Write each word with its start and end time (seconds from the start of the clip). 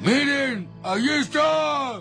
¡Miren! 0.00 0.66
¡Ahí 0.82 1.08
está! 1.10 1.98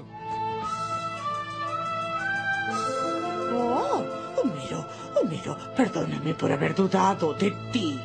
Oh, 3.51 4.03
Homero, 4.37 4.85
Homero, 5.21 5.57
perdóname 5.75 6.33
por 6.33 6.51
haber 6.51 6.75
dudado 6.75 7.33
de 7.33 7.51
ti. 7.73 7.99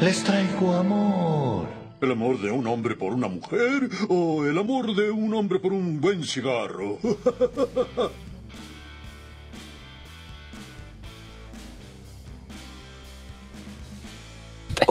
Les 0.00 0.24
traigo 0.24 0.74
amor. 0.74 1.66
¿El 2.00 2.10
amor 2.10 2.40
de 2.40 2.50
un 2.50 2.66
hombre 2.66 2.96
por 2.96 3.12
una 3.12 3.28
mujer 3.28 3.88
o 4.08 4.44
el 4.44 4.58
amor 4.58 4.96
de 4.96 5.10
un 5.10 5.34
hombre 5.34 5.60
por 5.60 5.72
un 5.72 6.00
buen 6.00 6.24
cigarro? 6.24 6.98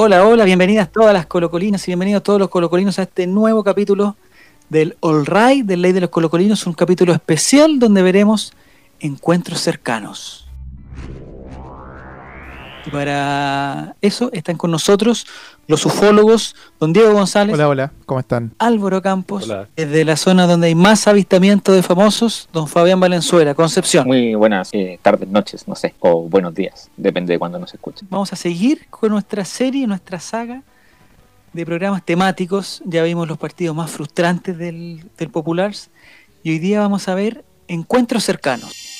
Hola, 0.04 0.26
hola, 0.26 0.46
bienvenidas 0.46 0.92
todas 0.92 1.14
las 1.14 1.28
colocolinas 1.28 1.88
y 1.88 1.92
bienvenidos 1.92 2.24
todos 2.24 2.40
los 2.40 2.50
colocolinos 2.50 2.98
a 2.98 3.04
este 3.04 3.28
nuevo 3.28 3.64
capítulo 3.64 4.16
del 4.68 4.98
All 5.00 5.28
Right, 5.28 5.64
del 5.64 5.84
Ley 5.84 5.92
de 5.92 6.02
los 6.02 6.10
Colocolinos, 6.10 6.66
un 6.66 6.74
capítulo 6.74 7.14
especial 7.14 7.78
donde 7.78 8.02
veremos 8.02 8.52
encuentros 9.00 9.62
cercanos. 9.62 10.48
Y 12.92 12.94
para 12.94 13.96
eso 14.02 14.30
están 14.34 14.58
con 14.58 14.72
nosotros 14.72 15.26
los 15.68 15.86
ufólogos, 15.86 16.56
don 16.80 16.92
Diego 16.92 17.14
González, 17.14 17.54
Hola, 17.56 17.70
hola, 17.70 17.92
¿cómo 18.06 18.20
están? 18.20 18.54
Álvaro 18.58 19.02
Campos, 19.02 19.44
Hola. 19.44 19.70
desde 19.76 20.04
la 20.04 20.18
zona 20.18 20.46
donde 20.46 20.68
hay 20.68 20.76
más 20.76 21.08
avistamiento 21.08 21.72
de 21.72 21.84
famosos, 21.84 22.50
don 22.52 22.68
Fabián 22.68 23.00
Valenzuela, 23.00 23.54
Concepción. 23.54 24.08
Muy 24.08 24.36
buenas 24.36 24.70
eh, 24.74 25.00
tardes, 25.02 25.30
noches, 25.30 25.68
no 25.68 25.76
sé, 25.76 25.94
o 26.02 26.24
buenos 26.24 26.54
días, 26.54 26.90
depende 26.98 27.34
de 27.34 27.40
cuando 27.40 27.60
nos 27.60 27.74
escuchen. 27.74 28.08
Vamos 28.12 28.34
a 28.34 28.36
seguir 28.36 28.88
con 28.90 29.12
nuestra 29.12 29.46
serie, 29.46 29.88
nuestra 29.88 30.20
saga 30.20 30.64
de 31.54 31.66
programas 31.66 32.04
temáticos. 32.04 32.82
Ya 32.86 33.04
vimos 33.04 33.28
los 33.28 33.38
partidos 33.38 33.76
más 33.76 33.90
frustrantes 33.92 34.58
del, 34.58 35.06
del 35.18 35.30
Populars 35.30 35.90
y 36.44 36.52
hoy 36.52 36.60
día 36.60 36.82
vamos 36.82 37.08
a 37.08 37.16
ver 37.16 37.46
encuentros 37.70 38.26
cercanos. 38.26 38.91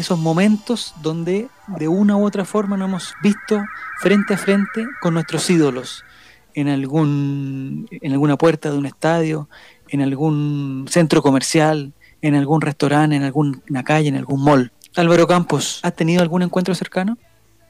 Esos 0.00 0.18
momentos 0.18 0.94
donde 1.02 1.48
de 1.66 1.86
una 1.86 2.16
u 2.16 2.24
otra 2.24 2.46
forma 2.46 2.78
nos 2.78 2.88
hemos 2.88 3.14
visto 3.22 3.62
frente 3.98 4.32
a 4.32 4.38
frente 4.38 4.86
con 5.02 5.12
nuestros 5.12 5.50
ídolos 5.50 6.06
en 6.54 6.68
algún 6.68 7.86
en 7.90 8.12
alguna 8.12 8.38
puerta 8.38 8.70
de 8.70 8.78
un 8.78 8.86
estadio, 8.86 9.50
en 9.90 10.00
algún 10.00 10.86
centro 10.88 11.20
comercial, 11.20 11.92
en 12.22 12.34
algún 12.34 12.62
restaurante, 12.62 13.14
en 13.14 13.24
alguna 13.24 13.84
calle, 13.84 14.08
en 14.08 14.16
algún 14.16 14.42
mall. 14.42 14.72
Álvaro 14.96 15.26
Campos, 15.26 15.80
¿has 15.82 15.94
tenido 15.94 16.22
algún 16.22 16.40
encuentro 16.40 16.74
cercano? 16.74 17.18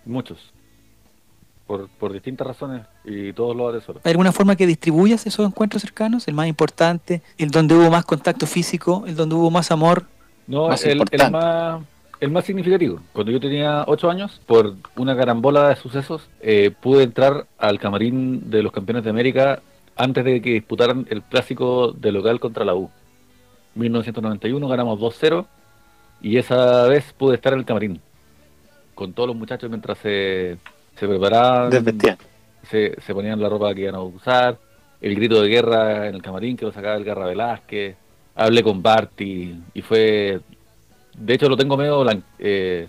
Muchos. 0.04 0.52
Por, 1.66 1.88
por 1.88 2.12
distintas 2.12 2.46
razones 2.46 2.86
y 3.04 3.32
todos 3.32 3.56
los 3.56 3.74
atesoro. 3.74 4.02
¿Hay 4.04 4.12
alguna 4.12 4.30
forma 4.30 4.54
que 4.54 4.68
distribuyas 4.68 5.26
esos 5.26 5.44
encuentros 5.44 5.82
cercanos? 5.82 6.28
El 6.28 6.34
más 6.34 6.46
importante, 6.46 7.22
el 7.38 7.50
donde 7.50 7.74
hubo 7.74 7.90
más 7.90 8.04
contacto 8.04 8.46
físico, 8.46 9.02
el 9.08 9.16
donde 9.16 9.34
hubo 9.34 9.50
más 9.50 9.72
amor. 9.72 10.06
No, 10.46 10.68
Más 10.68 10.84
el, 10.84 11.02
más, 11.30 11.80
el 12.20 12.30
más 12.30 12.44
significativo. 12.44 13.00
Cuando 13.12 13.32
yo 13.32 13.40
tenía 13.40 13.84
8 13.86 14.10
años, 14.10 14.40
por 14.46 14.76
una 14.96 15.16
carambola 15.16 15.68
de 15.68 15.76
sucesos, 15.76 16.28
eh, 16.40 16.70
pude 16.80 17.02
entrar 17.02 17.46
al 17.58 17.78
camarín 17.78 18.50
de 18.50 18.62
los 18.62 18.72
campeones 18.72 19.04
de 19.04 19.10
América 19.10 19.62
antes 19.96 20.24
de 20.24 20.40
que 20.40 20.50
disputaran 20.50 21.06
el 21.10 21.22
clásico 21.22 21.92
de 21.92 22.12
local 22.12 22.40
contra 22.40 22.64
la 22.64 22.74
U. 22.74 22.90
1991 23.74 24.68
ganamos 24.68 24.98
2-0 24.98 25.46
y 26.20 26.36
esa 26.36 26.86
vez 26.88 27.12
pude 27.12 27.36
estar 27.36 27.52
en 27.52 27.60
el 27.60 27.64
camarín 27.64 28.00
con 28.94 29.14
todos 29.14 29.28
los 29.28 29.36
muchachos 29.36 29.70
mientras 29.70 29.96
se, 29.98 30.58
se 30.96 31.08
preparaban. 31.08 31.70
Desvestían. 31.70 32.18
se, 32.64 33.00
se 33.00 33.14
ponían 33.14 33.40
la 33.40 33.48
ropa 33.48 33.74
que 33.74 33.82
iban 33.82 33.94
a 33.94 34.02
usar, 34.02 34.58
el 35.00 35.14
grito 35.14 35.40
de 35.40 35.48
guerra 35.48 36.08
en 36.08 36.16
el 36.16 36.22
camarín 36.22 36.56
que 36.56 36.66
lo 36.66 36.72
sacaba 36.72 36.96
el 36.96 37.04
Garra 37.04 37.26
Velázquez, 37.26 37.96
hablé 38.34 38.62
con 38.62 38.82
Barty 38.82 39.58
y 39.72 39.82
fue, 39.82 40.40
de 41.20 41.34
hecho 41.34 41.48
lo 41.48 41.56
tengo 41.56 41.76
medio 41.76 42.04
eh, 42.38 42.88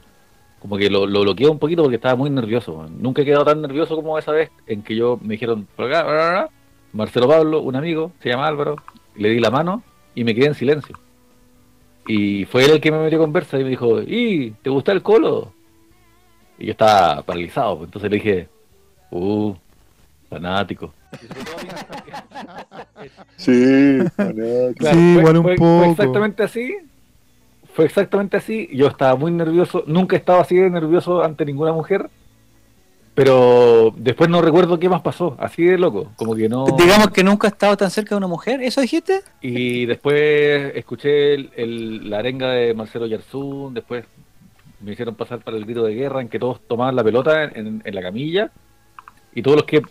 como 0.60 0.78
que 0.78 0.90
lo, 0.90 1.06
lo 1.06 1.22
bloqueé 1.22 1.48
un 1.50 1.60
poquito 1.60 1.84
porque 1.84 1.96
estaba 1.98 2.16
muy 2.16 2.30
nervioso. 2.30 2.88
Nunca 2.90 3.22
he 3.22 3.26
quedado 3.26 3.46
tan 3.46 3.62
nervioso 3.62 3.96
como 3.96 4.18
esa 4.18 4.32
vez 4.32 4.50
en 4.68 4.82
que 4.84 4.96
yo 4.96 5.20
me 5.22 5.34
dijeron, 5.34 5.68
por 5.76 5.86
acá, 5.86 6.04
bla, 6.04 6.14
bla, 6.14 6.30
bla. 6.32 6.50
Marcelo 6.94 7.28
Pablo, 7.28 7.62
un 7.62 7.76
amigo, 7.76 8.12
se 8.22 8.30
llama 8.30 8.48
Álvaro, 8.48 8.76
le 9.16 9.30
di 9.30 9.40
la 9.40 9.50
mano 9.50 9.82
y 10.14 10.24
me 10.24 10.36
quedé 10.36 10.48
en 10.48 10.56
silencio. 10.56 10.98
Y 12.08 12.46
fue 12.46 12.66
él 12.66 12.72
el 12.72 12.82
que 12.82 12.92
me 12.92 13.00
metió 13.00 13.18
conversa 13.20 13.60
y 13.60 13.64
me 13.64 13.70
dijo, 13.70 14.02
¿y 14.02 14.52
te 14.62 14.70
gusta 14.70 14.92
el 14.92 15.02
colo? 15.02 15.54
Y 16.60 16.66
yo 16.68 16.72
estaba 16.72 17.22
paralizado, 17.24 17.78
pues, 17.78 17.88
entonces 17.88 18.12
le 18.12 18.18
dije, 18.18 18.48
uh, 19.12 19.54
fanático. 20.30 20.94
Sí, 23.38 23.98
Claro, 24.16 24.98
Sí, 24.98 25.14
fue, 25.14 25.22
igual 25.22 25.38
un 25.38 25.44
fue- 25.44 25.58
fue 25.58 25.58
poco. 25.58 25.84
exactamente 25.92 26.44
así. 26.44 26.76
Fue 27.74 27.86
exactamente 27.86 28.38
así. 28.38 28.68
Yo 28.74 28.88
estaba 28.88 29.16
muy 29.16 29.32
nervioso. 29.32 29.84
Nunca 29.88 30.16
he 30.16 30.20
estado 30.20 30.40
así 30.42 30.56
de 30.56 30.70
nervioso 30.70 31.24
ante 31.24 31.46
ninguna 31.46 31.72
mujer. 31.74 32.10
Pero 33.14 33.94
después 33.98 34.30
no 34.30 34.42
recuerdo 34.42 34.80
qué 34.80 34.88
más 34.88 35.02
pasó. 35.02 35.36
Así 35.38 35.64
de 35.66 35.78
loco. 35.78 36.12
Como 36.16 36.34
que 36.36 36.48
no. 36.48 36.66
Digamos 36.78 37.10
que 37.12 37.24
nunca 37.24 37.48
has 37.48 37.54
estado 37.54 37.76
tan 37.76 37.92
cerca 37.92 38.16
de 38.16 38.18
una 38.18 38.28
mujer, 38.28 38.62
¿eso 38.62 38.80
dijiste? 38.80 39.22
Y 39.42 39.86
después 39.86 40.72
escuché 40.76 41.34
el, 41.34 41.50
el- 41.58 42.10
la 42.10 42.20
arenga 42.20 42.52
de 42.52 42.74
Marcelo 42.74 43.06
Yarzún. 43.08 43.74
Después 43.74 44.06
me 44.80 44.94
hicieron 44.94 45.16
pasar 45.16 45.40
para 45.40 45.58
el 45.58 45.66
grito 45.66 45.84
de 45.84 45.94
guerra 45.94 46.22
en 46.22 46.30
que 46.30 46.40
todos 46.40 46.62
tomaban 46.68 46.96
la 46.96 47.04
pelota 47.04 47.44
en, 47.44 47.82
en 47.84 47.96
la 47.96 48.02
camilla. 48.02 48.50
Y 49.36 49.42
todos 49.42 49.58
los 49.58 49.66
que. 49.66 49.82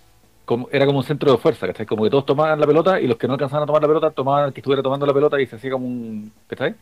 como- 0.47 0.69
era 0.73 0.87
como 0.87 0.99
un 0.99 1.05
centro 1.05 1.31
de 1.31 1.37
fuerza, 1.39 1.67
¿cachai? 1.67 1.85
Como 1.85 2.05
que 2.05 2.11
todos 2.11 2.25
tomaban 2.25 2.59
la 2.59 2.67
pelota 2.67 2.99
y 3.01 3.07
los 3.07 3.19
que 3.19 3.27
no 3.27 3.35
alcanzaban 3.35 3.65
a 3.65 3.67
tomar 3.67 3.83
la 3.83 3.89
pelota 3.89 4.11
tomaban 4.11 4.45
al 4.45 4.53
que 4.55 4.61
estuviera 4.61 4.83
tomando 4.83 5.05
la 5.05 5.13
pelota 5.15 5.39
y 5.41 5.47
se 5.47 5.57
hacía 5.57 5.71
como 5.73 5.87
un. 5.87 6.33
¿cachai? 6.47 6.75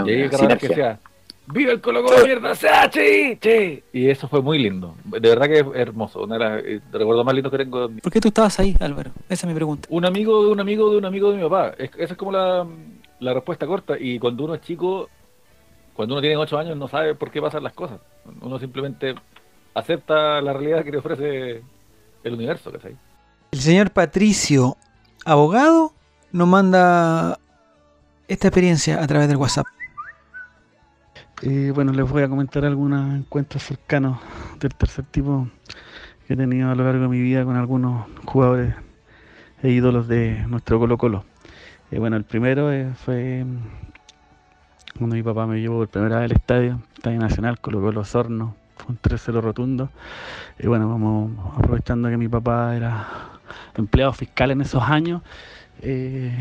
Ah, 0.00 0.04
Y 0.06 0.10
ahí 0.10 0.16
sinergia. 0.28 0.38
Velázquez 0.38 0.68
decía, 0.70 1.00
¡Viva 1.46 1.72
el 1.72 1.80
Colo 1.80 2.02
Colo 2.04 2.24
mierda! 2.24 2.54
¡Sea, 2.54 2.88
chi, 2.88 3.36
chi! 3.40 3.82
Y 3.92 4.08
eso 4.08 4.28
fue 4.28 4.40
muy 4.40 4.58
lindo. 4.58 4.94
De 5.04 5.20
verdad 5.28 5.46
que 5.46 5.58
es 5.58 5.66
hermoso. 5.74 6.22
Una 6.22 6.38
de 6.38 6.40
las 6.44 6.64
eh, 6.64 6.80
recuerdos 6.92 7.24
más 7.24 7.34
lindos 7.34 7.50
que 7.50 7.58
tengo. 7.58 7.88
¿Por 8.02 8.12
qué 8.12 8.20
tú 8.20 8.28
estabas 8.28 8.58
ahí, 8.60 8.76
Álvaro? 8.80 9.10
Esa 9.28 9.46
es 9.46 9.46
mi 9.46 9.54
pregunta. 9.54 9.88
Un 9.90 10.04
amigo 10.04 10.44
de 10.44 10.50
un 10.52 10.60
amigo 10.60 10.90
de 10.90 10.98
un 10.98 11.04
amigo 11.04 11.30
de 11.30 11.36
mi 11.38 11.42
papá. 11.42 11.72
Es- 11.78 11.90
esa 11.98 12.12
es 12.12 12.16
como 12.16 12.32
la, 12.32 12.66
la 13.20 13.34
respuesta 13.34 13.66
corta. 13.66 13.94
Y 13.98 14.18
cuando 14.18 14.44
uno 14.44 14.54
es 14.54 14.60
chico, 14.62 15.08
cuando 15.94 16.14
uno 16.14 16.20
tiene 16.22 16.36
8 16.36 16.58
años, 16.58 16.76
no 16.76 16.86
sabe 16.88 17.14
por 17.16 17.30
qué 17.30 17.42
pasan 17.42 17.64
las 17.64 17.72
cosas. 17.74 17.98
Uno 18.40 18.58
simplemente 18.58 19.14
acepta 19.74 20.40
la 20.40 20.52
realidad 20.52 20.84
que 20.84 20.90
te 20.92 20.98
ofrece 20.98 21.62
el 22.22 22.34
universo, 22.34 22.70
¿cachai? 22.70 22.96
El 23.50 23.60
señor 23.60 23.90
Patricio, 23.90 24.76
abogado, 25.24 25.92
nos 26.30 26.46
manda 26.48 27.38
esta 28.28 28.48
experiencia 28.48 29.02
a 29.02 29.06
través 29.06 29.28
del 29.28 29.36
WhatsApp. 29.36 29.66
Eh, 31.44 31.72
bueno, 31.74 31.92
les 31.92 32.08
voy 32.08 32.22
a 32.22 32.28
comentar 32.28 32.64
algunos 32.64 33.16
encuentros 33.16 33.64
cercanos 33.64 34.20
del 34.60 34.72
tercer 34.76 35.04
tipo 35.06 35.48
que 36.24 36.34
he 36.34 36.36
tenido 36.36 36.70
a 36.70 36.76
lo 36.76 36.84
largo 36.84 37.02
de 37.02 37.08
mi 37.08 37.20
vida 37.20 37.44
con 37.44 37.56
algunos 37.56 38.06
jugadores 38.24 38.76
e 39.60 39.70
ídolos 39.70 40.06
de 40.06 40.44
nuestro 40.46 40.78
Colo 40.78 40.96
Colo. 40.96 41.24
Eh, 41.90 41.98
bueno, 41.98 42.16
el 42.16 42.22
primero 42.22 42.72
eh, 42.72 42.92
fue 42.94 43.44
mm, 43.44 43.58
cuando 44.98 45.16
mi 45.16 45.22
papá 45.24 45.48
me 45.48 45.60
llevó 45.60 45.78
por 45.78 45.88
primera 45.88 46.20
vez 46.20 46.30
al 46.30 46.36
estadio, 46.36 46.80
Estadio 46.94 47.18
Nacional, 47.18 47.58
Colo 47.58 47.80
Colo 47.80 48.04
Sorno, 48.04 48.54
fue 48.76 48.92
un 48.92 49.00
3-0 49.00 49.40
rotundo. 49.40 49.90
Y 50.60 50.68
bueno, 50.68 50.88
vamos 50.88 51.32
aprovechando 51.58 52.08
que 52.08 52.18
mi 52.18 52.28
papá 52.28 52.76
era 52.76 53.08
empleado 53.74 54.12
fiscal 54.12 54.52
en 54.52 54.60
esos 54.60 54.84
años, 54.84 55.22
eh, 55.80 56.32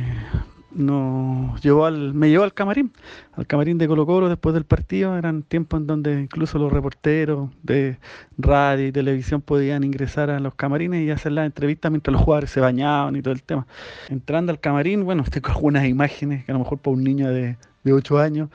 nos 0.73 1.61
llevó 1.61 1.85
al, 1.85 2.13
me 2.13 2.29
llevó 2.29 2.43
al 2.43 2.53
camarín 2.53 2.91
al 3.33 3.47
camarín 3.47 3.77
de 3.77 3.87
Colo 3.87 4.05
Colo 4.05 4.29
después 4.29 4.53
del 4.53 4.65
partido. 4.65 5.17
Eran 5.17 5.43
tiempos 5.43 5.81
en 5.81 5.87
donde 5.87 6.21
incluso 6.21 6.57
los 6.57 6.71
reporteros 6.71 7.49
de 7.63 7.97
radio 8.37 8.87
y 8.87 8.91
televisión 8.91 9.41
podían 9.41 9.83
ingresar 9.83 10.29
a 10.29 10.39
los 10.39 10.55
camarines 10.55 11.05
y 11.05 11.11
hacer 11.11 11.31
las 11.31 11.45
entrevistas 11.45 11.91
mientras 11.91 12.13
los 12.13 12.21
jugadores 12.21 12.51
se 12.51 12.59
bañaban 12.59 13.15
y 13.15 13.21
todo 13.21 13.33
el 13.33 13.43
tema. 13.43 13.67
Entrando 14.09 14.51
al 14.51 14.59
camarín, 14.59 15.05
bueno, 15.05 15.23
tengo 15.29 15.49
algunas 15.55 15.85
imágenes 15.87 16.45
que 16.45 16.51
a 16.51 16.53
lo 16.53 16.59
mejor 16.59 16.79
para 16.79 16.95
un 16.95 17.03
niño 17.03 17.29
de, 17.29 17.57
de 17.83 17.93
8 17.93 18.19
años 18.19 18.49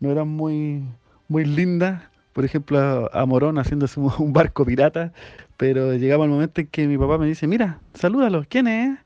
no 0.00 0.10
eran 0.10 0.28
muy, 0.28 0.82
muy 1.28 1.44
lindas. 1.44 2.02
Por 2.32 2.44
ejemplo, 2.44 3.10
a, 3.12 3.26
Morón 3.26 3.58
haciéndose 3.58 4.00
un 4.18 4.32
barco 4.32 4.64
pirata, 4.64 5.12
pero 5.56 5.94
llegaba 5.94 6.24
el 6.24 6.30
momento 6.30 6.60
en 6.60 6.66
que 6.68 6.86
mi 6.86 6.96
papá 6.96 7.18
me 7.18 7.26
dice, 7.26 7.46
mira, 7.46 7.80
salúdalo, 7.94 8.44
¿quién 8.48 8.66
es? 8.66 8.98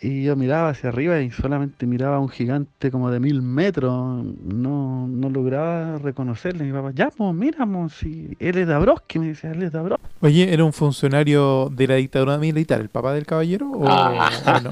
Y 0.00 0.24
yo 0.24 0.34
miraba 0.36 0.70
hacia 0.70 0.88
arriba 0.90 1.20
y 1.20 1.30
solamente 1.30 1.86
miraba 1.86 2.16
a 2.16 2.18
un 2.20 2.28
gigante 2.28 2.90
como 2.90 3.10
de 3.10 3.20
mil 3.20 3.40
metros. 3.42 4.24
No, 4.44 5.06
no 5.08 5.30
lograba 5.30 5.98
reconocerle. 5.98 6.64
Mi 6.64 6.72
papá, 6.72 6.90
ya, 6.94 7.10
pues, 7.10 7.34
miramos, 7.34 7.92
si 7.94 8.36
él 8.40 8.58
es 8.58 8.66
Dabrowski, 8.66 9.18
me 9.20 9.28
decía, 9.28 9.50
él 9.52 9.62
es 9.62 9.72
Dabrowski. 9.72 10.06
Oye, 10.20 10.52
¿era 10.52 10.64
un 10.64 10.72
funcionario 10.72 11.68
de 11.72 11.86
la 11.86 11.94
dictadura 11.96 12.38
militar, 12.38 12.80
el 12.80 12.88
papá 12.88 13.12
del 13.14 13.26
caballero? 13.26 13.70
¿O, 13.70 13.84
Ah. 13.88 14.30
o 14.46 14.60
no? 14.60 14.70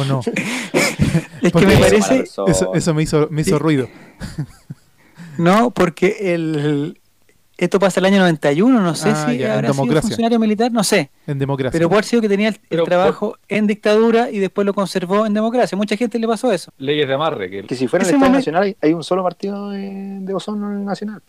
¿O 0.00 0.04
no? 0.04 0.20
Es 1.42 1.52
que 1.52 1.66
me 1.66 1.72
eso- 1.74 1.80
parece, 1.82 2.20
Eso, 2.22 2.74
eso 2.74 2.94
me 2.94 3.02
hizo, 3.02 3.28
me 3.30 3.42
hizo 3.42 3.56
Sí. 3.56 3.62
ruido. 3.62 3.88
no, 5.38 5.70
porque 5.70 6.34
el, 6.34 7.00
esto 7.58 7.78
pasa 7.78 8.00
el 8.00 8.06
año 8.06 8.18
91, 8.20 8.80
no 8.80 8.94
sé 8.94 9.10
Ah, 9.10 9.26
si 9.28 9.36
ya, 9.38 9.46
en 9.46 9.52
habrá 9.66 9.72
sido 9.74 10.00
funcionario 10.00 10.38
militar, 10.38 10.70
no 10.72 10.82
sé. 10.84 11.10
En 11.26 11.38
democracia. 11.38 11.72
Pero 11.72 11.88
puede 11.88 11.98
haber 11.98 12.04
sido 12.06 12.22
que 12.22 12.28
tenía 12.28 12.48
el, 12.48 12.60
el 12.70 12.84
trabajo 12.84 13.36
en 13.48 13.66
dictadura 13.66 14.30
y 14.30 14.38
después 14.38 14.64
lo 14.64 14.72
conservó 14.74 15.26
en 15.26 15.34
democracia. 15.34 15.76
Mucha 15.76 15.96
gente 15.96 16.18
le 16.18 16.26
pasó 16.28 16.50
eso. 16.52 16.72
Leyes 16.78 17.06
de 17.08 17.14
amarre. 17.14 17.50
Que... 17.50 17.64
Que 17.64 17.74
si 17.74 17.86
fuera 17.88 18.04
el 18.04 18.08
Ese 18.08 18.16
Estadio 18.16 18.30
momento- 18.30 18.50
Nacional 18.52 18.76
hay, 18.80 18.92
un 18.94 19.02
solo 19.04 19.22
partido 19.22 19.70
de, 19.70 19.80
de 19.80 20.32
en 20.32 20.62
el 20.78 20.84
Nacional. 20.84 21.20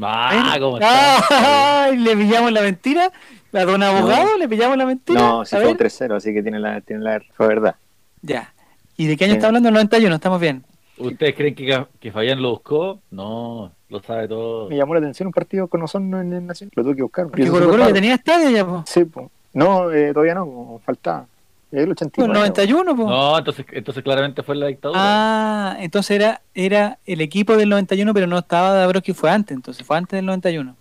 Ah, 0.00 0.56
¿cómo 0.58 0.78
está? 0.78 1.82
¡Ay! 1.84 1.98
¿Le 1.98 2.16
pillamos 2.16 2.50
la 2.52 2.62
mentira? 2.62 3.12
¿A 3.52 3.64
don 3.64 3.82
abogado 3.82 4.38
le 4.38 4.48
pillamos 4.48 4.76
la 4.78 4.86
mentira? 4.86 5.20
No, 5.20 5.44
si 5.44 5.54
fue 5.56 5.66
un 5.66 5.76
ver. 5.76 5.90
3-0, 5.92 6.16
así 6.16 6.32
que 6.32 6.42
tiene 6.42 6.58
la, 6.58 6.80
tiene 6.80 7.02
la 7.02 7.20
fue 7.36 7.48
verdad. 7.48 7.74
Ya. 8.22 8.54
¿Y 8.96 9.06
de 9.06 9.16
qué 9.16 9.24
año 9.24 9.32
Sí. 9.32 9.36
está 9.38 9.48
hablando? 9.48 9.68
El 9.68 9.74
91, 9.74 10.14
estamos 10.14 10.40
bien. 10.40 10.64
¿Ustedes 10.98 11.34
creen 11.34 11.54
que, 11.54 11.86
que 12.00 12.12
Fabián 12.12 12.40
lo 12.42 12.50
buscó? 12.50 13.00
No, 13.10 13.72
lo 13.88 14.02
sabe 14.02 14.28
todo. 14.28 14.68
Me 14.68 14.76
llamó 14.76 14.94
la 14.94 15.00
atención 15.00 15.26
un 15.28 15.32
partido 15.32 15.66
con 15.66 15.82
Osorno 15.82 16.20
en 16.20 16.32
el 16.32 16.46
Nacional. 16.46 16.72
Lo 16.76 16.82
tuve 16.84 16.96
que 16.96 17.02
buscar. 17.02 17.26
Porque 17.26 17.46
Colo 17.46 17.52
fue 17.52 17.66
Colo 17.66 17.78
ya 17.78 17.84
raro. 17.84 17.94
tenía 17.94 18.14
estadio 18.14 18.50
ya, 18.50 18.66
po. 18.66 18.84
Sí, 18.86 19.04
po. 19.04 19.30
No, 19.54 19.90
eh, 19.90 20.12
todavía 20.12 20.34
no, 20.34 20.44
po, 20.46 20.80
faltaba. 20.84 21.26
Es 21.70 21.78
el 21.80 21.86
Pues 21.86 22.02
89. 22.02 22.32
el 22.32 22.38
91, 22.38 22.96
po. 22.96 23.08
No, 23.08 23.38
entonces, 23.38 23.64
entonces 23.72 24.04
claramente 24.04 24.42
fue 24.42 24.54
la 24.56 24.66
dictadura. 24.66 25.00
Ah, 25.02 25.76
entonces 25.80 26.10
era, 26.14 26.42
era 26.54 26.98
el 27.06 27.20
equipo 27.22 27.56
del 27.56 27.70
91, 27.70 28.12
pero 28.12 28.26
no 28.26 28.38
estaba 28.38 28.72
Dabrowski, 28.72 29.14
fue 29.14 29.30
antes, 29.30 29.56
entonces 29.56 29.86
fue 29.86 29.96
antes 29.96 30.18
del 30.18 30.26
91. 30.26 30.76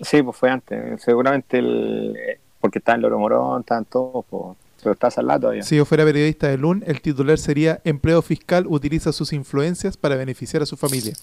Sí, 0.00 0.20
pues 0.22 0.36
fue 0.36 0.50
antes. 0.50 1.00
Seguramente 1.00 1.58
el. 1.58 2.16
eh, 2.16 2.40
Porque 2.60 2.80
está 2.80 2.94
en 2.94 3.02
Loro 3.02 3.18
Morón, 3.20 3.60
estaban 3.60 3.84
todos, 3.84 4.24
po. 4.26 4.56
Pero 4.84 4.92
está 4.92 5.10
todavía. 5.10 5.62
Si 5.64 5.74
yo 5.76 5.84
fuera 5.84 6.04
periodista 6.04 6.46
de 6.48 6.58
LUN, 6.58 6.84
el 6.86 7.00
titular 7.00 7.38
sería 7.38 7.80
Empleo 7.84 8.22
fiscal 8.22 8.66
utiliza 8.68 9.12
sus 9.12 9.32
influencias 9.32 9.96
para 9.96 10.14
beneficiar 10.14 10.62
a 10.62 10.66
su 10.66 10.76
familia. 10.76 11.14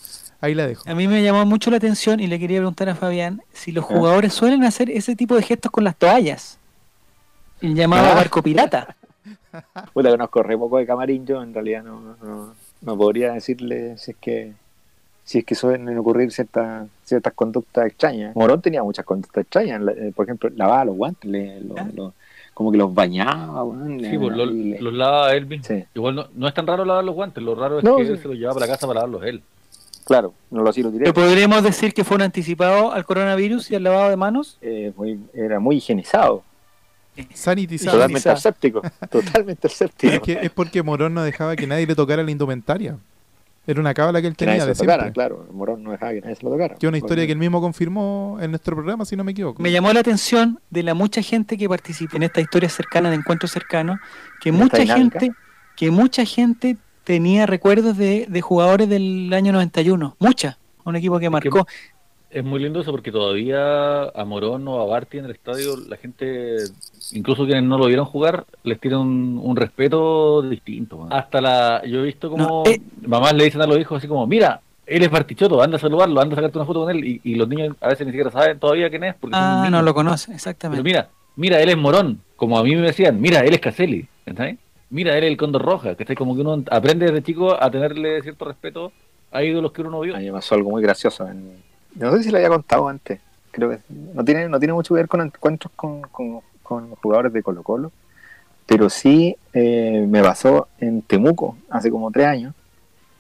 Ahí 0.41 0.53
la 0.55 0.67
dejo. 0.67 0.83
A 0.89 0.95
mí 0.95 1.07
me 1.07 1.23
llamó 1.23 1.45
mucho 1.45 1.69
la 1.71 1.77
atención 1.77 2.19
y 2.19 2.27
le 2.27 2.39
quería 2.39 2.57
preguntar 2.59 2.89
a 2.89 2.95
Fabián 2.95 3.41
si 3.53 3.71
los 3.71 3.85
jugadores 3.85 4.33
suelen 4.33 4.63
hacer 4.63 4.89
ese 4.89 5.15
tipo 5.15 5.35
de 5.35 5.43
gestos 5.43 5.71
con 5.71 5.83
las 5.83 5.95
toallas. 5.95 6.57
El 7.61 7.75
llamado 7.75 8.07
Ah. 8.11 8.15
barco 8.15 8.41
pirata. 8.41 8.95
Puta, 9.93 10.09
conozco 10.09 10.41
re 10.43 10.57
poco 10.57 10.77
de 10.79 10.85
camarín 10.85 11.25
yo, 11.25 11.41
en 11.43 11.53
realidad 11.53 11.83
no, 11.83 12.15
no, 12.23 12.55
no 12.81 12.97
podría 12.97 13.33
decirle 13.33 13.97
si 13.97 14.11
es 14.11 14.17
que 14.19 14.53
si 15.23 15.37
es 15.37 15.45
que 15.45 15.53
suelen 15.53 15.95
ocurrir 15.97 16.31
ciertas 16.31 16.87
ciertas 17.05 17.33
conductas 17.33 17.85
extrañas. 17.85 18.35
Morón 18.35 18.61
tenía 18.61 18.81
muchas 18.83 19.05
conductas 19.05 19.43
extrañas, 19.43 19.79
la- 19.81 19.91
eh, 19.91 20.11
por 20.15 20.25
ejemplo, 20.25 20.49
lavaba 20.55 20.85
los 20.85 20.95
guantes, 20.95 21.29
le- 21.29 21.61
lo- 21.61 21.75
Ah. 21.77 21.87
lo- 21.93 22.13
como 22.53 22.71
que 22.71 22.77
los 22.77 22.93
bañaba, 22.93 23.63
weón, 23.63 23.99
Sí, 24.01 24.17
pues 24.17 24.35
lo- 24.37 24.45
los 24.45 24.93
lava 24.93 25.33
él 25.33 25.45
mismo. 25.45 25.65
Sí. 25.65 25.83
Igual 25.95 26.15
no, 26.15 26.27
no 26.35 26.47
es 26.47 26.53
tan 26.53 26.67
raro 26.67 26.85
lavar 26.85 27.03
los 27.03 27.15
guantes, 27.15 27.41
lo 27.43 27.55
raro 27.55 27.77
es 27.79 27.83
No, 27.83 27.97
que 27.97 28.05
sí. 28.05 28.11
él 28.11 28.19
se 28.21 28.27
los 28.27 28.37
llevaba 28.37 28.55
para 28.55 28.67
la 28.67 28.73
casa 28.73 28.87
para 28.87 28.99
lavarlos 29.01 29.23
él. 29.25 29.41
claro, 30.05 30.33
no 30.49 30.61
lo 30.63 30.69
así 30.69 30.83
lo. 30.83 30.91
¿Pero 30.91 31.13
podríamos 31.13 31.63
decir 31.63 31.93
que 31.93 32.03
fueron 32.03 32.25
anticipados 32.25 32.93
al 32.93 33.05
coronavirus 33.05 33.71
y 33.71 33.75
al 33.75 33.83
lavado 33.83 34.09
de 34.09 34.17
manos? 34.17 34.57
Eh, 34.61 34.91
muy- 34.97 35.19
era 35.33 35.59
muy 35.59 35.77
higienizado, 35.77 36.43
Sanitizado. 37.33 37.97
totalmente 37.97 38.29
aséptico, 38.29 38.81
totalmente 39.09 39.67
aséptico. 39.67 40.13
Es, 40.15 40.19
que, 40.21 40.33
es 40.41 40.49
porque 40.51 40.81
Morón 40.83 41.13
no 41.13 41.23
dejaba 41.23 41.55
que 41.55 41.67
nadie 41.67 41.85
le 41.87 41.95
tocara 41.95 42.23
la 42.23 42.31
indumentaria. 42.31 42.97
Era 43.67 43.79
una 43.79 43.93
cábala 43.93 44.21
que 44.21 44.27
él 44.27 44.35
que 44.35 44.45
nadie 44.45 44.59
tenía 44.59 44.73
se 44.73 44.81
de 44.81 44.85
lo 44.87 44.91
tocara, 44.91 45.03
siempre. 45.03 45.13
claro, 45.13 45.47
Morón 45.53 45.83
no 45.83 45.91
dejaba 45.91 46.13
que 46.13 46.21
nadie 46.21 46.35
se 46.35 46.43
lo 46.43 46.49
tocara. 46.51 46.75
Que 46.75 46.85
es 46.85 46.87
una 46.87 46.97
historia 46.97 47.21
Porque- 47.21 47.27
que 47.27 47.31
él 47.33 47.37
mismo 47.37 47.61
confirmó 47.61 48.37
en 48.41 48.49
nuestro 48.51 48.75
programa, 48.75 49.05
si 49.05 49.15
no 49.15 49.23
me 49.23 49.31
equivoco. 49.33 49.61
Me 49.61 49.71
llamó 49.71 49.93
la 49.93 49.99
atención 49.99 50.59
de 50.71 50.81
la 50.83 50.93
mucha 50.95 51.21
gente 51.21 51.57
que 51.57 51.69
participa 51.69 52.17
en 52.17 52.23
esta 52.23 52.41
historia 52.41 52.69
cercana 52.69 53.09
de 53.11 53.17
encuentros 53.17 53.51
cercanos, 53.51 53.99
que 54.41 54.51
mucha 54.51 54.83
gente, 54.85 55.31
que 55.75 55.91
mucha 55.91 56.25
gente 56.25 56.77
tenía 57.03 57.45
recuerdos 57.45 57.97
de, 57.97 58.25
de 58.27 58.41
jugadores 58.41 58.89
del 58.89 59.31
año 59.33 59.51
91, 59.53 60.15
mucha, 60.19 60.57
un 60.83 60.95
equipo 60.95 61.19
que 61.19 61.29
marcó. 61.29 61.67
Es 62.33 62.43
muy 62.45 62.61
lindo 62.61 62.79
eso 62.79 62.91
porque 62.91 63.11
todavía 63.11 64.03
a 64.03 64.23
Morón 64.25 64.65
o 64.67 64.79
a 64.81 64.85
Barty 64.85 65.17
en 65.17 65.25
el 65.25 65.31
estadio, 65.31 65.75
la 65.75 65.97
gente, 65.97 66.55
incluso 67.11 67.43
quienes 67.45 67.63
no 67.63 67.77
lo 67.77 67.87
vieron 67.87 68.05
jugar, 68.05 68.45
les 68.63 68.79
tiene 68.79 68.95
un, 68.97 69.37
un 69.43 69.55
respeto 69.57 70.41
distinto. 70.41 70.97
man. 70.97 71.11
Hasta 71.11 71.41
la, 71.41 71.81
yo 71.85 71.99
he 71.99 72.03
visto 72.03 72.29
como 72.29 72.63
No, 72.65 72.71
eh. 72.71 72.79
mamás 73.05 73.33
le 73.33 73.43
dicen 73.43 73.61
a 73.61 73.67
los 73.67 73.77
hijos 73.77 73.97
así 73.97 74.07
como, 74.07 74.25
mira, 74.27 74.61
él 74.85 75.03
es 75.03 75.11
Bartichotto, 75.11 75.61
anda 75.61 75.75
a 75.75 75.79
saludarlo, 75.79 76.21
anda 76.21 76.33
a 76.33 76.37
sacarte 76.37 76.57
una 76.57 76.65
foto 76.65 76.85
con 76.85 76.95
él, 76.95 77.03
y, 77.05 77.21
y 77.23 77.35
los 77.35 77.49
niños 77.49 77.75
a 77.81 77.89
veces 77.89 78.05
ni 78.07 78.13
siquiera 78.13 78.31
saben 78.31 78.59
todavía 78.59 78.89
quién 78.89 79.03
es. 79.03 79.15
Porque 79.15 79.35
Ah, 79.37 79.67
no 79.69 79.81
lo 79.81 79.93
conoce, 79.93 80.27
Pero 80.27 80.35
exactamente. 80.37 80.83
mira, 80.83 81.09
mira, 81.35 81.61
él 81.61 81.67
es 81.69 81.77
Morón, 81.77 82.21
como 82.37 82.57
a 82.57 82.63
mí 82.63 82.73
me 82.77 82.81
decían, 82.87 83.19
mira, 83.19 83.41
él 83.41 83.53
es 83.53 83.59
Caselli, 83.59 84.07
¿entendés? 84.25 84.57
Mira, 84.89 85.17
él 85.17 85.25
es 85.25 85.31
el 85.31 85.37
Condor 85.37 85.63
Roja, 85.63 85.95
que 85.95 86.15
como 86.15 86.33
que 86.35 86.41
uno 86.41 86.63
aprende 86.71 87.05
desde 87.07 87.23
chico 87.23 87.61
a 87.61 87.69
tenerle 87.69 88.21
cierto 88.21 88.45
respeto 88.45 88.91
a 89.31 89.43
ídolos 89.43 89.71
que 89.73 89.81
uno 89.81 89.89
no 89.91 89.99
vio. 90.01 90.15
A 90.15 90.19
mí 90.19 90.25
me 90.25 90.31
pasó 90.33 90.55
algo 90.55 90.69
muy 90.71 90.81
gracioso. 90.81 91.27
en- 91.27 91.69
No 91.95 92.11
sé 92.15 92.23
si 92.23 92.29
lo 92.31 92.37
había 92.37 92.49
contado 92.49 92.87
antes. 92.87 93.19
Creo 93.51 93.69
que 93.69 93.79
no 93.89 94.23
tiene, 94.23 94.47
no 94.49 94.59
tiene 94.59 94.73
mucho 94.73 94.93
que 94.93 94.99
ver 95.01 95.07
con 95.07 95.21
encuentros 95.21 95.71
con, 95.75 96.01
con- 96.03 96.41
con 96.63 96.91
jugadores 96.95 97.33
de 97.33 97.43
Colo 97.43 97.63
Colo. 97.63 97.91
Pero 98.65 98.89
sí 98.89 99.35
eh, 99.53 100.05
me 100.09 100.21
pasó 100.23 100.67
en 100.79 101.01
Temuco, 101.01 101.57
hace 101.69 101.91
como 101.91 102.09
tres 102.11 102.27
años, 102.27 102.53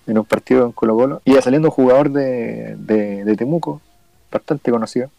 en 0.07 0.17
un 0.17 0.25
partido 0.25 0.65
en 0.65 0.71
Colo 0.71 0.95
Colo. 0.95 1.21
Iba 1.25 1.41
saliendo 1.41 1.67
un 1.69 1.73
jugador 1.73 2.09
de, 2.11 2.75
de, 2.77 3.25
de 3.25 3.35
Temuco, 3.35 3.81
bastante 4.31 4.71
conocido. 4.71 5.09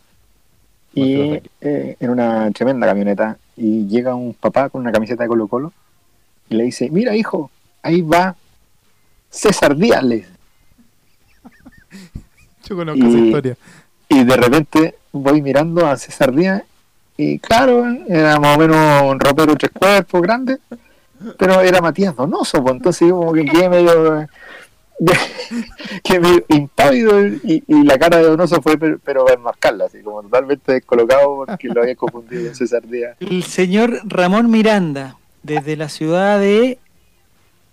Y 0.95 1.41
eh, 1.61 1.97
en 2.01 2.11
una 2.11 2.51
tremenda 2.53 2.87
camioneta. 2.87 3.39
Y 3.57 3.87
llega 3.87 4.15
un 4.15 4.35
papá 4.35 4.71
con 4.71 4.81
una 4.81 4.93
camiseta 4.93 5.23
de 5.25 5.29
Colo 5.29 5.47
Colo 5.49 5.73
y 6.49 6.57
le 6.57 6.65
dice, 6.65 6.91
mira 6.91 7.15
hijo, 7.17 7.51
ahí 7.83 8.01
va 8.03 8.37
César 9.31 9.77
Díaz, 9.77 10.03
le 10.05 10.17
dice. 10.17 10.29
Yo 12.69 12.77
conozco 12.77 13.05
Y- 13.05 13.09
esa 13.09 13.19
historia. 13.19 13.57
Y 14.09 14.25
de 14.25 14.37
repente 14.37 14.95
voy 15.13 15.41
mirando 15.43 15.87
a 15.87 15.97
César 15.97 16.33
Díaz 16.35 16.63
y 17.17 17.39
claro, 17.39 17.85
era 18.09 18.39
más 18.39 18.57
o 18.57 18.61
menos 18.61 19.03
un 19.03 19.21
ropero 19.21 19.55
tres 19.57 19.71
cuerpos 19.73 20.23
grande, 20.23 20.59
pero 21.39 21.61
era 21.61 21.81
Matías 21.81 22.17
Donoso, 22.17 22.63
pues 22.63 22.75
entonces 22.75 23.09
yo 23.09 23.17
como 23.17 23.33
que 23.33 23.45
quedé 23.45 23.69
medio, 23.69 24.27
quedé 26.03 26.21
medio 26.21 26.45
impávido 26.49 27.27
y, 27.27 27.63
y 27.67 27.85
la 27.85 27.99
cara 27.99 28.19
de 28.19 28.25
Donoso 28.25 28.61
fue 28.63 28.77
pero, 28.79 28.99
pero 29.05 29.25
para 29.25 29.37
enmarcarla, 29.39 29.85
así 29.87 30.03
como 30.03 30.23
totalmente 30.23 30.73
descolocado 30.73 31.45
porque 31.47 31.69
lo 31.69 31.83
había 31.83 31.95
confundido 31.97 32.47
con 32.47 32.55
César 32.55 32.83
Díaz. 32.87 33.17
El 33.21 33.43
señor 33.45 34.01
Ramón 34.05 34.51
Miranda, 34.51 35.17
desde 35.43 35.77
la 35.77 35.89
ciudad 35.89 36.39
de, 36.41 36.79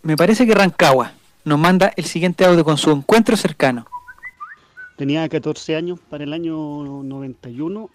me 0.03 0.15
parece 0.17 0.45
que 0.45 0.53
Rancagua, 0.55 1.13
nos 1.45 1.59
manda 1.59 1.91
el 1.95 2.05
siguiente 2.05 2.45
audio 2.45 2.63
con 2.63 2.77
su 2.77 2.91
encuentro 2.91 3.35
cercano. 3.37 3.87
Tenía 4.99 5.29
14 5.29 5.77
años 5.77 5.97
para 6.09 6.25
el 6.25 6.33
año 6.33 6.57
91 7.03 7.89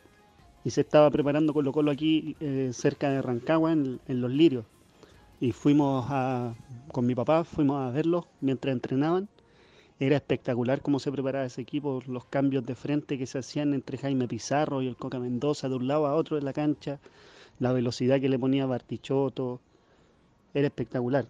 y 0.64 0.70
se 0.70 0.80
estaba 0.80 1.10
preparando 1.10 1.52
Colo 1.52 1.70
Colo 1.70 1.90
aquí 1.90 2.34
eh, 2.40 2.70
cerca 2.72 3.10
de 3.10 3.20
Rancagua 3.20 3.72
en, 3.72 4.00
Los 4.08 4.30
Lirios. 4.30 4.64
Y 5.38 5.52
fuimos 5.52 6.06
a, 6.08 6.54
con 6.92 7.04
mi 7.04 7.14
papá, 7.14 7.44
fuimos 7.44 7.76
a 7.76 7.90
verlos 7.90 8.24
mientras 8.40 8.72
entrenaban. 8.72 9.28
Era 10.00 10.16
espectacular 10.16 10.80
cómo 10.80 10.98
se 10.98 11.12
preparaba 11.12 11.44
ese 11.44 11.60
equipo, 11.60 12.02
los 12.06 12.24
cambios 12.24 12.64
de 12.64 12.74
frente 12.74 13.18
que 13.18 13.26
se 13.26 13.36
hacían 13.36 13.74
entre 13.74 13.98
Jaime 13.98 14.26
Pizarro 14.26 14.80
y 14.80 14.86
el 14.86 14.96
Coca 14.96 15.18
Mendoza 15.18 15.68
de 15.68 15.74
un 15.74 15.86
lado 15.86 16.06
a 16.06 16.14
otro 16.14 16.36
de 16.36 16.42
la 16.42 16.54
cancha, 16.54 17.00
la 17.58 17.74
velocidad 17.74 18.18
que 18.18 18.30
le 18.30 18.38
ponía 18.38 18.64
Bartichotto, 18.64 19.60
era 20.54 20.68
espectacular. 20.68 21.26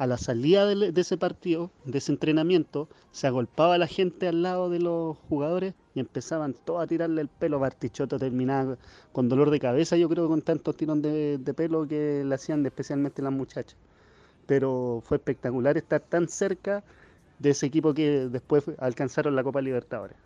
A 0.00 0.06
la 0.06 0.16
salida 0.16 0.64
de, 0.64 0.98
ese 0.98 1.18
partido, 1.18 1.70
de 1.84 1.98
ese 1.98 2.10
entrenamiento, 2.10 2.88
se 3.12 3.26
agolpaba 3.26 3.76
la 3.76 3.86
gente 3.86 4.28
al 4.28 4.42
lado 4.42 4.70
de 4.70 4.78
los 4.78 5.18
jugadores 5.28 5.74
y 5.94 6.00
empezaban 6.00 6.54
todos 6.54 6.82
a 6.82 6.86
tirarle 6.86 7.20
el 7.20 7.28
pelo. 7.28 7.58
Bartichotto 7.58 8.18
terminaba 8.18 8.78
con 9.12 9.28
dolor 9.28 9.50
de 9.50 9.60
cabeza, 9.60 9.98
yo 9.98 10.08
creo, 10.08 10.26
con 10.26 10.40
tantos 10.40 10.74
tirón 10.74 11.02
de, 11.02 11.38
pelo 11.54 11.86
que 11.86 12.24
le 12.24 12.34
hacían 12.34 12.64
especialmente 12.64 13.20
las 13.20 13.34
muchachas. 13.34 13.76
Pero 14.46 15.02
fue 15.04 15.18
espectacular 15.18 15.76
estar 15.76 16.00
tan 16.00 16.30
cerca 16.30 16.82
de 17.38 17.50
ese 17.50 17.66
equipo 17.66 17.92
que 17.92 18.26
después 18.30 18.64
alcanzaron 18.78 19.36
la 19.36 19.44
Copa 19.44 19.60
Libertadores. 19.60 20.16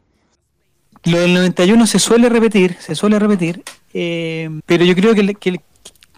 Lo 1.02 1.18
del 1.18 1.34
91 1.34 1.84
se 1.88 1.98
suele 1.98 2.28
repetir, 2.28 2.74
se 2.74 2.94
suele 2.94 3.18
repetir, 3.18 3.64
eh, 3.92 4.48
pero 4.66 4.84
yo 4.84 4.94
creo 4.94 5.16
que, 5.16 5.34
que, 5.34 5.60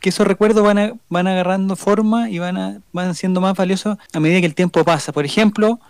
que 0.07 0.11
esos 0.11 0.25
recuerdos 0.25 0.63
van, 0.63 0.79
a- 0.79 0.93
van 1.09 1.27
agarrando 1.27 1.75
forma 1.75 2.31
y 2.31 2.39
van, 2.39 2.57
a, 2.57 2.81
van 2.93 3.13
siendo 3.17 3.41
más 3.41 3.57
valiosos 3.57 3.99
a 4.13 4.21
medida 4.21 4.39
que 4.39 4.47
el 4.47 4.55
tiempo 4.55 4.85
pasa. 4.85 5.11
Por 5.11 5.25
ejemplo, 5.25 5.81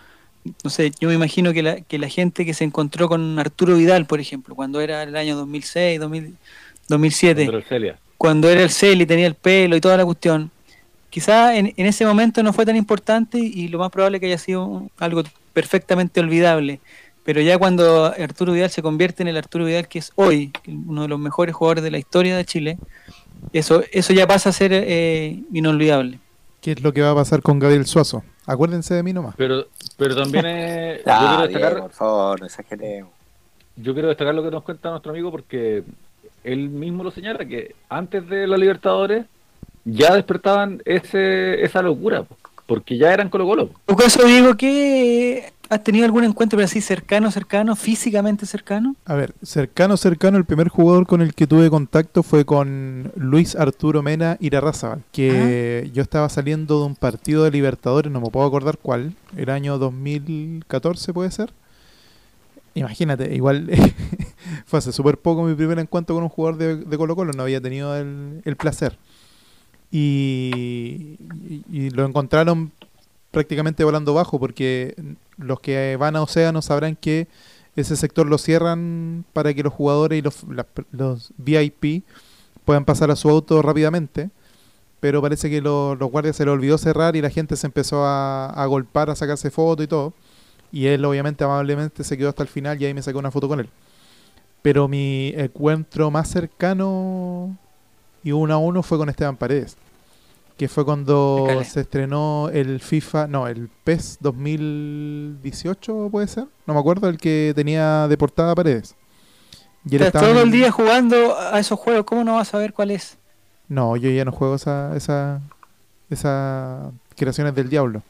no 0.65 0.71
sé, 0.71 0.91
yo 0.99 1.11
me 1.11 1.15
imagino 1.15 1.53
que 1.53 1.63
la, 1.63 1.83
que 1.83 1.99
la 1.99 2.09
gente 2.09 2.47
que 2.47 2.55
se 2.55 2.65
encontró 2.65 3.11
con 3.11 3.39
Arturo 3.39 3.77
Vidal, 3.77 4.07
por 4.07 4.19
ejemplo, 4.19 4.55
cuando 4.55 4.81
era 4.81 5.03
el 5.03 5.15
año 5.19 5.37
2006, 5.37 6.01
2000, 6.01 6.35
2007, 6.89 7.45
Pero 7.45 7.61
Celia. 7.69 7.99
cuando 8.17 8.49
era 8.49 8.63
el 8.63 8.71
Celi, 8.71 9.05
tenía 9.05 9.27
el 9.27 9.35
pelo 9.35 9.77
y 9.77 9.83
toda 9.83 9.99
la 9.99 10.07
cuestión, 10.07 10.51
quizá 11.11 11.55
en, 11.55 11.75
en 11.77 11.85
ese 11.85 12.07
momento 12.07 12.43
no 12.43 12.55
fue 12.55 12.65
tan 12.65 12.77
importante 12.77 13.37
y 13.39 13.69
lo 13.69 13.79
más 13.81 13.91
probable 13.91 14.19
que 14.19 14.25
haya 14.29 14.39
sido 14.39 14.89
algo 14.97 15.25
perfectamente 15.53 16.21
olvidable. 16.21 16.81
Pero 17.23 17.43
ya 17.43 17.59
cuando 17.59 18.07
Arturo 18.07 18.55
Vidal 18.55 18.71
se 18.71 18.81
convierte 18.81 19.23
en 19.25 19.29
el 19.29 19.37
Arturo 19.37 19.67
Vidal 19.67 19.89
que 19.89 19.99
es 19.99 20.11
hoy, 20.15 20.53
uno 20.69 21.03
de 21.03 21.09
los 21.09 21.19
mejores 21.19 21.55
jugadores 21.55 21.85
de 21.85 21.91
la 21.91 21.99
historia 21.99 22.35
de 22.35 22.47
Chile, 22.47 22.79
eso, 23.53 23.83
eso 23.93 24.13
ya 24.13 24.27
pasa 24.27 24.51
a 24.51 24.53
ser 24.53 24.71
eh, 24.73 25.41
inolvidable. 25.53 26.19
¿Qué 26.61 26.73
es 26.73 26.83
lo 26.83 26.93
que 26.93 27.03
va 27.03 27.13
a 27.13 27.15
pasar 27.15 27.43
con 27.43 27.59
Gabriel 27.59 27.87
Suazo? 27.87 28.25
Acuérdense 28.47 28.95
de 28.95 29.03
mí 29.03 29.13
nomás. 29.13 29.35
Pero, 29.37 29.67
pero 29.97 30.17
también 30.17 30.47
es, 30.47 30.99
yo 30.99 31.13
Ah, 31.13 31.19
quiero 31.19 31.43
destacar, 31.43 31.71
Diego, 31.73 31.87
por 31.89 31.93
favor, 31.97 32.41
no 32.41 32.47
exageremos. 32.47 33.11
yo 33.77 33.93
quiero 33.93 34.09
destacar 34.09 34.35
lo 34.35 34.43
que 34.43 34.51
nos 34.51 34.63
cuenta 34.63 34.91
nuestro 34.91 35.13
amigo 35.13 35.31
porque 35.31 35.83
él 36.45 36.69
mismo 36.69 37.03
lo 37.05 37.11
señala, 37.11 37.45
que 37.45 37.75
antes 37.89 38.29
de 38.29 38.47
la 38.47 38.57
Libertadores 38.57 39.27
ya 39.85 40.15
despertaban 40.15 40.83
ese, 40.85 41.63
esa 41.63 41.83
locura, 41.83 42.25
porque 42.67 42.99
ya 42.99 43.13
eran 43.13 43.29
Colo 43.29 43.47
Colo. 43.47 43.71
Tu 43.87 43.97
caso, 43.97 44.25
Diego, 44.27 44.57
¿qué 44.57 45.53
has 45.69 45.83
tenido 45.83 46.05
algún 46.05 46.25
encuentro 46.25 46.57
pero 46.57 46.67
así 46.67 46.81
cercano, 46.81 47.31
cercano, 47.31 47.77
físicamente 47.77 48.47
cercano? 48.47 48.97
A 49.05 49.15
ver, 49.15 49.35
cercano, 49.43 49.97
cercano, 49.97 50.39
el 50.39 50.45
primer 50.45 50.69
jugador 50.69 51.07
con 51.07 51.23
el 51.23 51.35
que 51.35 51.47
tuve 51.47 51.71
contacto 51.71 52.23
fue 52.23 52.45
con 52.45 53.13
Luis 53.17 53.57
Arturo 53.57 54.03
Mena 54.03 54.37
Irarrázaval, 54.41 55.03
que 55.13 55.91
yo 55.93 56.03
estaba 56.03 56.29
saliendo 56.29 56.81
de 56.81 56.87
un 56.87 56.97
partido 56.97 57.45
de 57.45 57.51
Libertadores, 57.51 58.13
no 58.13 58.21
me 58.21 58.31
puedo 58.31 58.47
acordar 58.47 58.79
cuál, 58.79 59.15
el 59.37 59.51
año 59.51 59.79
2014 59.79 61.13
puede 61.13 61.31
ser. 61.31 61.53
Imagínate, 62.75 63.35
igual 63.35 63.71
fue 64.67 64.79
hace 64.79 64.93
súper 64.93 65.17
poco 65.17 65.43
mi 65.45 65.55
primer 65.55 65.79
encuentro 65.79 66.15
con 66.15 66.23
un 66.23 66.29
jugador 66.29 66.59
de, 66.59 66.77
de 66.77 66.99
Colo 66.99 67.17
Colo, 67.17 67.33
no 67.33 67.43
había 67.43 67.61
tenido 67.61 67.97
el, 67.97 68.43
el 68.45 68.57
placer. 68.57 68.99
Y, 69.91 71.19
lo 71.93 72.05
encontraron 72.05 72.73
prácticamente 73.31 73.85
volando 73.85 74.15
bajo, 74.15 74.39
porque 74.41 74.95
los 75.39 75.61
que 75.61 75.97
van 75.99 76.17
a 76.17 76.23
Océano 76.23 76.63
sabrán 76.63 76.97
que 76.97 77.29
ese 77.77 77.97
sector 77.97 78.27
lo 78.27 78.39
cierran 78.39 79.25
para 79.33 79.53
que 79.55 79.63
los 79.63 79.73
jugadores 79.73 80.19
y 80.19 80.23
los, 80.23 80.45
los 80.93 81.33
VIP 81.39 82.05
puedan 82.65 82.85
pasar 82.85 83.11
a 83.11 83.17
su 83.17 83.29
auto 83.31 83.63
rápidamente. 83.63 84.31
Pero 85.01 85.23
parece 85.23 85.51
que 85.51 85.61
lo- 85.63 85.95
los 85.97 86.11
guardias 86.11 86.37
se 86.37 86.45
le 86.45 86.51
olvidó 86.53 86.79
cerrar 86.79 87.17
y 87.17 87.23
la 87.23 87.31
gente 87.31 87.57
se 87.57 87.67
empezó 87.67 88.05
a, 88.05 88.47
a 88.51 88.67
golpar, 88.67 89.11
a 89.11 89.17
sacarse 89.17 89.51
fotos 89.51 89.85
y 89.85 89.89
todo. 89.89 90.15
Y 90.73 90.87
él 90.89 91.05
obviamente 91.05 91.45
amablemente 91.45 92.05
se 92.05 92.19
quedó 92.19 92.31
hasta 92.31 92.43
el 92.45 92.49
final 92.51 92.81
y 92.81 92.87
ahí 92.87 92.95
me 92.95 93.03
saqué 93.03 93.19
una 93.19 93.31
foto 93.33 93.49
con 93.49 93.61
él. 93.61 93.71
Pero 94.63 94.89
mi 94.89 95.33
encuentro 95.37 96.11
más 96.11 96.29
cercano 96.31 97.57
y 98.25 98.33
uno 98.33 98.55
a 98.55 98.59
uno 98.59 98.83
fue 98.83 98.99
con 98.99 99.09
Esteban 99.09 99.37
Paredes. 99.37 99.77
Que 100.57 100.69
fue 100.69 100.85
cuando 100.87 101.47
se 101.65 101.81
estrenó 101.83 102.49
el 102.51 102.81
FIFA, 102.81 103.27
no, 103.27 103.47
el 103.47 103.69
PES 103.85 104.19
2018 104.21 106.09
puede 106.11 106.27
ser. 106.29 106.47
No 106.67 106.75
me 106.75 106.81
acuerdo, 106.81 107.09
el 107.09 107.19
que 107.19 107.53
tenía 107.55 108.09
de 108.09 108.17
portada 108.17 108.55
Paredes. 108.55 108.95
Y 109.89 109.97
él 109.97 110.03
estaba 110.03 110.27
todo 110.27 110.41
en- 110.41 110.47
el 110.47 110.53
día 110.53 110.71
jugando 110.71 111.37
a 111.39 111.59
esos 111.61 111.79
juegos, 111.79 112.05
¿cómo 112.07 112.25
no 112.25 112.35
vas 112.37 112.53
a 112.55 112.59
ver 112.59 112.73
cuál 112.73 112.91
es? 112.91 113.19
No, 113.69 113.97
yo 113.97 114.11
ya 114.11 114.25
no 114.25 114.33
juego 114.33 114.55
esa, 114.57 114.97
esa, 114.97 115.41
esa 116.11 116.91
creaciones 117.17 117.55
del 117.55 117.69
diablo. 117.69 118.03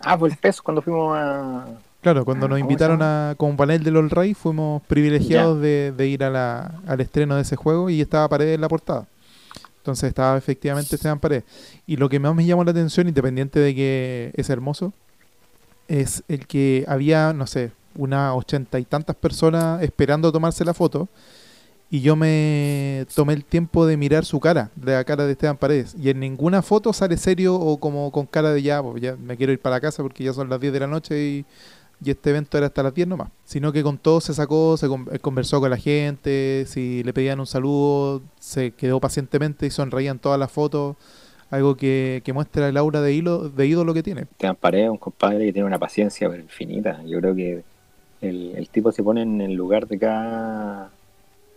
Ah, 0.00 0.18
pues 0.18 0.32
el 0.32 0.38
peso 0.38 0.62
cuando 0.62 0.82
fuimos 0.82 1.16
a. 1.16 1.66
Claro, 2.02 2.24
cuando 2.24 2.46
Ah, 2.46 2.48
nos 2.48 2.56
¿cómo 2.58 2.66
se 2.68 2.72
invitaron 2.72 3.02
a 3.02 3.34
como 3.36 3.56
panel 3.56 3.84
del 3.84 3.96
All 3.96 4.08
Ray, 4.08 4.32
fuimos 4.32 4.82
privilegiados 4.86 5.60
de, 5.60 5.92
de 5.94 6.06
ir 6.08 6.24
a 6.24 6.30
la, 6.30 6.80
al 6.86 7.00
estreno 7.02 7.36
de 7.36 7.42
ese 7.42 7.56
juego 7.56 7.90
y 7.90 8.00
estaba 8.00 8.26
Paredes 8.28 8.54
en 8.54 8.60
la 8.62 8.68
portada. 8.68 9.04
Entonces 9.80 10.08
estaba 10.08 10.36
efectivamente 10.36 10.94
Esteban 10.94 11.18
Paredes. 11.18 11.44
Y 11.86 11.96
lo 11.96 12.08
que 12.08 12.18
más 12.18 12.34
me 12.34 12.44
llamó 12.44 12.64
la 12.64 12.70
atención, 12.70 13.08
independiente 13.08 13.58
de 13.60 13.74
que 13.74 14.30
es 14.34 14.50
hermoso, 14.50 14.92
es 15.88 16.22
el 16.28 16.46
que 16.46 16.84
había, 16.86 17.32
no 17.32 17.46
sé, 17.46 17.72
unas 17.96 18.34
ochenta 18.34 18.78
y 18.78 18.84
tantas 18.84 19.16
personas 19.16 19.82
esperando 19.82 20.30
tomarse 20.30 20.64
la 20.64 20.74
foto. 20.74 21.08
Y 21.90 22.02
yo 22.02 22.14
me 22.14 23.06
tomé 23.14 23.32
el 23.32 23.44
tiempo 23.44 23.84
de 23.84 23.96
mirar 23.96 24.24
su 24.24 24.38
cara, 24.38 24.70
la 24.80 25.02
cara 25.02 25.26
de 25.26 25.32
Esteban 25.32 25.56
Paredes. 25.56 25.96
Y 25.98 26.10
en 26.10 26.20
ninguna 26.20 26.62
foto 26.62 26.92
sale 26.92 27.16
serio 27.16 27.56
o 27.56 27.80
como 27.80 28.12
con 28.12 28.26
cara 28.26 28.52
de 28.52 28.62
ya, 28.62 28.82
pues 28.82 29.02
ya 29.02 29.16
me 29.16 29.36
quiero 29.36 29.52
ir 29.52 29.60
para 29.60 29.80
casa 29.80 30.02
porque 30.02 30.22
ya 30.22 30.32
son 30.32 30.48
las 30.48 30.60
10 30.60 30.72
de 30.72 30.80
la 30.80 30.86
noche 30.86 31.20
y, 31.20 31.44
y 32.02 32.10
este 32.10 32.30
evento 32.30 32.56
era 32.56 32.66
hasta 32.66 32.82
las 32.82 32.94
10 32.94 33.08
nomás. 33.08 33.30
Sino 33.44 33.72
que 33.72 33.82
con 33.82 33.98
todo 33.98 34.20
se 34.20 34.32
sacó, 34.32 34.76
se 34.76 34.86
eh, 34.86 35.18
conversó 35.20 35.60
con 35.60 35.70
la 35.70 35.76
gente, 35.76 36.64
si 36.66 37.02
le 37.02 37.12
pedían 37.12 37.40
un 37.40 37.46
saludo, 37.46 38.22
se 38.38 38.72
quedó 38.72 39.00
pacientemente 39.00 39.66
y 39.66 39.70
sonreía 39.70 40.10
en 40.10 40.18
todas 40.18 40.38
las 40.38 40.50
fotos. 40.50 40.96
Algo 41.50 41.76
que, 41.76 42.22
que 42.24 42.32
muestra 42.32 42.68
el 42.68 42.76
aura 42.76 43.00
de, 43.02 43.12
hilo, 43.12 43.48
de 43.48 43.66
ídolo 43.66 43.92
que 43.92 44.04
tiene. 44.04 44.22
Esteban 44.22 44.56
Paredes, 44.56 44.88
un 44.88 44.98
compadre 44.98 45.46
que 45.46 45.52
tiene 45.52 45.66
una 45.66 45.80
paciencia 45.80 46.28
infinita. 46.28 47.02
Yo 47.04 47.18
creo 47.18 47.34
que 47.34 47.64
el, 48.20 48.52
el 48.56 48.68
tipo 48.68 48.92
se 48.92 49.02
pone 49.02 49.22
en 49.22 49.40
el 49.40 49.54
lugar 49.54 49.88
de 49.88 49.98
cada 49.98 50.90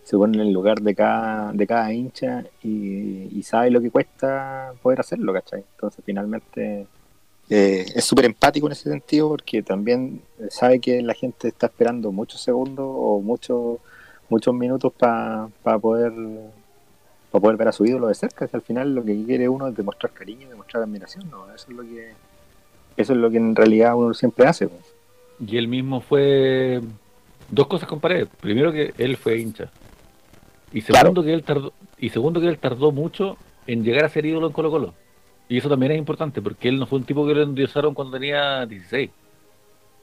se 0.03 0.17
pone 0.17 0.35
en 0.37 0.47
el 0.47 0.51
lugar 0.51 0.81
de 0.81 0.95
cada 0.95 1.53
de 1.53 1.65
cada 1.67 1.93
hincha 1.93 2.43
y, 2.61 3.29
y 3.31 3.43
sabe 3.43 3.71
lo 3.71 3.81
que 3.81 3.91
cuesta 3.91 4.73
poder 4.81 4.99
hacerlo, 4.99 5.31
¿cachai? 5.31 5.63
Entonces 5.75 6.03
finalmente 6.03 6.87
eh, 7.49 7.85
es 7.93 8.05
súper 8.05 8.25
empático 8.25 8.67
en 8.67 8.73
ese 8.73 8.89
sentido 8.89 9.29
porque 9.29 9.61
también 9.61 10.21
sabe 10.49 10.79
que 10.79 11.01
la 11.01 11.13
gente 11.13 11.49
está 11.49 11.67
esperando 11.67 12.11
muchos 12.11 12.41
segundos 12.41 12.85
o 12.87 13.19
muchos 13.21 13.79
muchos 14.29 14.53
minutos 14.53 14.91
para 14.93 15.49
poder 15.81 16.13
para 17.31 17.41
poder 17.41 17.57
ver 17.57 17.67
a 17.67 17.71
su 17.71 17.85
ídolo 17.85 18.07
de 18.07 18.15
cerca. 18.15 18.47
Si 18.47 18.55
al 18.55 18.61
final 18.61 18.95
lo 18.95 19.03
que 19.03 19.23
quiere 19.25 19.49
uno 19.49 19.67
es 19.67 19.75
demostrar 19.75 20.11
cariño, 20.13 20.49
demostrar 20.49 20.83
admiración, 20.83 21.29
¿no? 21.29 21.53
Eso 21.53 21.71
es 21.71 21.75
lo 21.75 21.83
que 21.83 22.11
eso 22.95 23.13
es 23.13 23.19
lo 23.19 23.29
que 23.29 23.37
en 23.37 23.55
realidad 23.55 23.95
uno 23.95 24.13
siempre 24.13 24.45
hace. 24.45 24.67
pues. 24.67 24.93
Y 25.45 25.57
él 25.57 25.67
mismo 25.67 26.01
fue 26.01 26.81
dos 27.49 27.67
cosas 27.67 27.89
con 27.89 27.99
Paredes. 27.99 28.29
Primero 28.39 28.71
que 28.71 28.93
él 28.97 29.17
fue 29.17 29.39
hincha. 29.39 29.69
Y 30.71 30.81
segundo 30.81 31.23
que 31.23 31.33
él 31.33 31.43
tardó, 31.43 31.73
y 31.97 32.09
segundo 32.09 32.39
que 32.39 32.47
él 32.47 32.57
tardó 32.57 32.91
mucho 32.91 33.37
en 33.67 33.83
llegar 33.83 34.05
a 34.05 34.09
ser 34.09 34.25
ídolo 34.25 34.47
en 34.47 34.53
Colo 34.53 34.71
Colo. 34.71 34.93
Y 35.53 35.57
eso 35.59 35.69
también 35.69 35.91
es 35.91 35.99
importante, 35.99 36.41
porque 36.41 36.67
él 36.67 36.79
no 36.79 36.87
fue 36.87 36.97
un 36.97 37.05
tipo 37.05 37.27
que 37.27 37.35
lo 37.35 37.43
endiosaron 37.43 37.93
cuando 37.93 38.17
tenía 38.17 38.65
16. 38.65 39.11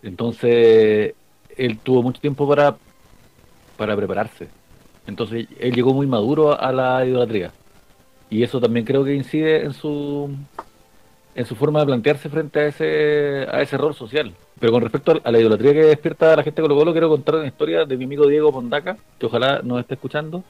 Entonces, 0.04 1.14
él 1.57 1.78
tuvo 1.83 2.02
mucho 2.04 2.21
tiempo 2.21 2.49
para, 2.49 2.76
para 3.76 3.97
prepararse. 3.97 4.47
Entonces, 5.09 5.49
él 5.59 5.75
llegó 5.75 5.92
muy 5.92 6.07
maduro 6.07 6.59
a 6.59 6.71
la 6.73 7.04
idolatría. 7.04 7.50
Y 8.30 8.45
eso 8.45 8.61
también 8.61 8.87
creo 8.87 9.02
que 9.04 9.14
incide 9.14 9.64
en 9.64 9.73
su 9.73 10.30
en 11.35 11.47
su 11.47 11.54
forma 11.57 11.80
de 11.80 11.87
plantearse 11.87 12.28
frente 12.28 12.61
a 12.61 12.66
ese 12.66 13.47
a 13.50 13.61
ese 13.61 13.76
rol 13.76 13.95
social. 13.95 14.33
Pero 14.61 14.73
con 14.73 14.83
respecto 14.83 15.12
a- 15.12 15.21
a 15.28 15.33
la 15.33 15.40
idolatría 15.40 15.73
que 15.73 15.85
despierta 15.85 16.33
a 16.33 16.37
la 16.37 16.42
gente 16.45 16.62
de 16.62 16.69
Colo 16.69 16.78
Colo, 16.78 16.92
quiero 16.92 17.09
contar 17.09 17.35
una 17.37 17.47
historia 17.49 17.85
de 17.85 17.97
mi 17.97 18.04
amigo 18.04 18.26
Diego 18.28 18.52
Pondaca, 18.52 18.97
que 19.19 19.26
ojalá 19.26 19.62
nos 19.64 19.80
esté 19.80 19.95
escuchando, 19.95 20.45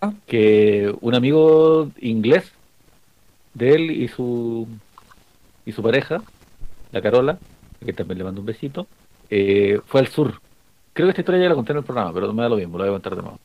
Ah. 0.00 0.12
que 0.26 0.94
un 1.00 1.14
amigo 1.16 1.90
inglés 2.00 2.52
de 3.56 3.74
él 3.74 3.90
y 3.90 4.08
su 4.08 4.66
y 5.64 5.72
su 5.72 5.82
pareja, 5.82 6.22
la 6.92 7.00
Carola, 7.02 7.38
que 7.84 7.92
también 7.92 8.18
le 8.18 8.24
mando 8.24 8.40
un 8.40 8.46
besito, 8.46 8.86
eh, 9.30 9.80
fue 9.86 10.00
al 10.00 10.06
sur. 10.08 10.40
Creo 10.92 11.06
que 11.06 11.10
esta 11.10 11.22
historia 11.22 11.42
ya 11.42 11.48
la 11.48 11.54
conté 11.54 11.72
en 11.72 11.78
el 11.78 11.84
programa, 11.84 12.12
pero 12.12 12.26
no 12.28 12.32
me 12.32 12.42
da 12.42 12.48
lo 12.48 12.56
mismo, 12.56 12.78
lo 12.78 12.84
voy 12.84 12.90
a 12.90 12.94
contar 12.94 13.16
de 13.16 13.22
nuevo. 13.22 13.38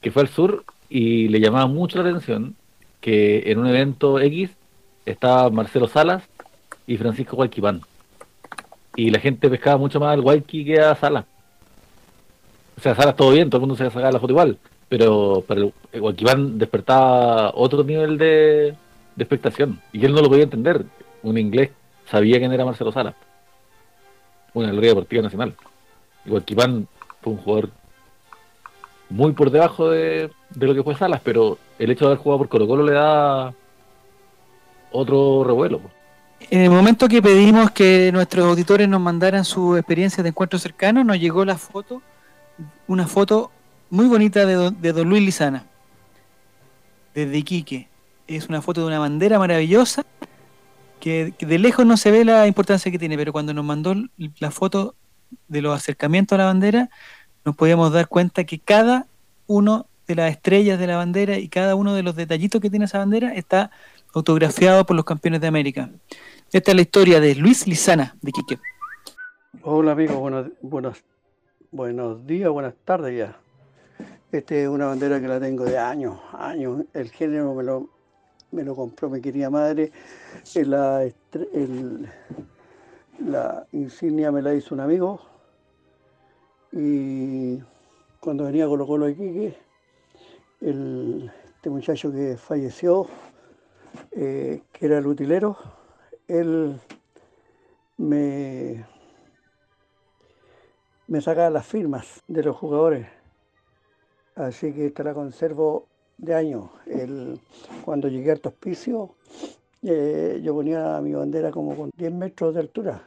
Que 0.00 0.10
fue 0.10 0.22
al 0.22 0.28
sur 0.28 0.64
y 0.88 1.28
le 1.28 1.40
llamaba 1.40 1.66
mucho 1.66 2.00
la 2.00 2.08
atención 2.08 2.54
que 3.00 3.50
en 3.50 3.58
un 3.58 3.66
evento 3.66 4.20
X 4.20 4.50
estaba 5.04 5.50
Marcelo 5.50 5.88
Salas 5.88 6.22
y 6.86 6.96
Francisco 6.96 7.36
Guayquipán. 7.36 7.80
Y 8.96 9.10
la 9.10 9.18
gente 9.20 9.48
pescaba 9.50 9.76
mucho 9.78 9.98
más 10.00 10.12
al 10.14 10.22
Guayqui 10.22 10.64
que 10.64 10.80
a 10.80 10.94
Salas. 10.94 11.24
O 12.76 12.80
sea, 12.80 12.94
Salas 12.94 13.16
todo 13.16 13.32
bien, 13.32 13.48
todo 13.50 13.58
el 13.58 13.62
mundo 13.66 13.76
se 13.76 13.84
sacaba 13.90 14.12
la 14.12 14.20
foto 14.20 14.32
igual. 14.32 14.58
Pero, 14.88 15.44
pero 15.46 15.72
el- 15.92 16.58
despertaba 16.58 17.50
otro 17.54 17.84
nivel 17.84 18.16
de, 18.16 18.74
de 19.18 19.24
expectación. 19.24 19.80
Y 19.92 20.04
él 20.06 20.14
no 20.14 20.22
lo 20.22 20.28
podía 20.28 20.44
entender. 20.44 20.86
Un 21.22 21.36
inglés 21.36 21.70
sabía 22.08 22.38
quién 22.38 22.52
era 22.52 22.64
Marcelo 22.64 22.92
Salas. 22.92 23.16
Una 24.54 24.70
gloria 24.70 24.90
deportiva 24.90 25.22
nacional. 25.22 25.54
Y 26.24 26.30
Guayquipán 26.30 26.86
fue 27.20 27.32
un 27.32 27.38
jugador 27.40 27.70
muy 29.10 29.32
por 29.32 29.50
debajo 29.50 29.90
de, 29.90 30.30
de 30.50 30.66
lo 30.66 30.74
que 30.74 30.84
fue 30.84 30.94
Salas, 30.94 31.20
pero 31.24 31.58
el 31.78 31.90
hecho 31.90 32.04
de 32.04 32.12
haber 32.12 32.22
jugado 32.22 32.38
por 32.38 32.48
Colo 32.48 32.68
Colo 32.68 32.84
le 32.84 32.92
da 32.92 33.52
otro 34.92 35.42
revuelo. 35.44 35.80
po. 35.80 35.90
En 36.50 36.60
el 36.60 36.70
momento 36.70 37.08
que 37.08 37.20
pedimos 37.20 37.72
que 37.72 38.10
nuestros 38.12 38.46
auditores 38.46 38.88
nos 38.88 39.00
mandaran 39.00 39.44
su 39.44 39.76
experiencia 39.76 40.22
de 40.22 40.28
encuentro 40.28 40.60
cercano, 40.60 41.02
nos 41.02 41.18
llegó 41.18 41.44
la 41.44 41.58
foto, 41.58 42.00
una 42.86 43.08
foto 43.08 43.50
muy 43.90 44.06
bonita 44.06 44.46
de 44.46 44.70
de 44.70 44.92
don 44.92 45.08
Luis 45.08 45.24
Lizana, 45.24 45.64
desde 47.14 47.36
Iquique. 47.38 47.87
Es 48.28 48.48
una 48.48 48.60
foto 48.60 48.82
de 48.82 48.88
una 48.88 48.98
bandera 48.98 49.38
maravillosa 49.38 50.04
que, 51.00 51.32
de 51.38 51.58
lejos 51.58 51.86
no 51.86 51.96
se 51.96 52.10
ve 52.10 52.26
la 52.26 52.46
importancia 52.46 52.92
que 52.92 52.98
tiene, 52.98 53.16
pero 53.16 53.32
cuando 53.32 53.54
nos 53.54 53.64
mandó 53.64 53.94
la 54.38 54.50
foto 54.50 54.94
de 55.48 55.62
los 55.62 55.74
acercamientos 55.74 56.36
a 56.36 56.38
la 56.38 56.44
bandera, 56.44 56.90
nos 57.44 57.56
podíamos 57.56 57.90
dar 57.90 58.06
cuenta 58.06 58.44
que 58.44 58.58
cada 58.58 59.06
uno 59.46 59.86
de 60.06 60.14
las 60.14 60.30
estrellas 60.30 60.78
de 60.78 60.86
la 60.86 60.96
bandera 60.96 61.38
y 61.38 61.48
cada 61.48 61.74
uno 61.74 61.94
de 61.94 62.02
los 62.02 62.16
detallitos 62.16 62.60
que 62.60 62.68
tiene 62.68 62.84
esa 62.84 62.98
bandera 62.98 63.34
está 63.34 63.70
autografiado 64.14 64.84
por 64.84 64.94
los 64.94 65.06
campeones 65.06 65.40
de 65.40 65.46
América. 65.46 65.90
Esta 66.52 66.70
es 66.72 66.74
la 66.74 66.82
historia 66.82 67.20
de 67.20 67.34
Luis 67.34 67.66
Lizana 67.66 68.14
de 68.20 68.32
Quique. 68.32 68.58
Hola 69.62 69.92
amigos, 69.92 70.16
buenos, 70.16 70.48
buenos, 70.60 71.02
buenos 71.70 72.26
días, 72.26 72.50
buenas 72.50 72.74
tardes 72.84 73.16
ya. 73.16 73.38
Esta 74.32 74.54
es 74.54 74.68
una 74.68 74.86
bandera 74.86 75.18
que 75.18 75.28
la 75.28 75.40
tengo 75.40 75.64
de 75.64 75.78
años, 75.78 76.18
años. 76.32 76.84
El 76.92 77.10
género 77.10 77.54
me 77.54 77.64
lo, 77.64 77.88
me 78.52 78.62
lo 78.62 78.74
compró 78.74 79.10
mi 79.10 79.20
querida 79.20 79.50
madre. 79.50 79.92
Eh, 80.54 80.64
La, 83.20 83.66
insignia 83.72 84.30
me 84.30 84.42
la 84.42 84.54
hizo 84.54 84.74
un 84.74 84.80
amigo. 84.80 85.20
Y 86.72 87.58
cuando 88.20 88.44
venía 88.44 88.66
Colo 88.66 88.86
Colo 88.86 89.06
a 89.06 89.10
Iquique, 89.10 89.56
el, 90.60 91.30
este 91.56 91.70
muchacho 91.70 92.12
que 92.12 92.36
falleció, 92.36 93.06
eh, 94.12 94.62
que 94.72 94.86
era 94.86 94.98
el 94.98 95.06
utilero, 95.06 95.56
él 96.28 96.80
me, 97.96 98.86
me 101.08 101.20
sacaba 101.20 101.50
las 101.50 101.66
firmas 101.66 102.22
de 102.28 102.42
los 102.44 102.56
jugadores. 102.56 103.08
Así 104.36 104.72
que 104.72 104.86
esta 104.86 105.02
la 105.02 105.14
conservo 105.14 105.88
de 106.18 106.34
años. 106.34 106.68
El, 106.86 107.40
cuando 107.84 108.08
llegué 108.08 108.32
al 108.32 108.40
hospicio, 108.44 109.14
eh, 109.82 110.40
yo 110.42 110.54
ponía 110.54 111.00
mi 111.00 111.14
bandera 111.14 111.50
como 111.50 111.74
con 111.74 111.90
10 111.96 112.12
metros 112.12 112.54
de 112.54 112.60
altura. 112.60 113.02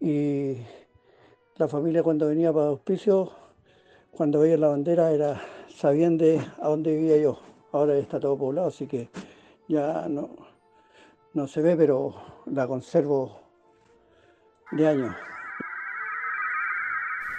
Y 0.00 0.56
la 1.56 1.68
familia 1.68 2.02
cuando 2.02 2.28
venía 2.28 2.52
para 2.52 2.68
auspicio, 2.68 3.32
cuando 4.10 4.40
veía 4.40 4.56
la 4.56 4.68
bandera, 4.68 5.10
era 5.10 5.40
sabían 5.68 6.16
de 6.16 6.40
a 6.60 6.68
dónde 6.68 6.96
vivía 6.96 7.18
yo. 7.18 7.40
Ahora 7.72 7.96
está 7.96 8.18
todo 8.18 8.36
poblado, 8.36 8.68
así 8.68 8.86
que 8.86 9.08
ya 9.68 10.06
no, 10.08 10.30
no 11.34 11.46
se 11.46 11.62
ve, 11.62 11.76
pero 11.76 12.14
la 12.46 12.66
conservo 12.66 13.40
de 14.72 14.88
años. 14.88 15.14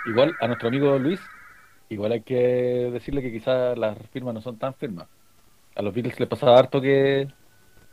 Igual 0.07 0.35
a 0.39 0.47
nuestro 0.47 0.69
amigo 0.69 0.97
Luis, 0.97 1.19
igual 1.93 2.13
hay 2.13 2.21
que 2.21 2.35
decirle 2.91 3.21
que 3.21 3.31
quizás 3.31 3.77
las 3.77 3.97
firmas 4.09 4.33
no 4.33 4.41
son 4.41 4.57
tan 4.57 4.73
firmas. 4.75 5.07
A 5.75 5.81
los 5.81 5.93
Beatles 5.93 6.19
les 6.19 6.29
pasaba 6.29 6.57
harto 6.57 6.81
que, 6.81 7.27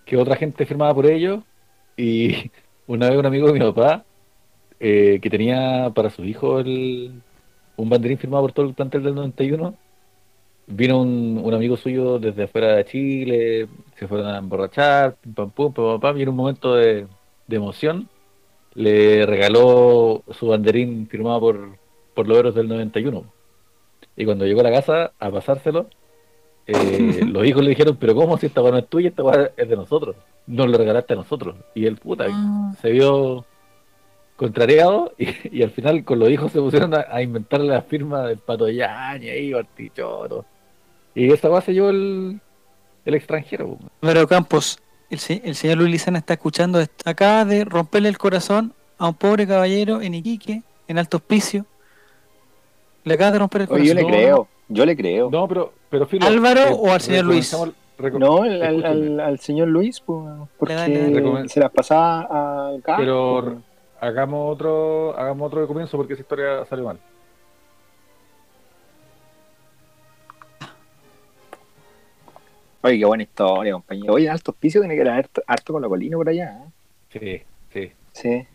que 0.07 0.17
otra 0.17 0.37
gente 0.37 0.67
firmaba 0.67 0.95
por 0.95 1.07
ellos 1.07 1.45
y 1.97 2.51
una 2.87 3.11
vez 3.11 3.19
un 3.19 3.27
amigo 3.27 3.47
de 3.49 3.53
mi 3.55 3.61
papá 3.61 4.05
eh, 4.81 5.19
que 5.23 5.31
tenía 5.31 5.91
para 5.95 6.11
su 6.11 6.25
hijo 6.25 6.61
el, 6.61 7.23
un 7.77 7.89
banderín 7.89 8.19
firmado 8.19 8.45
por 8.45 8.53
todo 8.53 8.67
el 8.67 8.75
plantel 8.75 9.03
del 9.03 9.15
91 9.15 9.77
vino 10.69 11.01
un, 11.01 11.41
un 11.43 11.55
amigo 11.55 11.77
suyo 11.77 12.19
desde 12.19 12.45
afuera 12.45 12.77
de 12.77 12.85
Chile, 12.85 13.69
se 13.97 14.07
fueron 14.07 14.29
a 14.29 14.39
emborrachar, 14.39 15.17
pim, 15.17 15.35
pam, 15.35 15.51
pum, 15.51 15.73
pam, 15.73 16.01
pam, 16.01 16.19
y 16.19 16.23
en 16.23 16.29
un 16.29 16.37
momento 16.37 16.75
de, 16.75 17.07
de 17.47 17.57
emoción 17.57 18.09
le 18.75 19.27
regaló 19.27 20.23
su 20.31 20.47
banderín 20.49 21.09
firmado 21.09 21.41
por, 21.41 21.79
por 22.15 22.29
los 22.29 22.39
héroes 22.39 22.55
del 22.55 22.69
91. 22.69 23.25
Y 24.19 24.25
cuando 24.25 24.45
llegó 24.45 24.61
a 24.61 24.65
la 24.65 24.73
casa 24.73 25.13
a 25.19 25.31
pasárselo, 25.31 25.87
eh, 26.67 27.21
los 27.27 27.47
hijos 27.47 27.63
le 27.63 27.71
dijeron, 27.71 27.97
pero 27.99 28.15
¿cómo 28.15 28.37
si 28.37 28.47
esta 28.47 28.61
no 28.61 28.77
es 28.77 28.87
tuya, 28.89 29.09
esta 29.11 29.23
weá 29.23 29.51
es 29.57 29.69
de 29.69 29.77
nosotros? 29.77 30.17
Nos 30.47 30.69
lo 30.69 30.77
regalaste 30.77 31.13
a 31.15 31.17
nosotros. 31.17 31.55
Y 31.75 31.87
el 31.87 31.97
puta 31.97 32.27
Ah. 32.29 32.73
se 32.83 32.91
vio 32.91 33.45
contrariado 34.37 35.13
y, 35.19 35.59
y 35.59 35.63
al 35.63 35.71
final 35.71 36.05
con 36.05 36.19
los 36.19 36.31
hijos 36.31 36.53
se 36.53 36.61
pusieron 36.61 36.95
a, 36.95 37.07
a 37.11 37.23
inventar 37.23 37.61
la 37.61 37.83
firma 37.83 38.23
del 38.27 38.39
Pato 38.39 38.69
Yaña 38.69 39.35
y 39.35 39.53
Bartichotto. 39.53 40.45
Y 41.15 41.33
esa 41.33 41.49
base 41.49 41.75
yo 41.75 41.91
el, 41.91 42.41
el 43.05 43.15
extranjero. 43.15 43.79
Álvaro 44.03 44.29
Campos, 44.29 44.79
el, 45.11 45.19
se- 45.19 45.43
el 45.45 45.55
señor 45.57 45.79
Luis 45.79 45.91
Lizana 45.91 46.19
está 46.19 46.35
escuchando, 46.35 46.81
acaba 47.05 47.45
de 47.45 47.65
romperle 47.65 48.09
el 48.09 48.19
corazón 48.19 48.73
a 48.99 49.09
un 49.09 49.15
pobre 49.15 49.47
caballero 49.47 50.01
en 50.03 50.15
Iquique, 50.15 50.63
en 50.87 50.99
Alto 50.99 51.17
Hospicio. 51.19 51.67
Le 53.09 53.15
acaba 53.15 53.31
de 53.33 53.39
romper 53.39 53.63
el 53.63 53.69
Oye, 53.73 53.85
yo 53.87 53.95
corazón. 53.95 54.11
le 54.13 54.17
creo, 54.19 54.49
yo 54.69 54.87
le 54.87 54.97
creo. 54.97 55.31
No, 55.31 55.49
pero, 55.49 55.73
pero 55.89 56.07
filo, 56.07 56.27
¿Álvaro 56.27 56.61
eh, 56.61 56.77
o 56.79 56.91
al 56.93 57.01
señor 57.01 57.25
Luis? 57.25 57.57
No, 58.19 58.43
al, 58.43 58.63
al- 58.63 58.85
al- 58.85 59.21
al 59.21 59.39
señor 59.41 59.69
Luis, 59.69 60.01
pues, 60.01 60.25
porque 60.59 60.75
Dale, 60.75 61.11
dale, 61.11 61.21
dale. 61.21 61.49
se 61.49 61.59
las 61.61 61.71
pasaba 61.71 62.75
acá. 62.77 62.97
Pero 62.99 63.41
pues. 63.45 63.57
hagamos 64.01 64.53
otro, 64.55 65.19
hagamos 65.19 65.47
otro 65.49 65.61
de 65.63 65.67
comienzo 65.67 65.97
porque 65.97 66.13
esa 66.13 66.23
historia 66.23 66.65
salió 66.67 66.85
mal. 66.85 66.99
Oye, 72.83 72.99
qué 72.99 73.05
buena 73.05 73.23
historia, 73.25 73.73
compañero. 73.73 74.13
Oye, 74.15 74.27
en 74.27 74.31
Alto 74.33 74.53
Hospicio 74.53 74.81
tiene 74.81 74.95
que 74.95 75.01
haber 75.01 75.13
harto, 75.15 75.43
harto 75.47 75.73
con 75.73 75.83
la 75.83 75.89
colina 75.89 76.17
por 76.17 76.29
allá. 76.29 76.63
¿eh? 77.13 77.45
Sí, 77.73 77.81
sí. 77.81 77.93
Sí. 78.13 78.47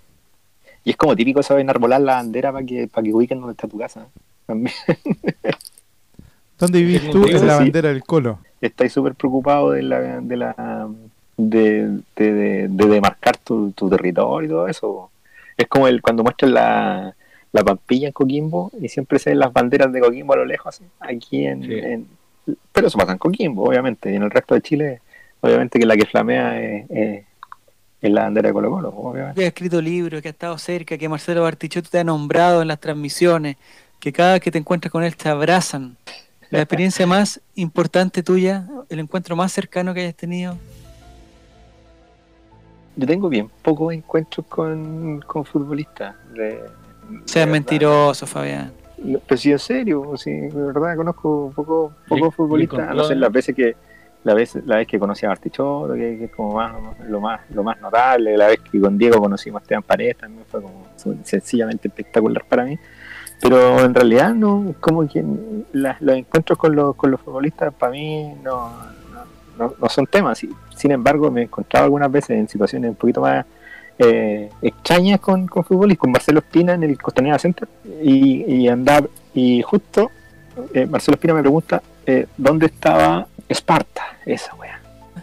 Y 0.85 0.89
es 0.91 0.97
como 0.97 1.15
típico 1.15 1.41
de 1.41 1.61
enarbolar 1.61 2.01
la 2.01 2.15
bandera 2.15 2.51
para 2.51 2.65
que, 2.65 2.87
para 2.87 3.03
que 3.03 3.13
ubiquen 3.13 3.39
dónde 3.39 3.51
está 3.53 3.67
tu 3.67 3.77
casa. 3.77 4.01
¿eh? 4.03 4.19
También 4.45 4.75
¿Dónde 6.59 6.79
vivís 6.81 7.09
tú? 7.11 7.25
En 7.27 7.47
la 7.47 7.57
bandera 7.57 7.89
del 7.89 8.03
colo. 8.03 8.39
estáis 8.61 8.93
súper 8.93 9.15
preocupado 9.15 9.71
de 9.71 9.81
la 9.83 9.99
de 10.21 10.37
la 10.37 10.87
de, 11.35 11.99
de, 12.15 12.33
de, 12.33 12.67
de 12.69 12.85
demarcar 12.87 13.37
tu, 13.37 13.71
tu 13.71 13.89
territorio 13.89 14.45
y 14.47 14.49
todo 14.49 14.67
eso. 14.67 15.09
Es 15.57 15.67
como 15.67 15.87
el 15.87 16.01
cuando 16.01 16.23
muestran 16.23 16.53
la, 16.53 17.15
la 17.51 17.63
pampilla 17.63 18.07
en 18.07 18.13
Coquimbo 18.13 18.71
y 18.79 18.87
siempre 18.89 19.19
se 19.19 19.31
ven 19.31 19.39
las 19.39 19.51
banderas 19.51 19.91
de 19.91 19.99
Coquimbo 19.99 20.33
a 20.33 20.37
lo 20.37 20.45
lejos, 20.45 20.67
así, 20.75 20.83
aquí 20.99 21.45
en, 21.45 21.63
Sí. 21.63 21.73
en- 21.73 22.07
pero 22.71 22.87
eso 22.87 22.97
pasa 22.97 23.13
en 23.13 23.17
Coquimbo, 23.19 23.63
obviamente, 23.63 24.11
y 24.11 24.15
en 24.15 24.23
el 24.23 24.29
resto 24.31 24.53
de 24.53 24.61
Chile, 24.61 25.01
obviamente 25.41 25.79
que 25.79 25.85
la 25.85 25.95
que 25.95 26.05
flamea 26.05 26.61
es, 26.61 26.85
es- 26.91 27.23
es 28.01 28.11
la 28.11 28.23
bandera 28.23 28.49
de 28.49 28.53
Colo 28.53 28.69
Colo, 28.69 28.89
obviamente. 28.89 29.39
que 29.39 29.45
ha 29.45 29.47
escrito 29.47 29.81
libros, 29.81 30.21
que 30.21 30.27
ha 30.27 30.31
estado 30.31 30.57
cerca, 30.57 30.97
que 30.97 31.07
Marcelo 31.09 31.43
Bartichotto 31.43 31.89
te 31.89 31.99
ha 31.99 32.03
nombrado 32.03 32.61
en 32.61 32.67
las 32.67 32.79
transmisiones, 32.79 33.55
que 34.03 34.11
cada 34.11 34.33
vez 34.33 34.41
que 34.41 34.51
te 34.51 34.57
encuentras 34.57 34.91
con 34.91 35.01
él 35.01 35.15
te 35.15 35.29
abrazan. 35.29 35.95
La 36.49 36.59
experiencia 36.59 37.07
más 37.07 37.39
importante 37.55 38.21
tuya, 38.21 38.67
el 38.89 38.99
encuentro 38.99 39.33
más 39.37 39.53
cercano 39.53 39.93
que 39.93 40.01
hayas 40.01 40.13
tenido. 40.15 40.57
Yo 42.97 43.07
tengo 43.07 43.29
bien 43.29 43.49
pocos 43.61 43.93
encuentros 43.93 44.45
con, 44.47 45.21
con 45.21 45.45
futbolistas. 45.45 46.15
De, 46.33 46.43
de 46.43 46.61
Seas 47.23 47.47
mentiroso, 47.47 48.27
Fabián. 48.27 48.73
No, 48.97 49.19
Pero 49.25 49.37
sí, 49.37 49.53
en 49.53 49.59
serio, 49.59 50.17
sí, 50.17 50.31
de 50.31 50.49
verdad 50.49 50.97
conozco 50.97 51.53
poco, 51.55 51.93
poco 52.09 52.27
Y- 52.27 52.31
futbolistas, 52.31 52.89
a 52.89 52.93
no 52.93 53.05
ser 53.05 53.15
las 53.15 53.31
veces 53.31 53.55
que 53.55 53.77
la 54.25 54.33
vez, 54.33 54.53
la 54.65 54.75
vez 54.77 54.87
que 54.87 54.99
conocí 54.99 55.25
a 55.25 55.29
Bartichotto, 55.29 55.93
que, 55.93 56.17
que 56.17 56.25
es 56.25 56.31
como 56.31 56.55
más, 56.55 56.75
lo 57.07 57.21
más, 57.21 57.39
lo 57.51 57.63
más 57.63 57.79
notable, 57.79 58.35
la 58.35 58.47
vez 58.47 58.59
que 58.69 58.81
con 58.81 58.97
Diego 58.97 59.21
conocimos 59.21 59.61
a 59.61 59.63
Esteban 59.63 59.83
Paredes 59.83 60.17
también 60.17 60.43
fue 60.45 60.61
como 60.61 60.87
fue 60.97 61.15
sencillamente 61.23 61.87
espectacular 61.87 62.43
para 62.43 62.65
mí. 62.65 62.77
Pero 63.43 63.79
en 63.83 63.93
realidad 63.93 64.33
no, 64.33 64.73
como 64.79 65.05
que 65.07 65.21
la- 65.73 65.97
los 65.99 66.15
encuentros 66.15 66.57
con 66.57 66.75
los, 66.75 66.95
con 66.95 67.11
los 67.11 67.19
futbolistas 67.19 67.73
para 67.73 67.91
mí 67.91 68.33
no, 68.41 68.71
no, 69.59 69.73
no- 69.79 69.89
son 69.89 70.07
temas. 70.07 70.39
Sin 70.75 70.91
embargo, 70.91 71.29
me 71.29 71.41
he 71.41 71.43
encontrado 71.43 71.83
algunas 71.85 72.09
veces 72.09 72.31
en 72.31 72.47
situaciones 72.47 72.89
un 72.91 72.95
poquito 72.95 73.19
más 73.21 73.45
eh, 73.99 74.49
extrañas 74.61 75.19
con, 75.19 75.45
con 75.47 75.63
futbolistas, 75.65 75.99
con 76.01 76.11
Marcelo 76.13 76.39
Espina 76.39 76.73
en 76.73 76.83
el 76.83 76.97
Costanera 76.97 77.37
Center 77.37 77.67
y, 78.01 78.43
y 78.51 78.67
andaba, 78.69 79.07
y 79.35 79.61
justo 79.61 80.09
eh, 80.73 80.85
Marcelo 80.85 81.15
Espina 81.15 81.33
me 81.33 81.41
pregunta 81.41 81.83
eh, 82.05 82.27
dónde 82.37 82.67
estaba 82.67 83.27
Esparta, 83.49 84.03
esa 84.25 84.55
wea. 84.55 84.79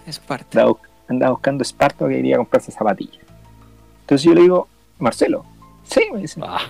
Es 0.07 0.19
parte. 0.21 0.59
Andaba, 0.61 0.77
andaba 1.09 1.33
buscando 1.33 1.63
Esparta 1.63 2.07
que 2.07 2.17
quería 2.17 2.37
comprarse 2.37 2.71
zapatillas. 2.71 3.25
Entonces 4.03 4.25
yo 4.27 4.35
le 4.35 4.43
digo, 4.43 4.69
Marcelo, 4.99 5.45
sí, 5.85 6.03
me 6.13 6.21
dice. 6.21 6.39
Ah, 6.45 6.61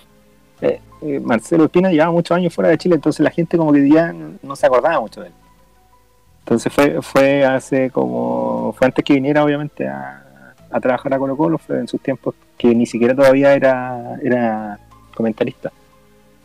Eh, 0.60 0.80
eh, 1.02 1.20
Marcelo 1.20 1.64
Espina 1.64 1.90
llevaba 1.90 2.12
muchos 2.12 2.36
años 2.36 2.54
fuera 2.54 2.70
de 2.70 2.78
Chile, 2.78 2.96
entonces 2.96 3.20
la 3.20 3.30
gente 3.30 3.56
como 3.56 3.72
que 3.72 3.88
ya 3.88 4.12
no 4.42 4.56
se 4.56 4.66
acordaba 4.66 5.00
mucho 5.00 5.22
de 5.22 5.28
él. 5.28 5.32
Entonces 6.40 6.72
fue, 6.72 7.00
fue 7.02 7.44
hace 7.44 7.90
como, 7.90 8.74
fue 8.76 8.86
antes 8.86 9.04
que 9.04 9.14
viniera 9.14 9.44
obviamente 9.44 9.86
a, 9.86 10.26
trabajar 10.80 11.14
a 11.14 11.18
Colo 11.18 11.36
Colo, 11.36 11.58
fue 11.58 11.78
en 11.78 11.88
sus 11.88 12.00
tiempos 12.00 12.34
que 12.56 12.74
ni 12.74 12.86
siquiera 12.86 13.14
todavía 13.14 13.54
era, 13.54 14.16
era 14.22 14.78
comentarista 15.14 15.72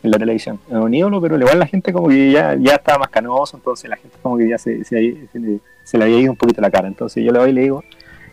en 0.02 0.12
la 0.12 0.18
televisión. 0.18 0.60
Era 0.70 0.82
un 0.82 0.94
ídolo, 0.94 1.22
pero 1.22 1.38
igual 1.38 1.60
la 1.60 1.68
gente 1.68 1.94
como 1.94 2.08
que 2.08 2.32
ya, 2.32 2.56
ya 2.56 2.76
estaba 2.76 3.00
más 3.00 3.10
canoso, 3.10 3.58
entonces 3.58 3.90
la 3.90 3.98
gente 3.98 4.18
como 4.22 4.38
que 4.38 4.50
ya 4.50 4.58
se, 4.58 4.84
se, 4.84 5.28
se 5.32 5.60
se 5.86 5.98
le 5.98 6.04
había 6.04 6.20
ido 6.20 6.32
un 6.32 6.38
poquito 6.38 6.60
la 6.60 6.70
cara. 6.70 6.88
Entonces 6.88 7.24
yo 7.24 7.32
le 7.32 7.40
voy 7.40 7.50
y 7.52 7.54
le 7.54 7.62
digo, 7.62 7.84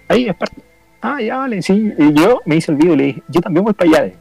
ahí 0.08 0.28
es 0.28 0.34
parte. 0.34 0.56
Ah, 1.02 1.20
ya 1.20 1.36
vale, 1.38 1.60
sí. 1.62 1.92
Y 1.98 2.12
yo 2.14 2.40
me 2.46 2.56
hice 2.56 2.70
el 2.72 2.78
video 2.78 2.94
y 2.94 2.96
le 2.96 3.04
dije, 3.04 3.22
yo 3.28 3.40
también 3.40 3.64
voy 3.64 3.74
para 3.74 3.90
allá. 3.90 4.06
eh". 4.06 4.16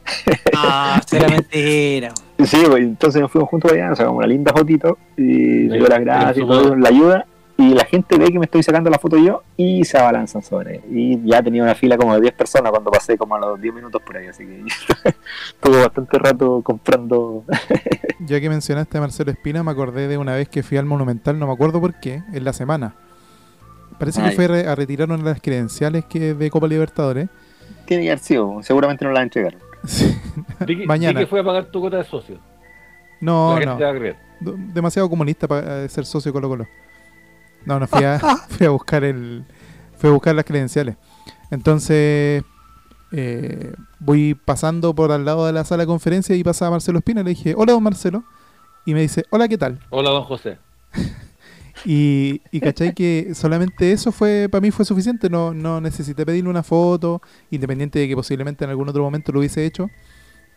Ah, 0.56 1.00
será 1.06 1.28
mentira. 1.28 2.12
Sí, 2.44 2.56
pues, 2.68 2.82
entonces 2.82 3.22
nos 3.22 3.30
fuimos 3.30 3.48
juntos 3.48 3.70
allá, 3.70 3.88
nos 3.88 3.98
sacamos 3.98 4.18
una 4.18 4.26
linda 4.26 4.52
fotito 4.52 4.98
y 5.16 5.68
le 5.68 5.78
doy 5.78 5.88
las 5.88 6.00
gracias 6.00 6.38
y 6.38 6.40
todo, 6.40 6.74
la 6.74 6.88
ayuda 6.88 7.26
y 7.56 7.74
la 7.74 7.84
gente 7.84 8.18
ve 8.18 8.32
que 8.32 8.38
me 8.40 8.46
estoy 8.46 8.64
sacando 8.64 8.90
la 8.90 8.98
foto 8.98 9.16
yo 9.16 9.42
y 9.56 9.84
se 9.84 9.96
abalanzan 9.96 10.42
sobre 10.42 10.76
él. 10.76 10.82
Y 10.90 11.20
ya 11.24 11.40
tenía 11.40 11.62
una 11.62 11.76
fila 11.76 11.96
como 11.96 12.14
de 12.14 12.20
10 12.22 12.34
personas 12.34 12.72
cuando 12.72 12.90
pasé 12.90 13.16
como 13.16 13.36
a 13.36 13.38
los 13.38 13.60
10 13.60 13.74
minutos 13.74 14.02
por 14.04 14.16
ahí, 14.16 14.26
así 14.26 14.44
que 14.44 14.64
estuve 15.50 15.80
bastante 15.82 16.18
rato 16.18 16.62
comprando. 16.62 17.44
Ya 18.24 18.40
que 18.40 18.48
mencionaste 18.48 18.98
a 18.98 19.00
Marcelo 19.00 19.30
Espina, 19.32 19.62
me 19.64 19.70
acordé 19.72 20.06
de 20.08 20.16
una 20.16 20.34
vez 20.34 20.48
que 20.48 20.62
fui 20.62 20.78
al 20.78 20.84
Monumental, 20.84 21.38
no 21.38 21.46
me 21.48 21.52
acuerdo 21.52 21.80
por 21.80 21.98
qué, 22.00 22.22
en 22.32 22.44
la 22.44 22.52
semana. 22.52 22.94
Parece 24.02 24.20
Ah, 24.20 24.30
que 24.30 24.34
fue 24.34 24.48
re- 24.48 24.66
a 24.66 24.74
retirar 24.74 25.08
una 25.08 25.16
de 25.18 25.22
las 25.22 25.40
credenciales 25.40 26.04
que 26.06 26.34
de 26.34 26.50
Copa 26.50 26.66
Libertadores. 26.66 27.28
Tiene 27.86 28.02
que 28.02 28.10
haber 28.10 28.18
sido, 28.18 28.60
seguramente 28.64 29.04
no 29.04 29.12
la 29.12 29.22
entregaron. 29.22 29.60
Sí. 29.84 30.12
que, 30.66 30.86
Mañana. 30.86 31.20
que 31.20 31.26
fue 31.28 31.38
a 31.38 31.44
pagar 31.44 31.66
tu 31.66 31.78
cuota 31.80 31.98
de 31.98 32.04
socio. 32.04 32.38
No, 33.20 33.54
no. 33.60 33.76
te 33.76 33.84
va 33.84 33.90
a 33.90 33.94
creer. 33.94 34.16
Do- 34.40 34.56
demasiado 34.58 35.08
comunista 35.08 35.46
para 35.46 35.84
eh, 35.84 35.88
ser 35.88 36.04
socio 36.04 36.30
de 36.30 36.34
Colo 36.34 36.48
Colo. 36.48 36.66
No, 37.64 37.78
no 37.78 37.86
fui 37.86 38.02
a, 38.02 38.18
fui 38.48 38.66
a 38.66 38.70
buscar 38.70 39.04
el 39.04 39.44
fui 39.98 40.10
a 40.10 40.12
buscar 40.12 40.34
las 40.34 40.44
credenciales. 40.44 40.96
Entonces 41.52 42.42
eh, 43.12 43.72
voy 44.00 44.34
pasando 44.34 44.94
por 44.96 45.12
al 45.12 45.24
lado 45.24 45.46
de 45.46 45.52
la 45.52 45.64
sala 45.64 45.84
de 45.84 45.86
conferencia 45.86 46.34
y 46.34 46.42
pasaba 46.42 46.72
Marcelo 46.72 46.98
Espina 46.98 47.20
y 47.20 47.24
le 47.24 47.30
dije, 47.30 47.54
hola 47.56 47.72
don 47.72 47.82
Marcelo. 47.84 48.24
y 48.84 48.94
me 48.94 49.02
dice, 49.02 49.24
hola, 49.30 49.46
¿qué 49.46 49.58
tal? 49.58 49.78
Hola, 49.90 50.10
don 50.10 50.24
José. 50.24 50.58
Y, 51.84 52.40
y 52.50 52.60
cachai 52.60 52.94
que 52.94 53.32
solamente 53.34 53.92
eso 53.92 54.12
fue 54.12 54.48
para 54.50 54.60
mí 54.60 54.70
fue 54.70 54.84
suficiente, 54.84 55.28
no, 55.28 55.52
no 55.52 55.80
necesité 55.80 56.24
pedirle 56.24 56.48
una 56.48 56.62
foto, 56.62 57.20
independiente 57.50 57.98
de 57.98 58.08
que 58.08 58.14
posiblemente 58.14 58.64
en 58.64 58.70
algún 58.70 58.88
otro 58.88 59.02
momento 59.02 59.32
lo 59.32 59.40
hubiese 59.40 59.64
hecho, 59.64 59.90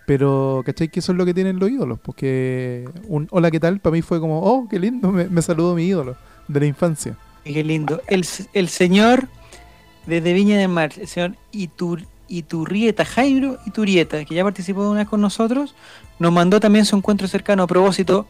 pero 0.06 0.62
cachai 0.66 0.90
que 0.90 1.00
eso 1.00 1.12
es 1.12 1.18
lo 1.18 1.26
que 1.26 1.34
tienen 1.34 1.58
los 1.58 1.70
ídolos, 1.70 2.00
porque 2.00 2.88
un 3.08 3.28
hola, 3.32 3.50
¿qué 3.50 3.60
tal? 3.60 3.80
Para 3.80 3.94
mí 3.94 4.02
fue 4.02 4.20
como, 4.20 4.42
oh, 4.42 4.68
qué 4.70 4.80
lindo, 4.80 5.12
me, 5.12 5.28
me 5.28 5.42
saludó 5.42 5.76
mi 5.76 5.86
ídolo 5.86 6.16
de 6.48 6.60
la 6.60 6.66
infancia. 6.68 7.18
Qué 7.44 7.64
lindo. 7.64 8.02
El, 8.08 8.26
el 8.54 8.70
señor 8.70 9.28
desde 10.06 10.34
Viña 10.34 10.58
del 10.58 10.70
Mar, 10.70 10.92
el 10.98 11.08
señor 11.08 11.36
Itur, 11.52 12.02
Iturrieta, 12.28 13.06
Jairo 13.06 13.58
Iturrieta, 13.66 14.24
que 14.26 14.36
ya 14.36 14.44
participó 14.44 14.90
una 14.90 15.02
vez 15.02 15.10
con 15.10 15.22
nosotros, 15.22 15.76
nos 16.20 16.32
mandó 16.32 16.60
también 16.60 16.86
su 16.86 16.96
encuentro 16.96 17.28
cercano 17.28 17.64
a 17.64 17.68
propósito 17.68 18.28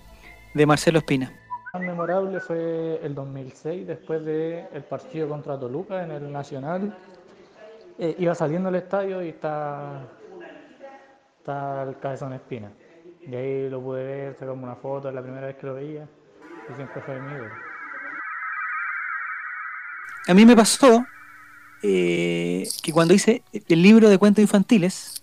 de 0.53 0.65
Marcelo 0.65 0.99
Espina. 0.99 1.31
Más 1.75 1.85
memorable 1.85 2.39
fue 2.39 3.01
el 3.03 3.13
2006, 3.13 3.85
después 3.85 4.23
del 4.23 4.83
partido 4.89 5.27
contra 5.27 5.59
Toluca 5.59 6.03
en 6.03 6.11
el 6.11 6.31
Nacional. 6.31 6.97
Eh, 7.99 8.15
iba 8.19 8.33
saliendo 8.33 8.71
del 8.71 8.81
estadio 8.81 9.21
y 9.21 9.29
está, 9.29 10.07
está 11.37 11.83
el 11.83 11.99
cabezón 11.99 12.31
Espina. 12.31 12.71
Y 13.21 13.35
ahí 13.35 13.69
lo 13.69 13.81
pude 13.81 14.03
ver, 14.05 14.35
sacamos 14.35 14.63
una 14.63 14.75
foto, 14.75 15.09
es 15.09 15.15
la 15.15 15.21
primera 15.21 15.47
vez 15.47 15.57
que 15.57 15.67
lo 15.67 15.73
veía 15.73 16.07
y 16.69 16.73
siempre 16.75 17.01
fue 17.01 17.19
mi 17.19 17.33
ídolo. 17.33 17.53
A 20.27 20.33
mí 20.33 20.45
me 20.45 20.55
pasó 20.55 21.05
eh, 21.83 22.67
que 22.81 22.93
cuando 22.93 23.13
hice 23.13 23.43
el 23.51 23.81
libro 23.81 24.09
de 24.09 24.17
cuentos 24.17 24.41
infantiles, 24.41 25.21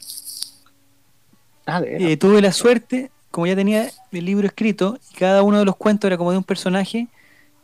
Ah, 1.64 1.80
de 1.80 2.12
eh, 2.12 2.16
tuve 2.16 2.40
la 2.40 2.52
suerte, 2.52 3.10
como 3.32 3.48
ya 3.48 3.56
tenía 3.56 3.90
el 4.12 4.24
libro 4.24 4.46
escrito, 4.46 4.98
y 5.10 5.16
cada 5.16 5.42
uno 5.42 5.58
de 5.58 5.64
los 5.64 5.74
cuentos 5.74 6.06
era 6.06 6.16
como 6.16 6.30
de 6.30 6.38
un 6.38 6.44
personaje, 6.44 7.08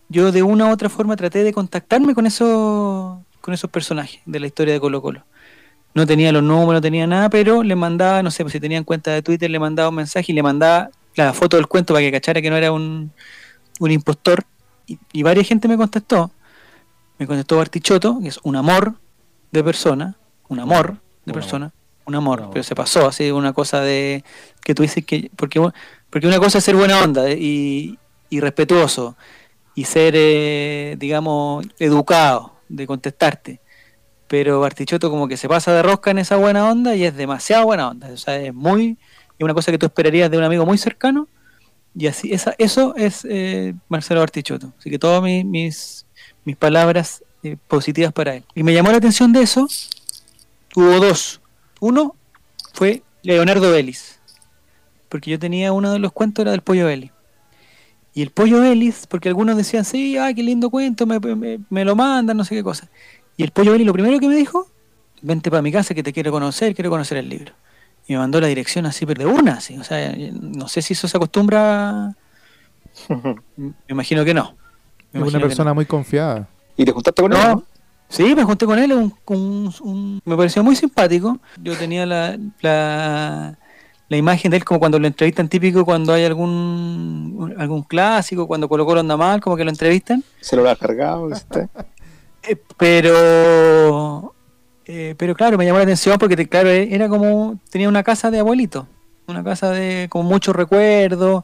yo 0.09 0.33
de 0.33 0.43
una 0.43 0.67
u 0.67 0.71
otra 0.73 0.89
forma 0.89 1.15
traté 1.15 1.45
de 1.45 1.53
contactarme 1.53 2.15
con 2.15 2.27
esos, 2.27 3.19
con 3.41 3.55
esos 3.55 3.71
personajes 3.71 4.21
de 4.27 4.41
la 4.41 4.47
historia 4.47 4.75
de 4.75 4.81
Colo 4.81 5.01
Colo. 5.01 5.23
No 5.95 6.07
tenía 6.07 6.33
los 6.33 6.43
números, 6.43 6.75
no 6.75 6.81
tenía 6.81 7.07
nada, 7.07 7.31
pero 7.31 7.63
le 7.63 7.77
mandaba, 7.77 8.23
no 8.23 8.31
sé, 8.31 8.43
pues 8.43 8.53
si 8.53 8.61
tenían 8.61 8.85
cuenta 8.85 9.13
de 9.13 9.23
Twitter, 9.23 9.51
le 9.51 9.59
mandaba 9.59 9.91
un 9.91 9.95
mensaje 9.95 10.33
y 10.33 10.35
le 10.35 10.43
mandaba 10.43 10.91
la 11.15 11.33
foto 11.33 11.57
del 11.57 11.67
cuento 11.67 11.95
para 11.95 12.05
que 12.05 12.13
cachara 12.13 12.41
que 12.41 12.51
no 12.51 12.57
era 12.57 12.73
un, 12.73 13.13
un 13.79 13.91
impostor. 13.91 14.45
Y, 14.87 14.99
y 15.13 15.23
varias 15.23 15.47
gente 15.47 15.69
me 15.69 15.77
contactó. 15.77 16.31
Me 17.19 17.27
contestó 17.27 17.57
Bartichotto, 17.57 18.21
que 18.21 18.29
es 18.29 18.39
un 18.43 18.57
amor 18.57 18.95
de 19.51 19.65
persona, 19.65 20.17
un 20.49 20.61
amor 20.61 20.99
de 21.25 21.33
Un 21.33 21.35
persona, 21.35 21.67
amor, 21.67 21.78
Un 22.09 22.15
amor. 22.15 22.49
pero 22.51 22.63
se 22.63 22.75
pasó 22.75 23.07
así 23.07 23.31
una 23.31 23.53
cosa 23.53 23.83
de 23.83 24.25
que 24.65 24.75
tú 24.75 24.83
dices 24.83 25.05
que 25.05 25.31
porque 25.37 25.61
porque 26.09 26.27
una 26.27 26.39
cosa 26.39 26.57
es 26.59 26.65
ser 26.65 26.75
buena 26.75 27.03
onda 27.03 27.29
eh, 27.29 27.37
y, 27.39 27.99
y 28.31 28.41
respetuoso 28.41 29.15
y 29.75 29.85
ser 29.85 30.15
eh, 30.17 30.97
digamos 30.99 31.67
educado 31.79 32.55
de 32.71 32.87
contestarte. 32.87 33.61
Pero 34.27 34.59
Bartichotto 34.61 35.11
como 35.11 35.29
que 35.29 35.37
se 35.37 35.49
pasa 35.49 35.73
de 35.73 35.83
rosca 35.83 36.11
en 36.11 36.19
esa 36.19 36.37
buena 36.37 36.71
onda 36.71 36.97
y 36.97 37.05
es 37.05 37.15
demasiado 37.15 37.67
buena 37.67 37.89
onda. 37.89 38.09
O 38.11 38.17
sea 38.17 38.37
es 38.37 38.55
muy 38.55 38.97
es 39.39 39.45
una 39.45 39.53
cosa 39.53 39.71
que 39.71 39.79
tú 39.79 39.85
esperarías 39.85 40.31
de 40.31 40.39
un 40.39 40.45
amigo 40.45 40.65
muy 40.65 40.79
cercano 40.79 41.29
y 41.95 42.07
así 42.07 42.33
esa, 42.33 42.55
eso 42.57 42.95
es 42.97 43.27
eh, 43.29 43.75
Marcelo 43.91 44.21
Bartichotto. 44.21 44.73
Así 44.79 44.89
que 44.91 44.99
todas 44.99 45.23
mis, 45.23 45.45
mis 45.45 46.07
mis 46.47 46.57
palabras 46.57 47.23
eh, 47.43 47.59
positivas 47.69 48.15
para 48.15 48.37
él. 48.37 48.45
Y 48.55 48.63
me 48.63 48.73
llamó 48.73 48.91
la 48.91 48.97
atención 48.97 49.31
de 49.31 49.43
eso 49.43 49.69
hubo 50.75 51.01
dos 51.01 51.41
uno 51.81 52.15
fue 52.73 53.03
Leonardo 53.23 53.71
Vélez 53.71 54.19
porque 55.09 55.31
yo 55.31 55.39
tenía 55.39 55.73
uno 55.73 55.91
de 55.93 55.99
los 55.99 56.13
cuentos 56.13 56.43
era 56.43 56.51
del 56.53 56.63
pollo 56.63 56.87
Vélez 56.87 57.11
y 58.15 58.23
el 58.23 58.31
pollo 58.31 58.61
Vélez 58.61 59.07
porque 59.07 59.29
algunos 59.29 59.57
decían 59.57 59.85
sí 59.85 60.17
ah 60.19 60.33
qué 60.35 60.43
lindo 60.43 60.71
cuento 60.71 61.07
me, 61.07 61.19
me- 61.21 61.59
me 61.71 61.85
lo 61.85 61.95
mandan 61.97 62.37
no 62.37 62.45
sé 62.45 62.55
qué 62.55 62.63
cosa 62.63 62.89
y 63.37 63.43
el 63.43 63.51
pollo 63.51 63.73
Vélez 63.73 63.87
lo 63.87 63.93
primero 63.93 64.19
que 64.19 64.29
me 64.29 64.37
dijo 64.37 64.67
vente 65.23 65.51
para 65.51 65.63
mi 65.63 65.73
casa 65.73 65.95
que 65.95 66.03
te 66.03 66.13
quiero 66.13 66.31
conocer 66.31 66.75
quiero 66.75 66.91
conocer 66.91 67.19
el 67.19 67.29
libro 67.29 67.53
y 68.07 68.13
me 68.13 68.19
mandó 68.21 68.41
la 68.41 68.47
dirección 68.47 68.87
así 68.87 69.05
pero 69.07 69.21
de 69.25 69.27
una 69.27 69.55
así 69.55 69.77
o 69.79 69.85
sea 69.85 70.15
no 70.33 70.69
sé 70.69 70.83
si 70.83 70.93
eso 70.95 71.09
se 71.09 71.17
acostumbra 71.17 72.15
me 73.57 73.73
imagino 73.89 74.25
que 74.25 74.35
no 74.35 74.57
Me 75.13 75.21
Es 75.27 75.35
una 75.35 75.41
persona 75.41 75.73
muy 75.75 75.87
confiada. 75.87 76.49
¿Y 76.77 76.85
te 76.85 76.93
juntaste 76.93 77.23
con 77.23 77.33
él? 77.33 77.39
no. 77.39 77.65
Sí, 78.09 78.35
me 78.35 78.45
junté 78.45 78.65
con 78.67 78.79
él, 78.79 78.93
un, 78.93 79.13
un- 79.27 79.75
un- 79.83 80.21
me 80.25 80.37
pareció 80.37 80.65
muy 80.65 80.75
simpático. 80.77 81.39
Yo 81.63 81.77
tenía 81.77 82.07
la, 82.07 82.39
la, 82.63 83.59
la 84.09 84.17
imagen 84.17 84.51
de 84.51 84.57
él 84.57 84.65
como 84.65 84.81
cuando 84.81 84.99
lo 84.99 85.07
entrevistan 85.07 85.49
típico 85.49 85.85
cuando 85.85 86.13
hay 86.15 86.25
algún 86.25 87.55
algún 87.59 87.83
clásico, 87.83 88.47
cuando 88.47 88.69
Colo 88.69 88.87
Colo 88.87 89.01
anda 89.01 89.17
mal, 89.17 89.41
como 89.41 89.57
que 89.57 89.65
lo 89.65 89.71
entrevistan. 89.71 90.25
Se 90.41 90.57
lo 90.57 90.63
habrá 90.63 90.77
cargado. 90.77 91.27
¿viste? 91.29 91.69
Eh, 92.51 92.57
pero 92.79 94.33
eh, 94.87 95.15
pero 95.19 95.35
claro, 95.35 95.59
me 95.59 95.67
llamó 95.67 95.79
la 95.79 95.83
atención 95.85 96.17
porque 96.19 96.37
te- 96.37 96.49
claro, 96.49 96.71
era 96.71 97.09
como 97.09 97.59
tenía 97.69 97.89
una 97.89 98.03
casa 98.05 98.31
de 98.31 98.39
abuelito, 98.39 98.87
una 99.27 99.43
casa 99.45 99.71
de 99.71 100.07
con 100.09 100.25
muchos 100.25 100.55
recuerdos, 100.57 101.43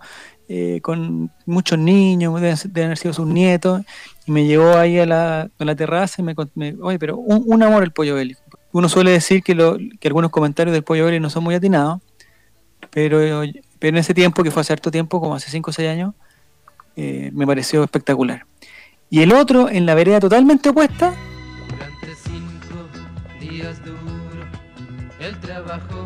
eh, 0.48 0.80
con 0.82 1.30
muchos 1.46 1.78
niños, 1.78 2.40
deben, 2.40 2.56
deben 2.72 2.86
haber 2.86 2.98
sido 2.98 3.14
sus 3.14 3.26
nietos, 3.26 3.82
y 4.26 4.32
me 4.32 4.44
llevó 4.46 4.76
ahí 4.76 4.98
a 4.98 5.06
la, 5.06 5.48
a 5.58 5.64
la 5.64 5.74
terraza 5.74 6.22
y 6.22 6.24
me, 6.24 6.34
me- 6.54 6.74
oye, 6.82 6.98
pero 6.98 7.16
un, 7.16 7.42
un 7.46 7.62
amor 7.62 7.82
el 7.82 7.92
pollo 7.92 8.14
belly. 8.14 8.36
Uno 8.72 8.88
suele 8.88 9.10
decir 9.12 9.42
que, 9.42 9.54
lo, 9.54 9.76
que 10.00 10.08
algunos 10.08 10.30
comentarios 10.30 10.72
del 10.74 10.82
pollo 10.82 11.04
belly 11.06 11.20
no 11.20 11.30
son 11.30 11.44
muy 11.44 11.54
atinados, 11.54 12.00
pero, 12.90 13.18
pero 13.78 13.88
en 13.88 13.96
ese 13.96 14.14
tiempo, 14.14 14.42
que 14.42 14.50
fue 14.50 14.60
hace 14.62 14.72
harto 14.72 14.90
tiempo, 14.90 15.20
como 15.20 15.34
hace 15.34 15.50
5 15.50 15.70
o 15.70 15.72
6 15.72 15.88
años, 15.88 16.14
eh, 16.96 17.30
me 17.32 17.46
pareció 17.46 17.82
espectacular. 17.84 18.46
Y 19.10 19.22
el 19.22 19.32
otro, 19.32 19.68
en 19.68 19.86
la 19.86 19.94
vereda 19.94 20.20
totalmente 20.20 20.68
opuesta, 20.70 21.14
Durante 21.68 22.14
cinco 22.22 22.88
días 23.40 23.84
duro 23.84 23.98
el 25.20 25.38
trabajo. 25.40 26.03